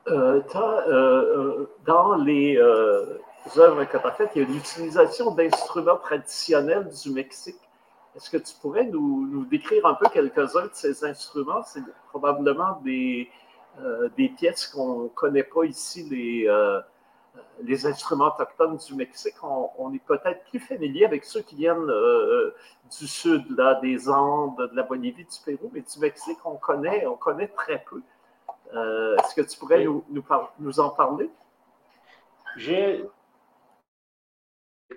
Euh, 0.09 0.43
euh, 0.55 0.89
euh, 0.89 1.71
dans 1.87 2.17
les 2.17 2.57
œuvres 2.59 3.85
que 3.85 3.99
tu 3.99 4.07
as 4.07 4.13
faites, 4.13 4.31
il 4.35 4.43
y 4.43 4.45
a 4.45 4.49
l'utilisation 4.49 5.35
d'instruments 5.35 5.99
traditionnels 5.99 6.89
du 6.89 7.11
Mexique. 7.11 7.61
Est-ce 8.17 8.31
que 8.31 8.39
tu 8.39 8.55
pourrais 8.61 8.85
nous, 8.85 9.27
nous 9.27 9.45
décrire 9.45 9.87
un 9.87 9.95
peu 9.95 10.07
quelques-uns 10.09 10.67
de 10.67 10.71
ces 10.73 11.05
instruments? 11.05 11.63
C'est 11.65 11.83
probablement 12.09 12.81
des, 12.83 13.31
des 14.17 14.29
pièces 14.31 14.67
qu'on 14.67 15.05
ne 15.05 15.09
connaît 15.09 15.45
pas 15.45 15.65
ici, 15.65 16.09
les, 16.11 16.47
les 17.63 17.87
instruments 17.87 18.29
autochtones 18.29 18.77
du 18.77 18.95
Mexique, 18.95 19.35
on, 19.43 19.93
est 19.95 20.05
peut-être 20.05 20.45
plus 20.51 20.61
familier 20.61 21.05
avec 21.05 21.25
ceux 21.25 21.43
qui 21.43 21.57
viennent 21.57 21.89
euh, 21.89 22.55
du 22.99 23.07
sud, 23.07 23.45
là, 23.57 23.79
des 23.81 24.09
Andes, 24.09 24.57
de 24.71 24.77
la 24.77 24.83
Bolivie, 24.83 25.25
du 25.25 25.39
Pérou, 25.45 25.71
mais 25.73 25.81
du 25.81 25.99
Mexique, 25.99 26.39
on 26.45 26.57
connaît, 26.57 27.07
on 27.07 27.17
connaît 27.17 27.49
très 27.49 27.83
peu. 27.89 28.03
Euh, 28.75 29.17
est-ce 29.17 29.35
que 29.35 29.43
tu 29.43 29.59
pourrais 29.59 29.85
nous, 29.85 30.05
nous, 30.59 30.81
en 30.81 30.91
parler? 30.91 31.31
J'ai 32.57 33.05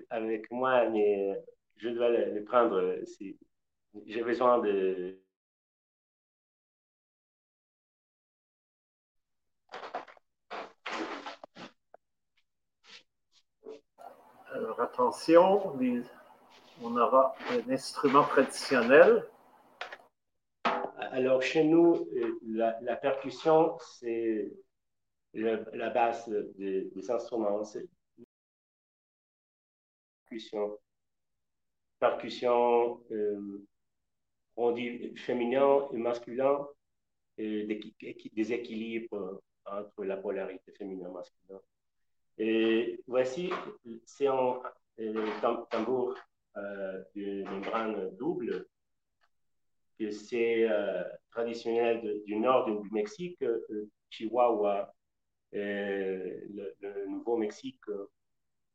avec 0.09 0.49
moi, 0.51 0.89
mais 0.89 1.41
je 1.77 1.89
dois 1.89 2.09
le, 2.09 2.43
prendre. 2.43 2.95
J'ai 4.05 4.23
besoin 4.23 4.59
de, 4.59 5.17
Alors 14.55 14.79
attention, 14.79 15.77
on 16.81 16.95
aura 16.95 17.35
un 17.49 17.69
instrument 17.69 18.23
traditionnel. 18.23 19.27
Alors 20.63 21.41
chez 21.41 21.65
nous, 21.65 22.07
euh, 22.15 22.39
la, 22.81 22.95
percussion, 22.95 23.77
c'est 23.79 24.49
la 25.33 25.89
base 25.89 26.29
des, 26.57 26.89
instruments. 27.11 27.63
Percussion. 30.23 30.79
Percussion, 31.99 33.03
euh, 33.11 33.67
on 34.55 34.71
dit 34.71 35.13
féminin 35.17 35.89
et 35.91 35.97
masculin, 35.97 36.65
et 37.37 37.65
des 37.65 38.53
équilibres 38.53 39.41
entre 39.65 40.05
la 40.05 40.15
polarité 40.15 40.71
féminin 40.71 41.11
et 42.37 43.01
voici, 43.07 43.49
c'est 44.05 44.27
un 44.27 44.61
tambour 45.69 46.15
euh, 46.57 47.03
de 47.15 47.43
membrane 47.43 48.15
double, 48.17 48.65
que 49.97 50.11
c'est 50.11 50.69
euh, 50.69 51.03
traditionnel 51.31 52.21
du 52.25 52.35
nord 52.37 52.65
du 52.65 52.89
Mexique, 52.91 53.41
euh, 53.41 53.89
Chihuahua, 54.09 54.93
le, 55.53 57.07
Nouveau-Mexique, 57.07 57.79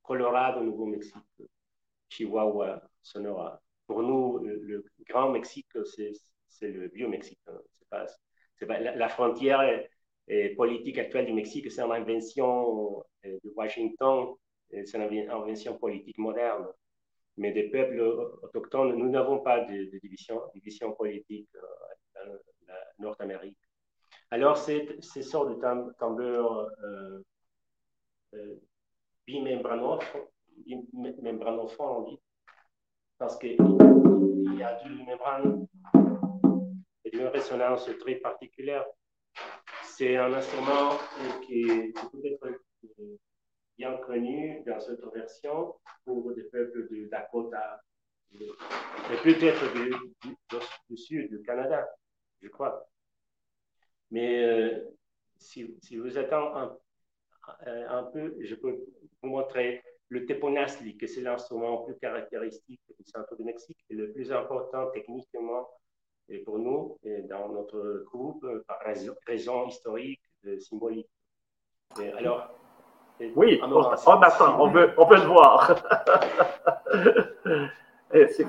Colorado, 0.03 0.63
Nouveau-Mexique, 0.63 1.15
Chihuahua, 2.09 2.83
Sonora. 3.03 3.61
Pour 3.87 4.03
nous, 4.03 4.39
le, 4.39 4.85
Grand 5.07 5.31
Mexique, 5.31 5.69
c'est 5.85 6.69
le 6.69 6.89
vieux 6.89 7.09
Mexique. 7.09 7.41
Hein. 7.47 8.07
La, 8.63 8.95
la, 8.95 9.09
frontière 9.09 9.61
politique 10.57 10.99
actuelle 10.99 11.27
du 11.27 11.33
Mexique, 11.33 11.71
c'est 11.71 11.83
une 11.83 11.93
invention 11.93 13.03
euh, 13.25 13.39
de 13.43 13.53
Washington, 13.57 14.35
c'est 14.71 14.97
une 14.97 15.31
invention 15.31 15.77
politique 15.79 16.19
moderne. 16.19 16.67
Mais 17.37 17.53
des 17.53 17.71
peuples 17.71 18.01
autochtones, 18.43 18.97
nous 18.97 19.09
n'avons 19.09 19.41
pas 19.41 19.61
de, 19.61 19.99
division, 20.55 20.93
politique 20.93 21.49
euh, 21.57 22.27
dans 22.27 22.75
la 22.75 22.75
Nord-Amérique. 22.99 23.57
Alors, 24.31 24.57
ces, 24.57 24.97
ces 25.01 25.23
sortes 25.23 25.51
de 25.51 25.93
tambours 25.99 26.69
euh, 26.85 27.23
euh, 28.35 28.61
on 31.79 32.03
dit, 32.03 32.21
parce 33.19 33.37
qu'il 33.39 33.57
y 34.59 34.63
a 34.63 34.83
deux 34.85 34.95
membranes 35.05 35.67
et 37.05 37.17
une 37.17 37.27
résonance 37.27 37.91
très 37.99 38.17
particulière. 38.17 38.85
C'est 40.01 40.17
un 40.17 40.33
instrument 40.33 40.97
qui, 41.43 41.93
peut 42.11 42.25
être 42.25 42.59
bien 43.77 43.99
connu 43.99 44.63
dans 44.65 44.81
cette 44.81 45.05
version 45.13 45.75
pour 46.07 46.35
des 46.35 46.45
peuples 46.45 46.89
de 46.89 47.07
Dakota, 47.11 47.83
et 48.33 48.47
peut-être 49.23 49.61
du, 50.89 50.97
sud 50.97 51.29
du 51.29 51.43
Canada, 51.43 51.87
je 52.41 52.49
crois. 52.49 52.89
Mais 54.11 54.43
euh, 54.43 54.89
si, 55.37 55.77
vous 55.99 56.17
attendez 56.17 56.73
un, 57.67 57.97
un, 57.99 58.05
peu, 58.05 58.39
je 58.41 58.55
peux 58.55 58.83
vous 59.23 59.29
montrer 59.29 59.83
le 60.09 60.25
teponasli, 60.25 60.97
que 60.97 61.07
c'est 61.07 61.21
l'instrument 61.21 61.85
plus 61.85 61.99
caractéristique 61.99 62.81
du 62.99 63.05
centre 63.05 63.37
du 63.37 63.45
Mexique 63.45 63.85
et 63.91 63.95
le 63.97 64.11
plus 64.15 64.33
important 64.33 64.91
techniquement 64.93 65.69
et 66.31 66.39
pour 66.39 66.59
nous, 66.59 66.97
et 67.03 67.23
dans 67.23 67.49
notre 67.49 68.05
groupe, 68.07 68.47
par 68.67 68.79
raison, 68.81 69.15
raison 69.27 69.67
historique, 69.67 70.21
symbolique. 70.61 71.09
alors, 72.17 72.49
oui, 73.37 73.61
on, 73.63 74.23
attend, 74.23 74.61
on 74.61 74.71
veut, 74.71 74.93
on 74.97 75.07
veut 75.07 75.17
le 75.17 75.23
voir. 75.27 75.75
c'est 78.13 78.47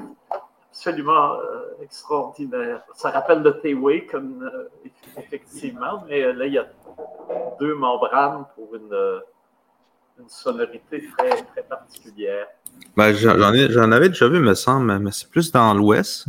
absolument 0.71 1.33
euh, 1.33 1.83
extraordinaire. 1.83 2.81
Ça 2.95 3.11
rappelle 3.11 3.41
le 3.41 3.59
T-Way, 3.59 4.05
comme 4.05 4.43
euh, 4.43 4.69
effectivement, 5.17 6.03
mais 6.07 6.23
euh, 6.23 6.33
là, 6.33 6.45
il 6.45 6.53
y 6.53 6.57
a 6.57 6.67
deux 7.59 7.75
membranes 7.75 8.45
pour 8.55 8.73
une, 8.75 9.21
une 10.19 10.29
sonorité 10.29 11.05
très, 11.17 11.43
très 11.43 11.63
particulière. 11.63 12.47
Ben, 12.95 13.13
j'en, 13.13 13.41
avais 13.91 14.09
déjà 14.09 14.29
vu, 14.29 14.39
me 14.39 14.53
semble, 14.53 14.97
mais 14.99 15.11
c'est 15.11 15.29
plus 15.29 15.51
dans 15.51 15.73
l'Ouest. 15.73 16.27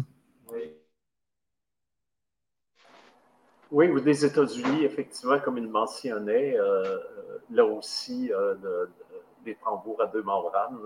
Oui, 3.72 3.88
ou 3.88 4.00
des 4.00 4.26
États-Unis, 4.26 4.84
effectivement, 4.84 5.38
comme 5.38 5.56
il 5.56 5.66
mentionnait, 5.66 6.58
euh, 6.58 6.84
euh, 6.84 7.38
là 7.50 7.64
aussi, 7.64 8.30
euh, 8.30 8.54
des 9.46 9.54
tambours 9.54 10.02
à 10.02 10.06
deux 10.08 10.22
membranes, 10.22 10.78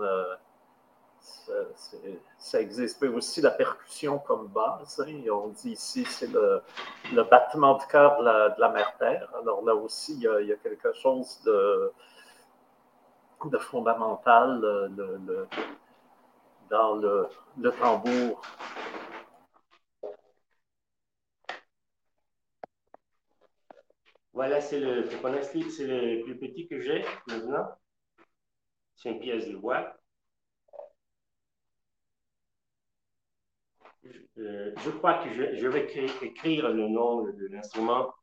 ça, 2.37 2.61
existe. 2.61 3.01
Mais 3.01 3.09
aussi 3.09 3.41
la 3.41 3.51
percussion 3.51 4.19
comme 4.19 4.47
base. 4.47 5.03
Hein, 5.05 5.21
on 5.29 5.49
dit 5.49 5.71
ici, 5.71 6.05
c'est 6.05 6.31
le, 6.31 6.63
battement 7.29 7.77
de 7.77 7.83
cœur 7.91 8.19
de 8.19 8.61
la, 8.61 8.69
mère-terre. 8.69 9.27
Alors 9.37 9.65
là 9.65 9.75
aussi, 9.75 10.13
il 10.13 10.47
y, 10.47 10.53
a, 10.53 10.55
quelque 10.55 10.93
chose 10.93 11.41
de, 11.45 11.91
de 13.43 13.57
fondamental 13.57 14.61
dans 16.69 16.95
le, 16.95 17.27
le 17.57 17.71
tambour 17.71 18.41
Voilà, 24.37 24.61
c'est 24.61 24.79
le 24.79 25.09
c'est 25.09 25.87
le 25.87 26.21
plus 26.23 26.37
petit 26.37 26.67
que 26.67 26.79
j'ai 26.79 27.03
maintenant. 27.27 27.67
C'est 28.95 29.09
une 29.09 29.19
pièce 29.19 29.47
de 29.49 29.57
bois. 29.57 29.97
Je, 34.03 34.11
euh, 34.37 34.73
crois 34.99 35.23
que 35.23 35.33
je, 35.33 35.67
vais 35.67 35.87
écrire 36.21 36.69
le 36.69 36.87
nom 36.87 37.23
de 37.23 37.47
l'instrument 37.47 38.13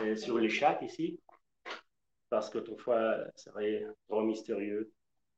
euh, 0.00 0.16
sur 0.16 0.36
les 0.38 0.48
chat 0.48 0.82
ici, 0.82 1.20
parce 2.28 2.50
qu'autrefois, 2.50 3.16
ça 3.36 3.52
serait 3.52 3.86
trop 4.08 4.22
mystérieux 4.22 4.92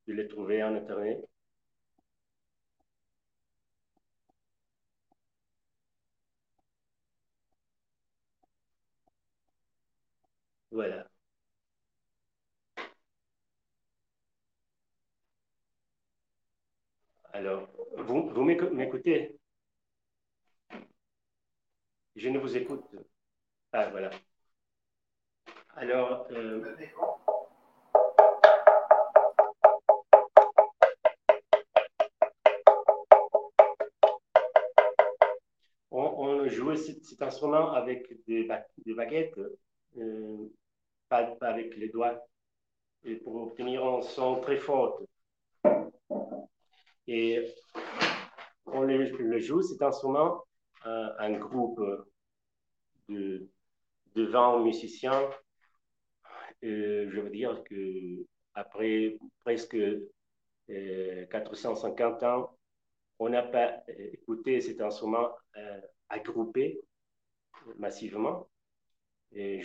de 0.07 0.13
les 0.13 0.27
trouver 0.27 0.63
en 0.63 0.73
Internet. 0.73 1.23
Alors, 17.33 17.67
vous, 17.97 18.43
m'écoutez? 18.43 19.39
Je 22.15 22.29
ne 22.29 22.39
vous 22.39 22.55
écoute. 22.57 22.83
Ah, 23.73 23.89
voilà. 23.89 24.09
Alors, 25.75 26.27
euh, 26.31 26.75
on, 35.91 36.47
jouait 36.47 36.77
cet, 36.77 37.21
instrument 37.21 37.71
avec 37.73 38.07
des, 38.27 38.47
baguettes, 38.95 39.39
euh, 39.97 40.49
pas, 41.09 41.35
avec 41.41 41.75
les 41.77 41.89
doigts, 41.89 42.19
et 43.03 43.15
pour 43.15 43.35
obtenir 43.35 43.85
un 43.85 44.01
son 44.01 44.39
très 44.41 44.57
fort. 44.57 45.01
Et 47.07 47.53
on 48.65 48.83
le, 48.83 49.39
joue 49.39 49.61
cet 49.61 49.81
instrument, 49.81 50.43
un, 50.83 51.13
un 51.17 51.31
groupe 51.33 51.81
de, 53.07 53.49
de 54.15 54.23
20 54.25 54.63
musiciens. 54.63 55.29
je 56.61 57.19
veux 57.19 57.29
dire 57.29 57.63
que 57.63 58.25
après 58.53 59.17
presque 59.43 59.77
450 60.67 62.23
euh, 62.23 62.27
ans, 62.27 62.57
on 63.19 63.29
n'a 63.29 63.43
pas 63.43 63.83
écouté 63.87 64.61
cet 64.61 64.81
instrument 64.81 65.29
euh, 65.57 65.81
agrupé 66.09 66.81
massivement. 67.77 68.49
Et 69.31 69.61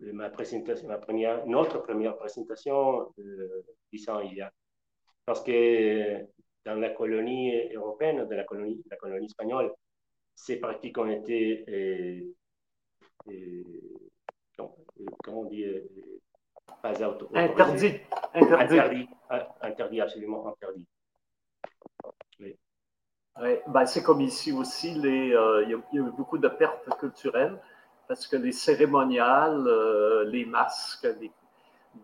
ma 0.00 0.30
présentation, 0.30 0.88
ma 0.88 0.98
première, 0.98 1.46
notre 1.46 1.82
première 1.82 2.16
présentation, 2.16 3.12
euh, 3.18 3.64
10 3.92 4.08
ans 4.10 4.20
il 4.20 4.34
y 4.34 4.40
a. 4.40 4.52
Parce 5.24 5.42
que 5.42 6.24
dans 6.64 6.74
la 6.74 6.90
colonie 6.90 7.52
européenne, 7.74 8.26
dans 8.28 8.36
la 8.36 8.44
colonie, 8.44 8.82
la 8.90 8.96
colonie 8.96 9.26
espagnole, 9.26 9.72
ces 10.34 10.60
pratiques 10.60 10.98
ont 10.98 11.10
été, 11.10 11.64
euh, 11.68 12.34
euh, 13.28 13.62
comment 15.24 15.40
on 15.40 15.44
dit, 15.46 15.64
pas 16.82 16.90
interdit. 17.34 18.00
Interdit. 18.34 19.08
Interdit, 19.62 20.00
absolument 20.00 20.48
interdit. 20.48 20.86
Ben, 23.38 23.84
c'est 23.84 24.02
comme 24.02 24.22
ici 24.22 24.50
aussi, 24.52 24.94
les, 24.94 25.34
euh, 25.34 25.62
il, 25.64 25.70
y 25.70 25.74
a, 25.74 25.78
eu 25.92 26.10
beaucoup 26.10 26.38
de 26.38 26.48
pertes 26.48 26.88
culturelles 26.98 27.60
parce 28.08 28.26
que 28.26 28.36
les 28.36 28.52
cérémoniales, 28.52 29.66
euh, 29.66 30.24
les 30.24 30.44
masques, 30.44 31.08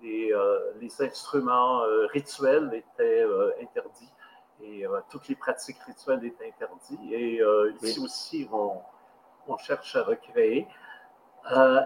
les, 0.03 0.33
euh, 0.33 0.73
les 0.81 1.03
instruments 1.03 1.83
rituels 2.13 2.71
étaient 2.73 3.25
interdits 3.61 4.13
et 4.65 4.85
toutes 5.11 5.29
les 5.29 5.35
pratiques 5.35 5.79
rituelles 5.87 6.25
étaient 6.25 6.49
interdites. 6.49 7.13
Et 7.13 7.41
ici 7.83 8.01
aussi, 8.01 8.49
on, 8.53 8.81
on, 9.49 9.57
cherche 9.59 9.97
à 9.97 10.03
recréer. 10.03 10.67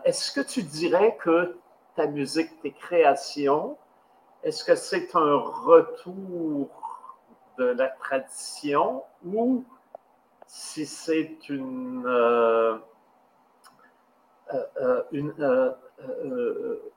est-ce 0.05 0.31
que 0.33 0.47
tu 0.47 0.63
dirais 0.63 1.17
que 1.21 1.59
ta 1.97 2.07
musique, 2.07 2.61
tes 2.61 2.73
créations, 2.73 3.77
est-ce 4.43 4.63
que 4.63 4.77
c'est 4.77 5.17
un 5.17 5.37
retour 5.37 6.69
de 7.59 7.65
la 7.65 7.89
tradition 7.89 9.03
ou 9.25 9.65
si 10.47 10.87
c'est 10.87 11.49
une, 11.49 12.05
euh, 12.07 12.75
euh, 12.75 12.79
euh, 12.79 12.79
une 15.13 15.75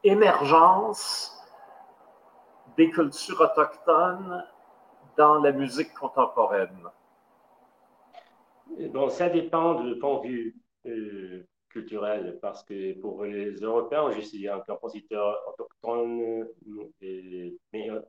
émergence 0.03 1.35
des 2.77 2.89
cultures 2.89 3.41
autochtones 3.41 4.45
dans 5.17 5.39
la 5.39 5.51
musique 5.51 5.93
contemporaine? 5.93 6.87
Bon, 8.91 9.09
ça 9.09 9.29
dépend 9.29 9.81
du 9.81 9.97
point 9.99 10.21
de 10.21 10.27
vue 10.27 11.47
culturel, 11.69 12.39
parce 12.41 12.63
que 12.63 12.99
pour 12.99 13.25
les 13.25 13.51
Européens, 13.55 14.11
je 14.11 14.21
suis 14.21 14.47
un 14.47 14.59
compositeur 14.61 15.37
autochtone, 15.47 16.47
mais 17.01 17.89
un 17.89 18.01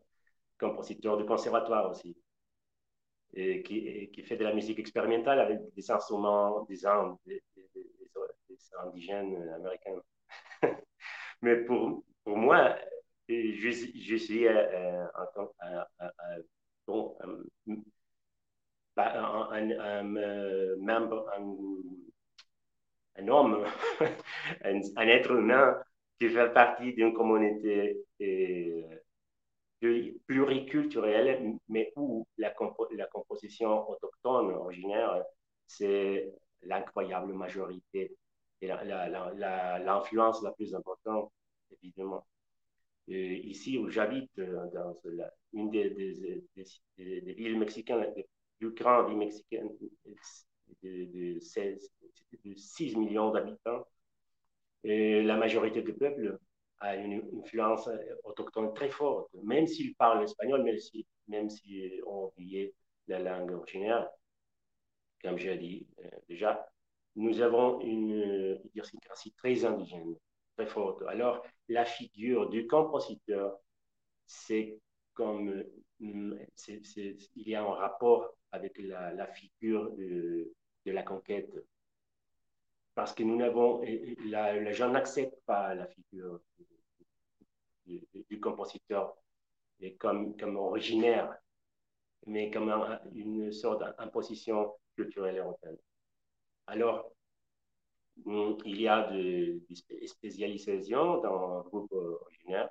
compositeur 0.59 1.17
de 1.17 1.25
conservatoire 1.25 1.91
aussi 1.91 2.17
qui, 3.35 4.23
fait 4.25 4.37
de 4.37 4.45
la 4.45 4.53
musique 4.53 4.79
expérimentale 4.79 5.41
avec 5.41 5.61
des 5.75 5.91
instruments 5.91 6.65
des 6.65 6.81
des, 7.27 7.43
indigènes 8.85 9.49
américains. 9.51 10.01
Mais 11.43 11.57
pour, 11.65 12.05
pour 12.25 12.37
moi, 12.37 12.77
je, 13.29 13.71
je 13.71 14.17
suis 14.17 14.47
un, 14.49 15.09
membre, 20.79 21.31
un, 23.17 23.29
homme, 23.29 23.65
un, 24.65 25.09
être 25.09 25.31
humain 25.33 25.83
qui 26.19 26.29
fait 26.29 26.53
partie 26.53 26.93
d'une 26.95 27.15
communauté 27.15 27.97
pluriculturelle, 30.27 31.57
mais 31.69 31.93
où 31.97 32.27
la, 32.37 32.53
la 32.97 33.07
composition 33.07 33.89
autochtone 33.89 34.53
originaire, 34.53 35.25
c'est 35.67 36.33
l'incroyable 36.63 37.33
majorité 37.33 38.17
et 38.61 38.69
l'influence 38.69 40.43
la, 40.43 40.53
plus 40.53 40.75
importante, 40.75 41.33
évidemment. 41.83 42.27
ici 43.09 43.79
où 43.79 43.89
j'habite, 43.89 44.39
dans 44.41 44.97
une 45.53 45.71
des, 45.71 45.89
villes 46.97 47.59
mexicaines, 47.59 48.07
plus 48.59 48.73
grandes 48.73 49.09
villes 49.09 49.19
mexicaines, 49.19 49.71
de, 50.83 51.39
16, 51.41 51.91
de 52.45 52.55
6 52.55 52.97
millions 52.97 53.31
d'habitants, 53.31 53.87
la 54.85 55.37
majorité 55.37 55.83
du 55.83 55.95
peuple 55.95 56.39
a 56.81 56.97
une 56.97 57.23
influence 57.39 57.89
autochtone 58.25 58.73
très 58.75 58.89
forte, 58.89 59.29
même 59.43 59.67
s'ils 59.67 59.95
parlent 59.95 60.23
espagnol, 60.25 60.63
même 60.63 60.79
si, 60.79 61.07
même 61.29 61.51
si 61.51 62.01
on 62.07 62.33
la 63.11 63.19
langue 63.19 63.53
originaire. 63.53 64.09
Comme 65.23 65.39
j'ai 65.39 65.57
dit 65.59 65.87
euh, 65.99 66.09
déjà, 66.29 66.67
nous 67.21 67.41
avons 67.41 67.81
une 67.81 68.59
idiosynkrasie 68.65 69.33
très 69.33 69.65
indigène, 69.65 70.17
très 70.57 70.67
forte. 70.67 71.03
Alors, 71.09 71.43
la 71.69 71.85
figure 71.85 72.49
du 72.49 72.67
compositeur, 72.67 73.59
c'est 74.27 74.79
comme 75.15 75.51
euh, 75.51 75.65
il 76.01 77.49
y 77.49 77.55
a 77.55 77.63
un 77.63 77.75
rapport 77.75 78.35
avec 78.53 78.79
la, 78.79 79.27
figure 79.29 79.91
de, 79.93 80.53
de 80.87 80.93
la 80.93 81.03
conquête 81.03 81.51
parce 82.95 83.15
que 83.15 83.23
nous 83.23 83.37
n'avons, 83.37 83.81
les 83.81 84.73
gens 84.73 84.91
n'acceptent 84.91 85.41
pas 85.47 85.75
la 85.75 85.87
figure 85.87 86.41
du, 87.87 88.41
compositeur 88.41 89.17
comme, 89.99 90.37
comme 90.37 90.57
originaire, 90.57 91.35
mais 92.27 92.51
comme 92.51 92.71
une 93.15 93.53
sorte 93.53 93.81
d'imposition 93.81 94.75
culturelle 94.97 95.39
européenne. 95.39 95.79
Alors, 96.71 97.11
mm, 98.25 98.53
il 98.65 98.81
y 98.81 98.89
a 98.89 99.11
des 99.11 99.61
de 99.69 100.07
spécialisations 100.07 101.21
dans 101.21 101.59
le 101.59 101.63
groupe 101.65 101.93
originaire 101.93 102.71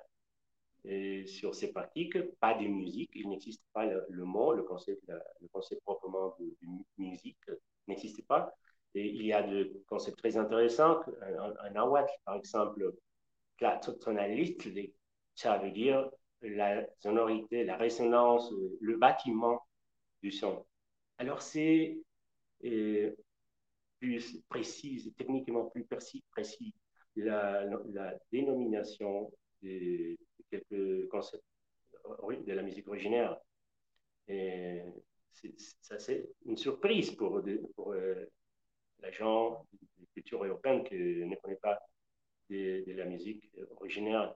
et 0.84 1.26
sur 1.26 1.54
ces 1.54 1.72
pratiques, 1.72 2.18
pas 2.40 2.54
de 2.54 2.66
musique, 2.66 3.10
il 3.14 3.28
n'existe 3.28 3.62
pas 3.74 3.84
le, 3.84 4.24
mot, 4.24 4.54
le 4.54 4.62
concept, 4.62 5.02
le 5.08 5.48
concept 5.48 5.82
proprement 5.82 6.34
de, 6.38 6.56
musique 6.96 7.38
n'existe 7.86 8.26
pas. 8.26 8.54
Et 8.94 9.06
il 9.06 9.26
y 9.26 9.32
a 9.34 9.42
des 9.42 9.70
concepts 9.86 10.18
très 10.18 10.38
intéressants, 10.38 11.00
un, 11.22 11.76
un 11.76 12.06
par 12.24 12.36
exemple, 12.36 12.94
tonaliste, 14.00 14.68
ça 15.34 15.58
veut 15.58 15.70
dire 15.70 16.10
la 16.40 16.86
sonorité, 17.00 17.64
la 17.64 17.76
résonance, 17.76 18.50
le 18.80 18.96
bâtiment 18.96 19.62
du 20.22 20.32
son. 20.32 20.64
Alors 21.18 21.42
c'est 21.42 21.98
euh, 22.64 23.14
plus 24.00 24.40
précis, 24.48 25.12
techniquement 25.16 25.66
plus 25.66 25.84
précis, 25.84 26.24
précis 26.30 26.74
la, 27.16 27.66
dénomination 28.32 29.30
de, 29.62 30.16
quelques 30.50 31.08
concepts 31.08 31.44
de 32.46 32.52
la 32.52 32.62
musique 32.62 32.88
originaire. 32.88 33.36
Et 34.28 34.82
ça, 35.80 35.98
c'est 35.98 36.28
une 36.46 36.56
surprise 36.56 37.12
pour, 37.12 37.42
pour 37.76 37.92
euh, 37.92 38.26
gens 39.12 39.66
de 39.98 40.06
culture 40.14 40.44
européenne 40.44 40.82
qui 40.84 40.94
ne 40.94 41.36
connaissent 41.36 41.60
pas 41.60 41.78
de, 42.48 42.84
de 42.86 42.92
la 42.94 43.04
musique 43.04 43.50
originaire 43.76 44.34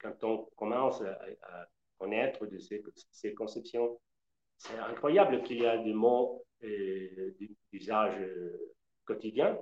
quand 0.00 0.24
on 0.24 0.48
commence 0.56 1.02
à, 1.02 1.66
connaître 1.98 2.46
de 2.46 2.58
ces, 2.58 3.34
conceptions, 3.34 4.00
c'est 4.58 4.76
incroyable 4.78 5.42
qu'il 5.44 5.62
y 5.62 5.66
a 5.66 5.78
des 5.78 5.94
mots 5.94 6.44
euh, 6.64 7.08
d'usage 7.72 8.20
euh, 8.20 8.74
quotidien, 9.04 9.58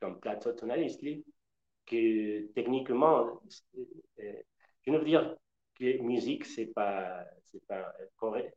comme 0.00 0.20
plateau 0.20 0.52
tonaliste, 0.52 1.02
que 1.86 2.46
techniquement, 2.52 3.40
euh, 3.76 4.32
je 4.86 4.90
ne 4.90 4.98
veux 4.98 5.04
dire 5.04 5.36
que 5.74 5.98
musique, 6.02 6.44
c'est 6.44 6.66
pas, 6.66 7.24
pas 7.66 7.94
correct, 8.16 8.54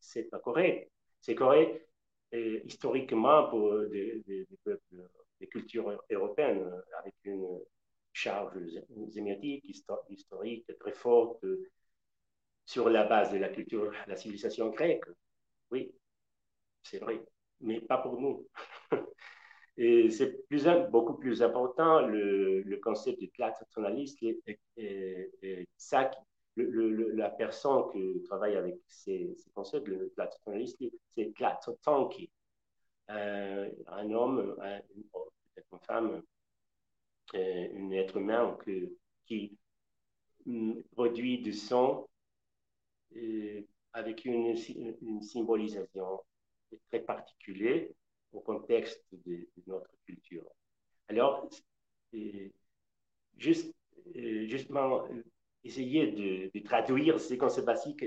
c'est 0.00 0.24
pas 0.24 0.38
correct. 0.38 0.90
C'est 1.20 1.34
correct 1.34 1.84
historiquement 2.32 3.48
pour 3.48 3.86
des, 3.88 4.46
peuples 4.62 5.08
cultures 5.50 6.02
européennes 6.10 6.70
avec 6.98 7.14
une 7.24 7.58
charge 8.12 8.58
sémiotique, 9.10 9.64
historique 10.10 10.66
très 10.78 10.92
forte 10.92 11.44
sur 12.66 12.90
la 12.90 13.04
base 13.04 13.32
de 13.32 13.38
la 13.38 13.48
culture, 13.48 13.92
la 14.06 14.16
civilisation 14.16 14.68
grecque. 14.68 15.04
Oui, 15.70 15.90
c'est 16.82 16.98
vrai, 16.98 17.22
mais 17.60 17.80
pas 17.80 17.98
pour 17.98 18.20
nous. 18.20 18.46
Et 19.76 20.10
c'est 20.10 20.44
plus, 20.48 20.66
beaucoup 20.90 21.14
plus 21.14 21.40
important, 21.40 22.00
le, 22.00 22.62
le 22.62 22.76
concept 22.78 23.20
de 23.20 23.30
traditionnaliste, 23.38 24.18
et, 24.76 25.68
ça, 25.76 26.10
le, 26.56 27.12
la 27.12 27.30
personne 27.30 27.84
qui 27.92 28.20
travaille 28.24 28.56
avec 28.56 28.74
ces, 28.88 29.36
concepts, 29.54 29.86
le 29.86 30.10
traditionnaliste, 30.16 30.82
c'est 31.14 31.32
Tlatonki, 31.32 32.28
euh, 33.10 33.70
un 33.86 34.10
homme, 34.10 34.56
une 34.96 35.78
femme, 35.82 36.22
euh, 37.34 37.68
un 37.76 37.90
être 37.92 38.16
humain 38.16 38.56
que, 38.64 38.92
qui 39.26 39.56
mm, 40.44 40.80
produit 40.92 41.38
du 41.40 41.52
son 41.52 42.08
euh, 43.16 43.62
avec 43.92 44.24
une, 44.24 44.56
une 45.02 45.22
symbolisation 45.22 46.20
très 46.88 47.00
particulière 47.00 47.88
au 48.32 48.40
contexte 48.40 49.02
de, 49.12 49.48
notre 49.66 49.90
culture. 50.04 50.44
Alors, 51.08 51.48
juste, 53.36 53.74
justement, 54.14 55.08
essayer 55.64 56.10
de, 56.52 56.58
traduire 56.60 57.18
ces 57.20 57.38
concepts 57.38 57.66
basiques, 57.66 58.04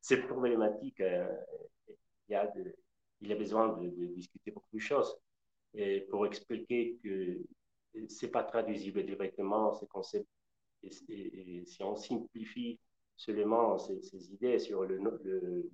c'est 0.00 0.22
problématique. 0.26 1.00
Euh, 1.00 1.28
il, 2.28 3.28
y 3.28 3.32
a 3.32 3.36
besoin 3.36 3.76
de, 3.76 4.06
discuter 4.14 4.50
beaucoup 4.50 4.74
de 4.74 4.80
choses 4.80 5.16
pour 6.10 6.26
expliquer 6.26 6.98
que 7.02 7.40
ce 8.08 8.26
n'est 8.26 8.32
pas 8.32 8.44
traduisible 8.44 9.04
directement, 9.04 9.72
ces 9.74 9.86
concepts. 9.86 10.28
Et, 10.82 11.64
si 11.66 11.82
on 11.82 11.94
simplifie 11.94 12.78
seulement 13.16 13.78
ces, 13.78 14.32
idées 14.32 14.58
sur 14.58 14.84
le, 14.84 14.96
le 14.96 15.70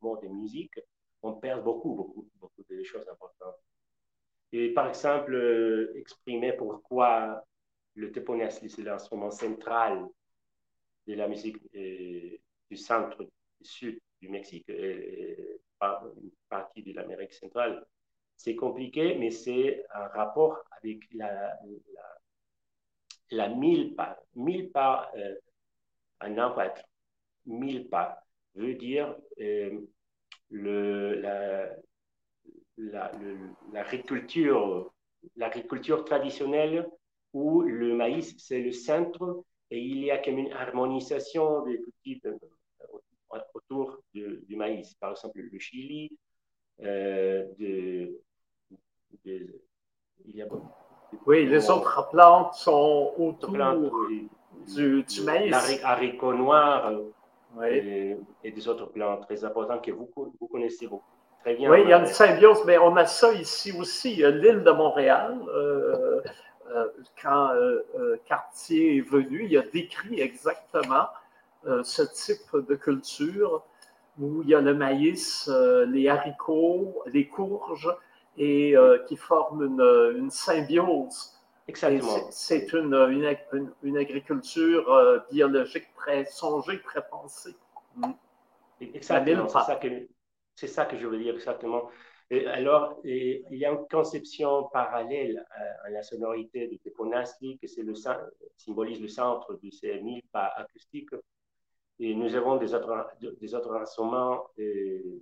monde 0.00 0.20
des 0.20 0.28
musiques, 0.28 0.78
on 1.22 1.34
perd 1.34 1.62
beaucoup, 1.64 1.94
beaucoup, 1.94 2.28
beaucoup 2.40 2.64
de 2.68 2.82
choses 2.82 3.08
importantes. 3.08 3.56
Et 4.52 4.72
par 4.72 4.88
exemple, 4.88 5.34
euh, 5.34 5.92
exprimer 5.96 6.52
pourquoi 6.52 7.44
le 7.94 8.10
teponasli, 8.10 8.70
c'est 8.70 8.82
l'instrument 8.82 9.30
central 9.30 10.06
de 11.06 11.14
la 11.14 11.28
musique 11.28 11.56
euh, 11.74 12.36
du 12.70 12.76
centre, 12.76 13.28
sud 13.60 14.00
du 14.20 14.28
Mexique, 14.28 14.68
et, 14.68 15.60
une 15.82 16.30
partie 16.48 16.82
de 16.82 16.92
l'Amérique 16.92 17.32
centrale. 17.32 17.86
C'est 18.36 18.54
compliqué, 18.54 19.14
mais 19.16 19.30
c'est 19.30 19.84
un 19.94 20.08
rapport 20.08 20.62
avec 20.72 21.00
la, 21.12 21.56
la, 23.30 23.48
mille 23.48 23.94
pas. 23.94 24.18
Mille 24.34 24.70
pas, 24.70 25.10
euh, 25.16 25.36
un 26.20 26.36
empattre, 26.38 26.82
mille 27.46 27.88
pas 27.88 28.22
veut 28.54 28.74
dire 28.74 29.16
le, 30.50 31.20
la, 31.20 33.12
l'agriculture, 33.72 34.92
l'agriculture 35.36 36.04
traditionnelle 36.04 36.88
où 37.32 37.62
le 37.62 37.94
maïs, 37.94 38.34
c'est 38.38 38.60
le 38.60 38.72
centre 38.72 39.44
et 39.70 39.80
il 39.80 40.04
y 40.04 40.10
a 40.10 40.18
comme 40.18 40.38
une 40.38 40.52
harmonisation 40.52 41.64
des 41.64 41.80
cultures 42.02 42.38
euh, 43.34 43.38
autour 43.54 43.98
du 44.12 44.56
maïs. 44.56 44.94
Par 44.94 45.12
exemple, 45.12 45.40
le 45.40 45.58
Chili, 45.58 46.10
euh, 46.82 47.44
de, 47.58 48.20
il 49.24 50.36
y 50.36 50.42
a 50.42 50.46
oui, 51.26 51.46
les 51.46 51.68
autres 51.70 52.08
plantes 52.10 52.54
sont 52.54 53.14
autour 53.18 53.50
du, 54.66 55.02
du, 55.02 55.22
maïs. 55.22 55.50
L'haricot 55.50 56.34
noir, 56.34 56.92
et, 57.64 58.16
des 58.44 58.68
autres 58.68 58.86
plans 58.86 59.18
très 59.18 59.44
importants 59.44 59.78
que 59.78 59.90
vous, 59.90 60.08
vous 60.16 60.46
connaissez 60.48 60.86
beaucoup. 60.86 61.04
Très 61.42 61.54
bien. 61.54 61.70
Oui, 61.70 61.80
il 61.82 61.88
y 61.88 61.92
a 61.92 61.98
une 61.98 62.06
symbiose, 62.06 62.62
mais 62.66 62.76
on 62.78 62.96
a 62.96 63.06
ça 63.06 63.32
ici 63.32 63.72
aussi. 63.72 64.16
L'île 64.16 64.62
de 64.62 64.70
Montréal, 64.72 65.38
euh, 65.48 66.20
euh, 66.70 66.86
quand 67.22 67.50
euh, 67.54 68.16
Cartier 68.26 68.98
est 68.98 69.08
venu, 69.08 69.46
il 69.48 69.56
a 69.56 69.62
décrit 69.62 70.20
exactement 70.20 71.06
ce 71.82 72.02
type 72.02 72.56
de 72.56 72.74
culture 72.74 73.62
où 74.18 74.40
il 74.42 74.48
y 74.48 74.54
a 74.54 74.62
le 74.62 74.72
maïs, 74.72 75.50
les 75.88 76.08
haricots, 76.08 77.02
les 77.04 77.28
courges, 77.28 77.94
et 78.38 78.74
qui 79.06 79.16
forment 79.16 79.64
une, 79.64 80.16
une 80.16 80.30
symbiose. 80.30 81.38
Exactement. 81.70 82.30
C'est 82.30 82.72
une, 82.72 82.94
une, 82.94 83.72
une, 83.82 83.96
agriculture 83.96 85.24
biologique 85.30 85.86
très 85.94 86.24
songée, 86.24 86.80
très 86.82 87.06
pensée. 87.08 87.54
Mm. 87.96 88.12
Exactement, 88.80 89.48
c'est 89.48 89.60
ça, 89.60 89.76
que, 89.76 90.66
ça 90.66 90.84
que 90.86 90.96
je 90.96 91.06
veux 91.06 91.18
dire 91.18 91.34
exactement. 91.34 91.90
Et 92.30 92.46
alors, 92.46 93.00
il 93.04 93.44
y 93.50 93.64
a 93.64 93.72
une 93.72 93.86
conception 93.88 94.68
parallèle 94.72 95.44
à, 95.84 95.90
la 95.90 96.02
sonorité 96.02 96.68
de 96.68 96.76
Teponasli, 96.76 97.58
le, 97.78 97.94
symbolise 98.56 99.00
le 99.00 99.08
centre 99.08 99.58
de 99.62 99.70
ces 99.70 100.00
mille 100.00 100.22
pas 100.32 100.52
acoustiques. 100.56 101.14
Et 101.98 102.14
nous 102.14 102.34
avons 102.34 102.56
des 102.56 102.72
autres, 102.72 103.08
des 103.20 103.54
autres 103.54 103.74
instruments 103.74 104.46
euh, 104.58 105.20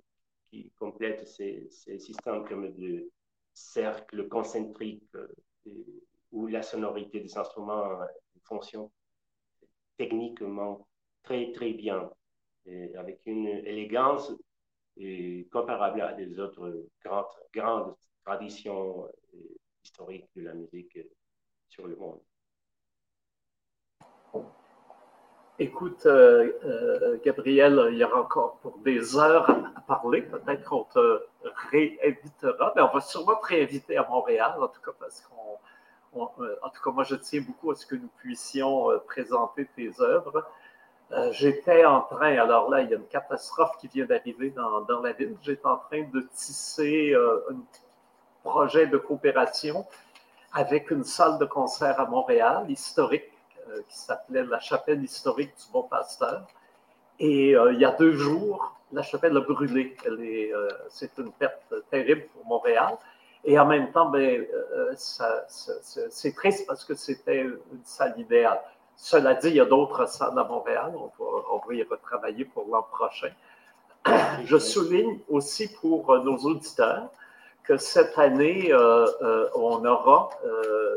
qui 0.49 0.71
complètent 0.79 1.27
ces, 1.27 1.67
ces, 1.69 1.99
systèmes 1.99 2.47
comme 2.47 2.71
de 2.75 3.09
cercles 3.53 4.27
concentriques 4.29 5.03
euh, 5.15 5.27
où 6.31 6.47
la 6.47 6.61
sonorité 6.61 7.19
des 7.19 7.37
instruments 7.37 7.99
fonctionne 8.43 8.89
techniquement 9.97 10.87
très, 11.23 11.51
très 11.51 11.73
bien, 11.73 12.09
avec 12.95 13.21
une 13.25 13.47
élégance 13.47 14.31
comparable 15.51 16.01
à 16.01 16.13
des 16.13 16.39
autres 16.39 16.85
grandes, 17.03 17.25
grandes 17.53 17.95
traditions 18.25 19.07
historiques 19.83 20.29
de 20.35 20.43
la 20.43 20.53
musique 20.53 20.99
sur 21.69 21.87
le 21.87 21.95
monde. 21.95 22.19
Écoute, 25.61 26.05
euh, 26.05 26.53
euh, 26.63 27.19
Gabriel, 27.21 27.89
il 27.91 27.97
y 27.97 28.03
aura 28.05 28.21
encore 28.21 28.59
pour 28.61 28.77
des 28.77 29.17
heures 29.17 29.49
à 29.49 29.81
parler. 29.81 30.21
Peut-être 30.21 30.63
qu'on 30.63 30.85
te 30.85 31.23
réinvitera, 31.69 32.71
mais 32.77 32.81
on 32.81 32.93
va 32.93 33.01
sûrement 33.01 33.35
te 33.35 33.47
réinviter 33.47 33.97
à 33.97 34.07
Montréal, 34.07 34.53
en 34.57 34.69
tout 34.69 34.79
cas 34.79 34.93
parce 34.97 35.19
qu'on 35.19 35.57
euh, 36.15 36.55
en 36.61 36.69
tout 36.69 36.81
cas, 36.83 36.91
moi, 36.91 37.03
je 37.03 37.15
tiens 37.15 37.41
beaucoup 37.41 37.71
à 37.71 37.75
ce 37.75 37.85
que 37.85 37.95
nous 37.95 38.09
puissions 38.17 38.91
euh, 38.91 38.97
présenter 38.99 39.67
tes 39.75 39.91
œuvres. 39.99 40.45
Euh, 41.11 41.31
j'étais 41.31 41.85
en 41.85 42.01
train, 42.01 42.37
alors 42.37 42.69
là, 42.69 42.81
il 42.81 42.89
y 42.89 42.93
a 42.93 42.97
une 42.97 43.07
catastrophe 43.07 43.77
qui 43.79 43.87
vient 43.87 44.05
d'arriver 44.05 44.51
dans, 44.51 44.81
dans, 44.81 45.01
la 45.01 45.11
ville. 45.13 45.35
J'étais 45.41 45.65
en 45.65 45.77
train 45.77 46.03
de 46.03 46.27
tisser 46.33 47.15
un 47.15 47.55
projet 48.43 48.87
de 48.87 48.97
coopération 48.97 49.85
avec 50.53 50.91
une 50.91 51.03
salle 51.03 51.37
de 51.39 51.45
concert 51.45 51.99
à 51.99 52.05
Montréal, 52.05 52.69
historique, 52.69 53.31
qui 53.87 53.97
s'appelait 53.97 54.43
la 54.43 54.59
chapelle 54.59 55.03
historique 55.03 55.51
du 55.57 55.71
Bon 55.71 55.83
Pasteur. 55.83 56.47
Et 57.19 57.51
il 57.51 57.79
y 57.79 57.85
a 57.85 57.91
deux 57.91 58.13
jours, 58.13 58.75
la 58.91 59.01
chapelle 59.01 59.35
a 59.35 59.41
brûlé. 59.41 59.95
c'est 60.89 61.17
une 61.17 61.31
perte 61.31 61.73
terrible 61.89 62.27
pour 62.33 62.45
Montréal. 62.45 62.97
Et 63.45 63.57
en 63.57 63.65
même 63.65 63.91
temps, 63.91 64.09
ben, 64.09 64.45
euh, 64.53 64.93
c'est 64.97 66.35
triste 66.35 66.67
parce 66.67 66.83
que 66.83 66.93
c'était 66.93 67.41
une 67.41 67.59
salle 67.83 68.13
idéale. 68.17 68.59
Cela 68.97 69.33
dit, 69.35 69.47
il 69.47 69.55
y 69.55 69.61
a 69.61 69.65
d'autres 69.65 70.07
salles 70.09 70.37
à 70.37 70.43
Montréal. 70.43 70.93
On 70.95 71.05
va, 71.05 71.31
on 71.53 71.57
va 71.65 71.73
y 71.73 71.83
retravailler 71.83 72.45
pour 72.45 72.65
l'an 72.69 72.83
prochain. 72.83 73.31
Je 74.43 74.57
souligne 74.57 75.19
aussi 75.29 75.71
pour 75.73 76.17
nos 76.19 76.37
auditeurs 76.37 77.09
que 77.63 77.77
cette 77.77 78.17
année, 78.17 78.73
euh, 78.73 79.07
euh, 79.21 79.49
on 79.55 79.85
aura, 79.85 80.29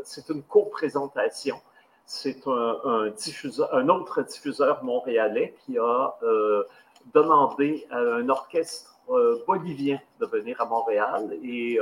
c'est 0.03 0.27
une 0.29 0.43
co-présentation. 0.43 1.61
C'est 2.05 2.45
un, 2.47 2.77
un, 2.83 3.09
diffuseur, 3.11 3.73
un 3.73 3.87
autre 3.87 4.21
diffuseur 4.23 4.83
montréalais 4.83 5.55
qui 5.65 5.77
a 5.77 6.15
demandé 7.13 7.87
à 7.89 7.99
un 7.99 8.27
orchestre 8.27 8.97
bolivien 9.47 9.99
de 10.19 10.25
venir 10.25 10.59
à 10.59 10.65
Montréal 10.65 11.33
et 11.41 11.79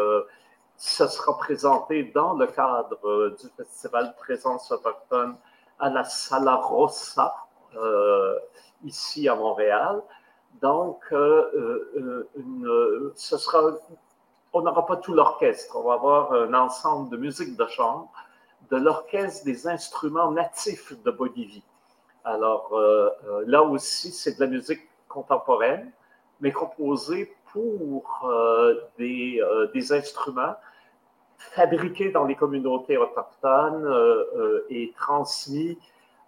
ce 0.81 1.07
sera 1.07 1.37
présenté 1.37 2.05
dans 2.05 2.33
le 2.33 2.47
cadre 2.47 2.97
euh, 3.07 3.37
du 3.39 3.47
Festival 3.55 4.15
Présence 4.17 4.71
autochtone 4.71 5.35
à 5.77 5.91
la 5.91 6.03
Sala 6.03 6.55
Rossa, 6.55 7.35
euh, 7.75 8.35
ici 8.83 9.29
à 9.29 9.35
Montréal. 9.35 10.01
Donc, 10.59 11.03
euh, 11.11 12.27
ce 13.15 13.37
sera, 13.37 13.75
on 14.53 14.61
n'aura 14.61 14.87
pas 14.87 14.95
tout 14.97 15.13
l'orchestre, 15.13 15.75
on 15.75 15.83
va 15.83 15.93
avoir 15.93 16.33
un 16.33 16.53
ensemble 16.55 17.11
de 17.11 17.17
musique 17.17 17.55
de 17.55 17.67
chambre, 17.67 18.11
de 18.71 18.77
l'orchestre 18.77 19.45
des 19.45 19.67
instruments 19.67 20.31
natifs 20.31 20.99
de 21.03 21.11
Bolivie. 21.11 21.63
Alors, 22.25 22.75
là 23.45 23.61
aussi, 23.61 24.11
c'est 24.11 24.33
de 24.33 24.39
la 24.39 24.47
musique 24.47 24.81
contemporaine, 25.07 25.91
mais 26.39 26.51
composée 26.51 27.35
pour 27.51 28.27
des, 28.97 29.39
instruments 29.91 30.55
fabriqués 31.51 32.11
dans 32.11 32.25
les 32.25 32.35
communautés 32.35 32.97
autochtones 32.97 33.87
et 34.69 34.93
transmis 34.95 35.77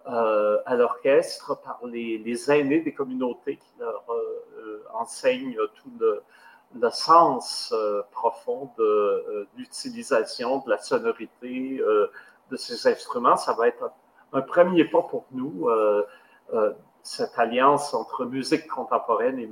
à 0.06 0.74
l'orchestre 0.76 1.58
par 1.62 1.80
les, 1.86 2.50
aînés 2.50 2.80
des 2.80 2.92
communautés 2.92 3.56
qui 3.56 3.72
leur 3.78 4.04
enseignent 4.92 5.56
tout 5.76 5.90
le, 5.98 6.22
le 6.78 6.90
sens 6.90 7.74
profond 8.10 8.70
de 8.76 9.48
l'utilisation 9.56 10.58
de 10.58 10.70
la 10.70 10.78
sonorité 10.78 11.80
de 12.50 12.56
ces 12.56 12.86
instruments. 12.86 13.36
Ça 13.36 13.54
va 13.54 13.68
être 13.68 13.90
un, 14.32 14.42
premier 14.42 14.84
pas 14.84 15.02
pour 15.02 15.24
nous 15.32 15.68
cette 17.04 17.38
alliance 17.38 17.92
entre 17.92 18.24
musique 18.24 18.66
contemporaine 18.66 19.38
et 19.38 19.46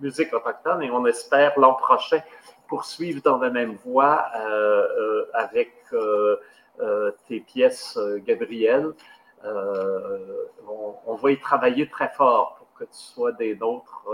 musique 0.00 0.32
autochtone 0.32 0.82
et 0.82 0.90
on 0.90 1.06
espère 1.06 1.58
l'an 1.58 1.72
prochain 1.72 2.20
poursuivre 2.68 3.22
dans 3.22 3.38
la 3.38 3.50
même 3.50 3.76
voie 3.84 4.26
euh, 4.36 4.86
euh, 4.98 5.26
avec 5.34 5.72
euh, 5.92 6.36
tes 7.28 7.40
pièces, 7.40 7.98
Gabriel. 8.26 8.92
On, 9.44 11.14
va 11.14 11.30
y 11.30 11.40
travailler 11.40 11.88
très 11.88 12.08
fort 12.10 12.56
pour 12.58 12.74
que 12.74 12.84
tu 12.84 12.98
sois 12.98 13.32
des 13.32 13.56
nôtres 13.56 14.06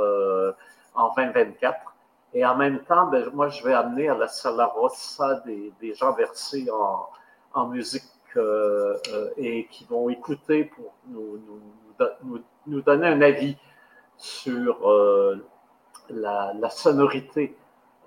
en 0.94 1.12
2024. 1.14 1.76
Et 2.34 2.46
en 2.46 2.56
même 2.56 2.80
temps, 2.84 3.06
ben, 3.06 3.28
moi, 3.32 3.48
je 3.48 3.64
vais 3.64 3.74
amener 3.74 4.08
à 4.08 4.14
la 4.14 4.28
Sala 4.28 4.66
Rossa 4.66 5.42
des, 5.44 5.94
gens 5.94 6.12
versés 6.12 6.68
en, 7.54 7.66
musique 7.66 8.04
et 9.36 9.66
qui 9.70 9.84
vont 9.86 10.08
écouter 10.08 10.64
pour 10.64 10.94
nous, 11.08 12.82
donner 12.82 13.08
un 13.08 13.22
avis 13.22 13.56
sur 14.16 14.78
la, 16.10 16.70
sonorité, 16.70 17.56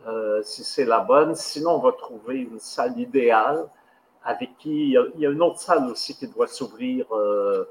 euh, 0.06 0.42
si 0.44 0.64
c'est 0.64 0.86
la 0.86 1.00
bonne. 1.00 1.36
Sinon, 1.36 1.72
on 1.72 1.80
va 1.80 1.92
trouver 1.94 2.40
une 2.42 2.60
salle 2.60 3.00
idéale 3.00 3.68
avec 4.24 4.58
qui 4.58 4.92
il 4.92 5.20
y 5.20 5.26
a, 5.26 5.30
une 5.30 5.42
autre 5.42 5.60
salle 5.60 5.90
aussi 5.90 6.16
qui 6.18 6.28
doit 6.28 6.48
s'ouvrir 6.48 7.06
euh, 7.14 7.66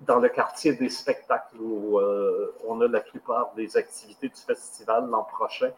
dans 0.00 0.18
le 0.18 0.28
quartier 0.28 0.72
des 0.74 0.88
spectacles 0.88 1.56
où 1.58 1.98
on 2.66 2.80
a 2.80 2.88
la 2.88 3.00
plupart 3.00 3.52
des 3.54 3.76
activités 3.76 4.28
du 4.28 4.40
festival 4.40 5.08
l'an 5.08 5.24
prochain. 5.24 5.70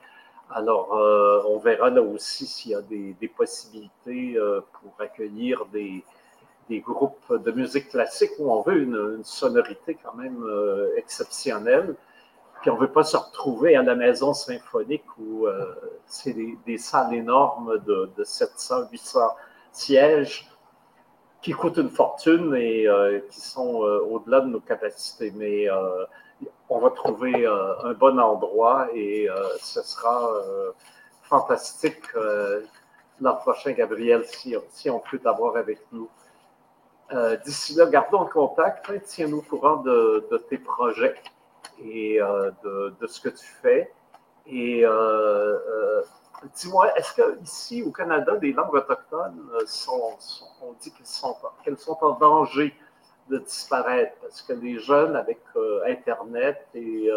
Alors, 0.51 0.91
on 1.47 1.59
verra 1.59 1.91
là 1.91 2.03
aussi 2.03 2.47
s'il 2.47 2.73
y 2.73 2.75
a 2.75 2.81
des, 2.81 3.29
possibilités 3.37 4.37
pour 4.81 4.93
accueillir 4.99 5.67
des, 5.67 6.05
groupes 6.81 7.33
de 7.33 7.51
musique 7.53 7.89
classique 7.89 8.33
où 8.39 8.53
on 8.53 8.63
veut 8.63 8.83
une, 8.83 9.25
sonorité 9.25 9.97
quand 10.03 10.15
même 10.15 10.43
euh, 10.45 10.95
exceptionnelle. 10.97 11.95
Puis 12.61 12.71
on 12.71 12.75
ne 12.75 12.81
veut 12.81 12.93
pas 12.93 13.05
se 13.05 13.17
retrouver 13.17 13.77
à 13.77 13.83
la 13.83 13.95
maison 13.95 14.35
symphonique 14.35 15.05
où 15.19 15.47
euh, 15.47 15.75
c'est 16.07 16.37
des, 16.67 16.79
salles 16.79 17.15
énormes 17.15 17.79
de, 17.87 18.25
700, 18.25 18.89
800 18.91 19.21
sièges 19.73 20.51
qui 21.41 21.53
coûtent 21.53 21.77
une 21.77 21.91
fortune 21.91 22.55
et 22.57 22.89
euh, 22.89 23.21
qui 23.31 23.41
sont 23.41 23.77
au-delà 24.11 24.41
de 24.41 24.49
nos 24.49 24.61
capacités. 24.61 25.33
Mais 25.37 25.69
on 26.69 26.79
va 26.81 26.91
trouver 26.91 27.47
un 27.47 27.93
bon 27.95 28.19
endroit 28.19 28.89
et 28.93 29.29
ce 29.61 29.83
sera 29.83 30.31
fantastique 31.23 32.03
l'an 33.21 33.35
prochain, 33.37 33.73
Gabriel, 33.73 34.25
si, 34.27 34.91
on 34.91 35.01
peut 35.01 35.19
t'avoir 35.19 35.57
avec 35.57 35.81
nous. 35.93 36.09
Euh, 37.13 37.37
d'ici 37.37 37.75
là, 37.75 37.87
gardons 37.87 38.23
le 38.23 38.31
contact. 38.31 38.91
Hein, 38.91 38.99
tiens-nous 39.05 39.39
au 39.39 39.43
courant 39.43 39.77
de, 39.77 40.27
tes 40.49 40.59
projets 40.59 41.15
et 41.83 42.21
euh, 42.21 42.51
de, 42.65 43.07
ce 43.07 43.21
que 43.21 43.29
tu 43.29 43.47
fais. 43.63 43.93
Et 44.47 44.83
euh, 44.85 46.03
dis-moi, 46.55 46.97
est-ce 46.97 47.21
qu'ici 47.39 47.83
au 47.83 47.91
Canada, 47.91 48.33
les 48.41 48.53
langues 48.53 48.75
autochtones 48.75 49.51
sont, 49.67 50.17
on 50.63 50.73
dit 50.81 50.91
qu'elles 50.93 51.07
sont, 51.07 51.37
qu'elles 51.65 51.79
sont 51.79 51.99
en 52.01 52.13
danger 52.13 52.75
de 53.29 53.39
disparaître? 53.39 54.17
Parce 54.23 54.43
que 54.43 54.55
les 54.55 54.79
jeunes, 54.79 55.17
avec 55.17 55.41
Internet 55.87 56.67
et 56.75 57.11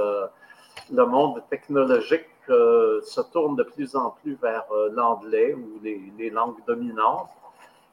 le 0.91 1.05
monde 1.05 1.41
technologique, 1.49 2.27
se 2.47 3.21
tournent 3.31 3.55
de 3.55 3.63
plus 3.63 3.95
en 3.95 4.11
plus 4.11 4.35
vers 4.41 4.65
l'anglais 4.91 5.53
ou 5.53 5.79
les 5.81 6.29
langues 6.29 6.59
dominantes 6.67 7.29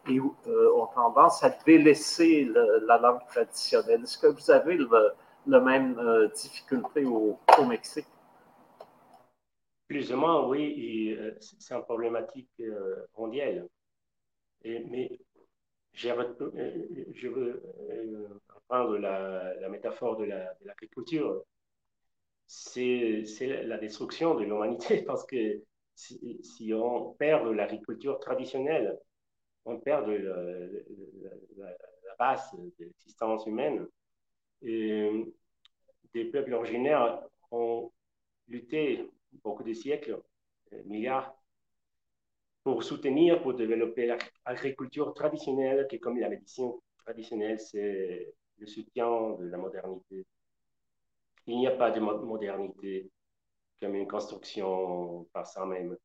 et 0.08 0.20
euh, 0.20 0.72
ont 0.74 0.86
tendance 0.86 1.42
à 1.42 1.50
délaisser 1.66 2.48
la 2.86 2.98
langue 2.98 3.24
traditionnelle. 3.28 4.02
Est-ce 4.02 4.18
que 4.18 4.26
vous 4.26 4.50
avez 4.50 4.78
la 5.48 5.60
même 5.60 5.98
euh, 5.98 6.28
difficulté 6.28 7.04
au, 7.04 7.38
Mexique? 7.66 8.06
Plus 9.88 10.12
ou 10.12 10.16
moins, 10.16 10.46
oui, 10.46 11.16
euh, 11.18 11.34
c'est 11.40 11.74
une 11.74 11.82
problématique 11.82 12.62
mondiale. 13.16 13.66
mais 14.64 15.18
je 15.94 17.28
veux 17.28 17.62
prendre 18.68 18.98
la, 18.98 19.68
métaphore 19.70 20.16
de 20.18 20.26
l'agriculture. 20.64 21.42
c'est 22.46 23.24
la 23.64 23.78
destruction 23.78 24.34
de 24.34 24.44
l'humanité 24.44 25.02
parce 25.06 25.24
que 25.24 25.62
si 25.94 26.72
on 26.74 27.14
perd 27.14 27.48
l'agriculture 27.48 28.20
traditionnelle, 28.20 28.98
on 29.64 29.78
perd 29.78 30.08
la, 30.08 31.76
base 32.18 32.50
de 32.78 32.84
l'existence 32.84 33.46
humaine. 33.46 33.86
Et 34.62 35.10
des 36.14 36.24
peuples 36.26 36.54
originaires 36.54 37.22
ont 37.50 37.92
lutté 38.48 39.08
beaucoup 39.44 39.62
de 39.62 39.72
siècles, 39.72 40.20
milliards, 40.86 41.34
pour 42.62 42.82
soutenir, 42.82 43.42
pour 43.42 43.54
développer 43.54 44.14
l'agriculture 44.44 45.14
traditionnelle, 45.14 45.86
qui 45.88 45.98
comme 45.98 46.18
la 46.18 46.28
médecine 46.28 46.72
traditionnelle, 47.04 47.58
c'est 47.58 48.34
le 48.58 48.66
soutien 48.66 49.36
de 49.38 49.46
la 49.46 49.56
modernité. 49.56 50.26
Il 51.46 51.56
n'y 51.56 51.66
a 51.66 51.76
pas 51.76 51.90
de 51.90 52.00
modernité 52.00 53.10
comme 53.80 53.94
une 53.94 54.08
construction 54.08 55.24
par 55.32 55.46
ça 55.46 55.64
même. 55.64 55.96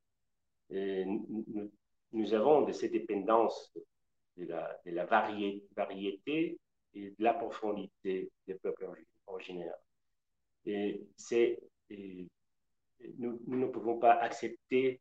Nous 0.70 2.34
avons 2.34 2.62
de 2.62 2.72
cette 2.72 2.92
dépendance 2.92 3.78
de 4.38 4.46
la, 4.46 4.80
de 4.86 4.92
la 4.92 5.06
variété 5.06 6.60
et 6.94 7.10
de 7.12 7.24
la 7.24 7.34
profondité 7.34 8.32
des 8.48 8.56
peuples 8.56 8.88
originaires. 9.28 9.78
Et, 10.66 11.06
c'est, 11.18 11.60
nous, 13.18 13.40
ne 13.48 13.68
pouvons 13.68 14.00
pas 14.00 14.14
accepter 14.14 15.00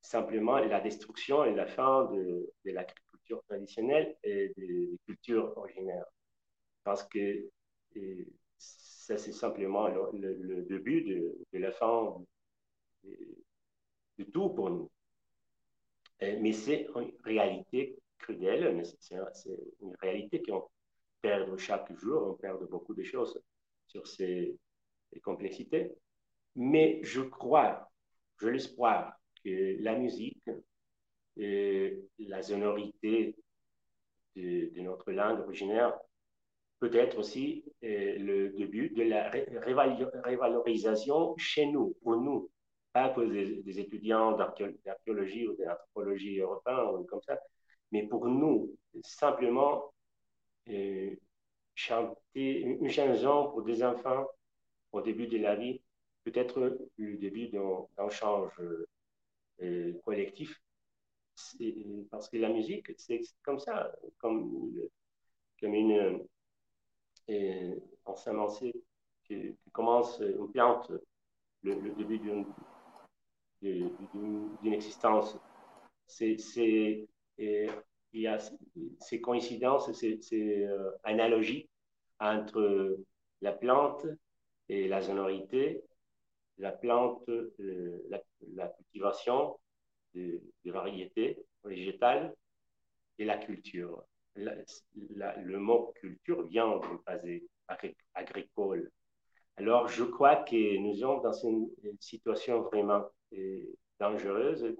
simplement 0.00 0.58
la 0.58 0.80
destruction 0.80 1.44
et 1.44 1.54
la 1.54 1.66
fin 1.66 2.04
de, 2.12 2.52
de 2.64 2.70
l'agriculture 2.70 3.42
traditionnelle 3.48 4.16
et 4.22 4.52
des 4.56 4.98
cultures 5.06 5.56
originaires. 5.56 6.06
Parce 6.84 7.04
que 7.04 7.48
ça, 8.58 9.16
c'est 9.18 9.32
simplement 9.32 9.88
le, 9.88 10.62
début 10.62 11.02
de, 11.02 11.58
la 11.58 11.72
fin 11.72 12.16
de 13.02 14.24
tout 14.32 14.50
pour 14.50 14.70
nous. 14.70 14.90
Mais 16.20 16.52
c'est 16.52 16.86
une 16.94 17.12
réalité 17.24 17.98
cruelle, 18.18 18.82
c'est 19.32 19.58
une 19.80 19.94
réalité 20.00 20.42
qu'on 20.42 20.66
perd 21.24 21.56
chaque 21.56 21.90
jour, 21.96 22.22
on 22.30 22.34
perd 22.34 22.68
beaucoup 22.68 22.94
de 22.94 23.02
choses 23.02 23.40
sur 23.86 24.06
ces, 24.06 24.58
complexités. 25.22 25.92
Mais 26.54 27.00
je 27.02 27.22
crois, 27.22 27.88
je 28.40 28.48
l'espoir 28.48 29.14
que 29.42 29.76
la 29.80 29.96
musique, 29.96 30.44
la 31.36 32.42
sonorité 32.42 33.34
de, 34.36 34.80
notre 34.82 35.12
langue 35.12 35.40
originaire 35.40 35.98
peut 36.80 36.94
être 36.94 37.18
aussi 37.18 37.64
euh, 37.84 38.18
le 38.18 38.50
début 38.50 38.90
de 38.90 39.04
la 39.04 39.30
révalorisation 39.30 41.34
chez 41.38 41.66
nous, 41.66 41.96
pour 42.02 42.16
nous, 42.16 42.50
pas 42.92 43.08
pour 43.08 43.24
des, 43.24 43.80
étudiants 43.80 44.36
d'archéologie 44.36 45.48
ou 45.48 45.56
d'anthropologie 45.56 46.40
européenne 46.40 46.98
ou 46.98 47.04
comme 47.04 47.22
ça, 47.22 47.38
mais 47.92 48.06
pour 48.08 48.26
nous, 48.26 48.76
simplement 49.02 49.93
euh, 50.68 51.14
chanter 51.74 52.60
une 52.60 52.88
chanson 52.90 53.50
pour 53.50 53.62
des 53.62 53.82
enfants 53.82 54.26
au 54.92 55.00
début 55.00 55.26
de 55.26 55.38
la 55.38 55.56
vie, 55.56 55.80
peut-être 56.24 56.78
le 56.96 57.16
début 57.16 57.48
d'un 57.48 58.08
change 58.10 58.52
euh, 59.60 60.00
collectif. 60.04 60.60
Parce 62.10 62.28
que 62.28 62.36
la 62.36 62.48
musique, 62.48 62.92
c'est 62.96 63.20
comme 63.42 63.58
ça, 63.58 63.92
comme, 64.18 64.72
comme 65.60 65.74
une 65.74 66.26
euh, 67.30 67.74
qui, 69.24 69.56
commence 69.72 70.20
une 70.20 70.52
plante, 70.52 70.92
le, 71.62 71.74
le 71.80 71.90
début 71.94 72.18
d'une 72.18 72.46
d'une 73.64 74.72
existence. 74.72 75.36
C'est, 76.06 76.36
il 78.14 78.22
y 78.22 78.26
a 78.28 78.38
ces 79.00 79.20
coïncidences, 79.20 79.92
ces, 79.92 80.20
euh, 80.32 80.90
analogies 81.02 81.68
entre 82.20 82.96
la 83.42 83.52
plante 83.52 84.06
et 84.68 84.88
la 84.88 85.02
sonorité, 85.02 85.82
la 86.58 86.72
plante, 86.72 87.28
euh, 87.28 88.08
la, 88.54 88.68
cultivation 88.68 89.58
de, 90.14 90.40
variétés 90.64 91.38
végétale 91.64 92.34
et 93.18 93.24
la 93.24 93.36
culture. 93.36 94.04
le 94.36 95.58
mot 95.58 95.92
culture 96.00 96.46
vient 96.46 96.78
du 96.78 96.98
passé 97.04 97.44
agricole. 98.14 98.90
Alors, 99.56 99.88
je 99.88 100.04
crois 100.04 100.36
que 100.36 100.76
nous 100.78 100.96
sommes 100.96 101.22
dans 101.22 101.32
une, 101.32 101.68
situation 102.00 102.62
vraiment 102.62 103.04
euh, 103.32 103.76
dangereuse, 103.98 104.76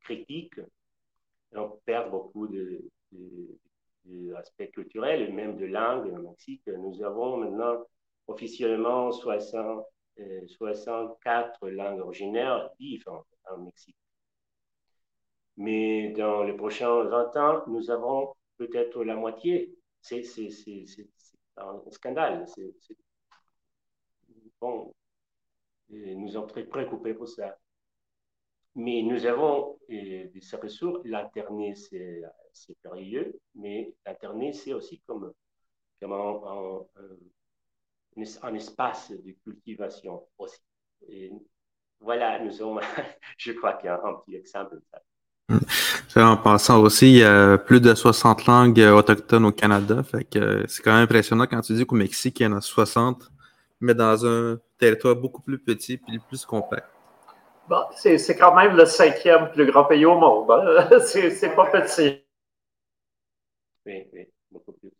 critique. 0.00 0.60
On 1.54 1.80
perd 1.84 2.10
beaucoup 2.10 2.46
de, 2.46 2.80
culturels 4.72 5.22
et 5.22 5.32
même 5.32 5.56
de 5.56 5.66
langue 5.66 6.12
au 6.12 6.22
Mexique. 6.30 6.66
Nous 6.66 7.02
avons 7.02 7.38
maintenant 7.38 7.84
officiellement 8.26 9.10
60, 9.10 9.84
64 10.46 11.64
euh, 11.64 11.70
langues 11.70 12.00
originaires 12.00 12.70
différentes 12.78 13.26
au 13.52 13.58
Mexique. 13.58 13.96
Mais 15.56 16.12
dans 16.12 16.42
les 16.44 16.54
prochains 16.54 17.04
20 17.04 17.36
ans, 17.36 17.62
nous 17.66 17.90
avons 17.90 18.32
peut-être 18.56 19.04
la 19.04 19.14
moitié. 19.14 19.74
C'est 20.00 20.22
un 21.56 21.82
scandale. 21.90 22.46
Bon, 24.60 24.94
nous 25.90 26.28
sommes 26.28 26.46
très 26.46 26.64
préoccupés 26.64 27.14
pour 27.14 27.28
ça. 27.28 27.59
Mais 28.76 29.02
nous 29.02 29.26
avons 29.26 29.78
des 29.88 30.30
ressources. 30.62 31.00
L'Internet, 31.04 31.76
c'est 31.76 32.76
périlleux, 32.82 33.38
mais 33.54 33.92
l'Internet, 34.06 34.54
c'est 34.54 34.72
aussi 34.72 35.00
comme, 35.06 35.32
comme 36.00 36.12
un, 36.12 36.80
un, 38.42 38.54
espace 38.54 39.10
de 39.10 39.32
cultivation 39.44 40.22
aussi. 40.38 40.60
Et 41.08 41.32
voilà, 42.00 42.42
nous 42.42 42.52
sommes, 42.52 42.80
je 43.38 43.52
crois 43.52 43.74
qu'il 43.74 43.86
y 43.86 43.88
a 43.88 44.00
un 44.04 44.14
petit 44.14 44.36
exemple 44.36 44.76
de 44.76 44.82
ça. 44.90 45.02
En 46.16 46.36
passant 46.36 46.80
aussi, 46.80 47.06
il 47.10 47.18
y 47.18 47.24
a 47.24 47.58
plus 47.58 47.80
de 47.80 47.94
60 47.94 48.46
langues 48.46 48.78
autochtones 48.78 49.46
au 49.46 49.52
Canada. 49.52 50.02
C'est 50.68 50.82
quand 50.82 50.92
même 50.92 51.02
impressionnant 51.02 51.46
quand 51.46 51.60
tu 51.60 51.74
dis 51.74 51.84
qu'au 51.84 51.96
Mexique, 51.96 52.38
il 52.40 52.44
y 52.44 52.46
en 52.46 52.52
a 52.52 52.60
60, 52.60 53.30
mais 53.80 53.94
dans 53.94 54.24
un 54.24 54.58
territoire 54.78 55.16
beaucoup 55.16 55.42
plus 55.42 55.58
petit 55.58 56.00
et 56.12 56.18
plus 56.28 56.44
compact. 56.44 56.86
Bon, 57.70 57.84
c'est 57.94 58.36
quand 58.36 58.52
même 58.56 58.76
le 58.76 58.84
cinquième 58.84 59.52
plus 59.52 59.64
grand 59.70 59.84
pays 59.84 60.04
au 60.04 60.16
monde. 60.16 60.50
Hein. 60.50 60.98
C'est 61.06 61.54
pas 61.54 61.66
petit. 61.66 62.20
Oui, 63.86 64.08
oui, 64.12 64.26
beaucoup 64.50 64.72
plus. 64.72 64.90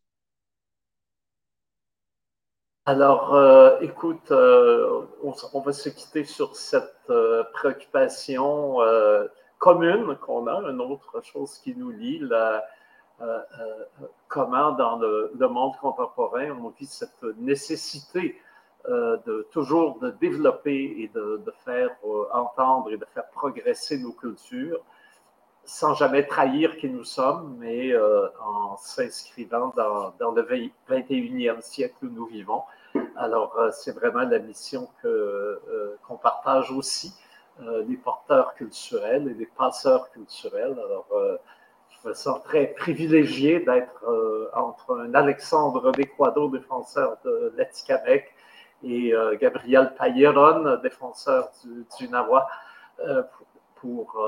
Alors, 2.87 3.35
euh, 3.35 3.77
écoute, 3.81 4.31
euh, 4.31 5.05
on, 5.53 5.61
va 5.61 5.73
se 5.73 5.89
quitter 5.89 6.23
sur 6.23 6.55
cette 6.55 6.95
euh, 7.11 7.43
préoccupation 7.55 8.77
commune 9.59 10.17
qu'on 10.19 10.47
a, 10.47 10.71
une 10.71 10.81
autre 10.81 11.21
chose 11.25 11.59
qui 11.59 11.75
nous 11.75 11.91
lie, 11.91 12.23
comment 14.29 14.71
dans 14.73 14.97
le, 14.97 15.33
monde 15.49 15.77
contemporain 15.81 16.51
on 16.53 16.69
vit 16.69 16.87
cette 16.87 17.21
nécessité 17.37 18.41
de 18.89 19.47
toujours 19.53 19.99
de 19.99 20.11
développer 20.11 20.97
et 20.99 21.11
de, 21.15 21.43
faire 21.65 21.91
entendre 22.33 22.93
et 22.93 22.97
de 22.97 23.05
faire 23.15 23.29
progresser 23.31 23.99
nos 23.99 24.13
cultures 24.13 24.81
sans 25.65 25.95
jamais 25.95 26.27
trahir 26.27 26.77
qui 26.79 26.89
nous 26.89 27.05
sommes, 27.05 27.57
mais 27.59 27.95
en 27.97 28.77
s'inscrivant 28.79 29.73
dans, 29.77 30.13
dans, 30.19 30.33
le 30.33 30.43
21e 30.89 31.61
siècle 31.61 32.07
où 32.07 32.09
nous 32.09 32.27
vivons. 32.27 32.63
Alors, 33.17 33.57
euh, 33.59 33.71
c'est 33.73 33.93
vraiment 33.93 34.23
la 34.23 34.39
mission 34.39 34.89
euh, 35.05 35.97
qu'on 36.07 36.17
partage 36.17 36.71
aussi, 36.73 37.15
euh, 37.63 37.85
les 37.89 37.97
porteurs 37.97 38.55
culturels 38.55 39.29
et 39.29 39.35
les 39.35 39.47
passeurs 39.47 40.11
culturels. 40.11 40.73
Alors, 40.73 41.07
je 41.91 42.09
me 42.09 42.15
sens 42.15 42.43
très 42.45 42.69
privilégié 42.69 43.61
d'être 43.61 44.51
entre 44.55 44.99
un 45.01 45.15
Alexandre 45.15 45.93
Desquado, 45.93 46.49
défenseur 46.49 47.19
de 47.25 47.53
l'Atikamekw, 47.57 48.25
et 48.83 49.13
Gabriel 49.41 49.95
Payeron, 49.99 50.77
défenseur 50.83 51.51
du, 51.63 51.87
du 51.99 52.09
Nawa, 52.09 52.49
pour, 53.77 54.19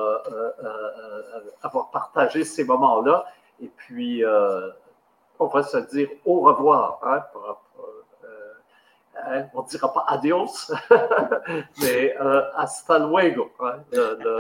avoir 1.63 1.91
partagé 1.91 2.45
ces 2.45 2.65
moments-là. 2.65 3.25
Et 3.61 3.69
puis, 3.69 4.23
on 5.39 5.47
va 5.47 5.63
se 5.63 5.79
dire 5.95 6.09
au 6.25 6.41
revoir 6.41 7.01
Hein, 7.03 7.23
on 9.55 9.63
ne 9.63 9.69
dira 9.69 9.93
pas 9.93 10.05
adios, 10.09 10.73
mais 11.81 12.15
euh, 12.21 12.43
hasta 12.57 12.99
luego. 12.99 13.51
Hein, 13.61 13.85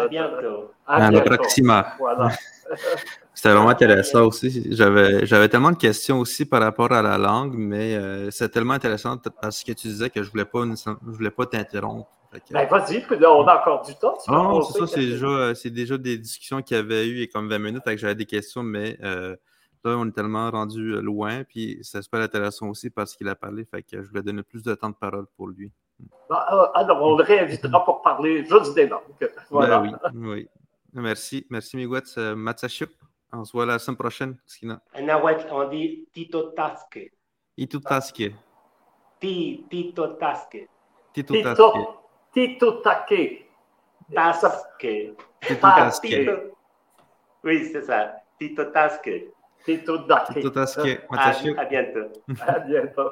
à 0.01 0.09
bientôt. 0.09 0.73
À, 0.87 1.11
la 1.11 1.21
proxima. 1.21 1.95
Voilà. 1.99 2.31
C'était 3.35 3.55
vraiment 3.55 3.71
intéressant 3.71 4.27
aussi. 4.27 4.69
J'avais, 4.73 5.27
j'avais 5.27 5.49
tellement 5.49 5.73
de 5.73 5.77
questions 5.77 6.21
aussi 6.21 6.45
par 6.45 6.63
rapport 6.63 6.93
à 6.93 7.03
la 7.03 7.19
langue, 7.19 7.55
mais 7.57 7.97
euh, 7.97 8.31
c'est 8.31 8.49
tellement 8.51 8.75
intéressant 8.75 9.17
parce 9.41 9.65
que 9.65 9.73
tu 9.73 9.89
disais 9.89 10.11
que 10.11 10.23
je 10.23 10.29
ne 10.29 10.31
voulais 10.31 10.45
pas, 10.45 10.61
je 10.63 11.11
voulais 11.11 11.31
pas 11.31 11.47
t'interrompre. 11.47 12.09
Ben, 12.51 12.67
vas-y, 12.67 13.03
puis 13.03 13.19
là, 13.19 13.31
on 13.31 13.47
a 13.47 13.61
encore 13.61 13.83
du 13.85 13.95
temps. 13.95 14.17
Non, 14.29 14.63
c'est 14.63 14.79
ça, 14.79 14.87
c'est 14.87 15.01
déjà, 15.01 15.55
c'est 15.55 15.71
déjà 15.71 15.99
des 15.99 16.17
discussions 16.17 16.63
qu'il 16.63 16.77
y 16.77 16.81
avait 16.81 17.07
eu 17.07 17.21
et 17.21 17.29
comme 17.29 17.49
20 17.49 17.59
minutes, 17.59 17.85
que 17.85 17.97
j'avais 17.97 18.15
des 18.15 18.27
questions, 18.27 18.63
mais 18.63 18.97
euh, 19.03 19.37
Là, 19.85 19.97
on 19.99 20.07
est 20.07 20.13
tellement 20.13 20.49
rendu 20.51 20.95
euh, 20.95 21.01
loin, 21.01 21.43
puis 21.43 21.79
c'est 21.83 22.03
super 22.03 22.21
intéressant 22.21 22.69
aussi 22.69 22.89
parce 22.89 23.17
qu'il 23.17 23.29
a 23.29 23.35
parlé, 23.35 23.65
fait 23.65 23.83
que 23.83 24.01
je 24.03 24.09
voulais 24.09 24.23
donner 24.23 24.45
plus 24.45 24.63
de 24.63 24.75
temps 24.75 24.91
de 24.91 24.95
parole 24.95 25.27
pour 25.37 25.49
lui. 25.49 25.73
Ah, 26.31 26.47
ah, 26.49 26.73
alors, 26.75 27.03
on 27.03 27.17
le 27.17 27.25
réinvitera 27.25 27.85
pour 27.85 28.01
parler 28.03 28.45
juste 28.45 28.75
des 28.75 28.87
langues. 28.87 29.03
Voilà. 29.51 29.81
Ben 29.81 29.99
oui, 30.15 30.29
oui. 30.29 30.49
Merci. 30.93 31.47
Merci, 31.51 31.77
Miguel 31.77 32.03
euh, 32.19 32.37
Matsashuk. 32.37 32.91
On 33.33 33.45
se 33.45 33.53
voit 33.53 33.67
la 33.67 33.79
semaine 33.79 33.97
prochaine, 33.97 34.37
Skina. 34.47 34.81
on 34.95 35.69
dit 35.69 36.07
Tito 36.13 36.51
Tasque. 36.51 37.11
Tito 37.57 37.81
Tasque. 37.81 38.31
Tito 39.21 40.07
Tasque. 40.19 40.69
Tito 41.15 41.35
Tasque. 41.43 41.63
Tito 42.33 42.73
Tasque. 42.83 43.47
Tasque. 44.15 44.87
Tito 45.41 45.61
Tasque. 45.61 46.31
Oui, 47.43 47.69
c'est 47.73 47.83
ça. 47.83 48.17
Tito 48.39 48.65
Tasque. 48.67 49.11
À, 51.57 51.61
à 51.61 51.65
bientôt. 51.65 52.01
à 52.47 52.59
bientôt. 52.61 53.11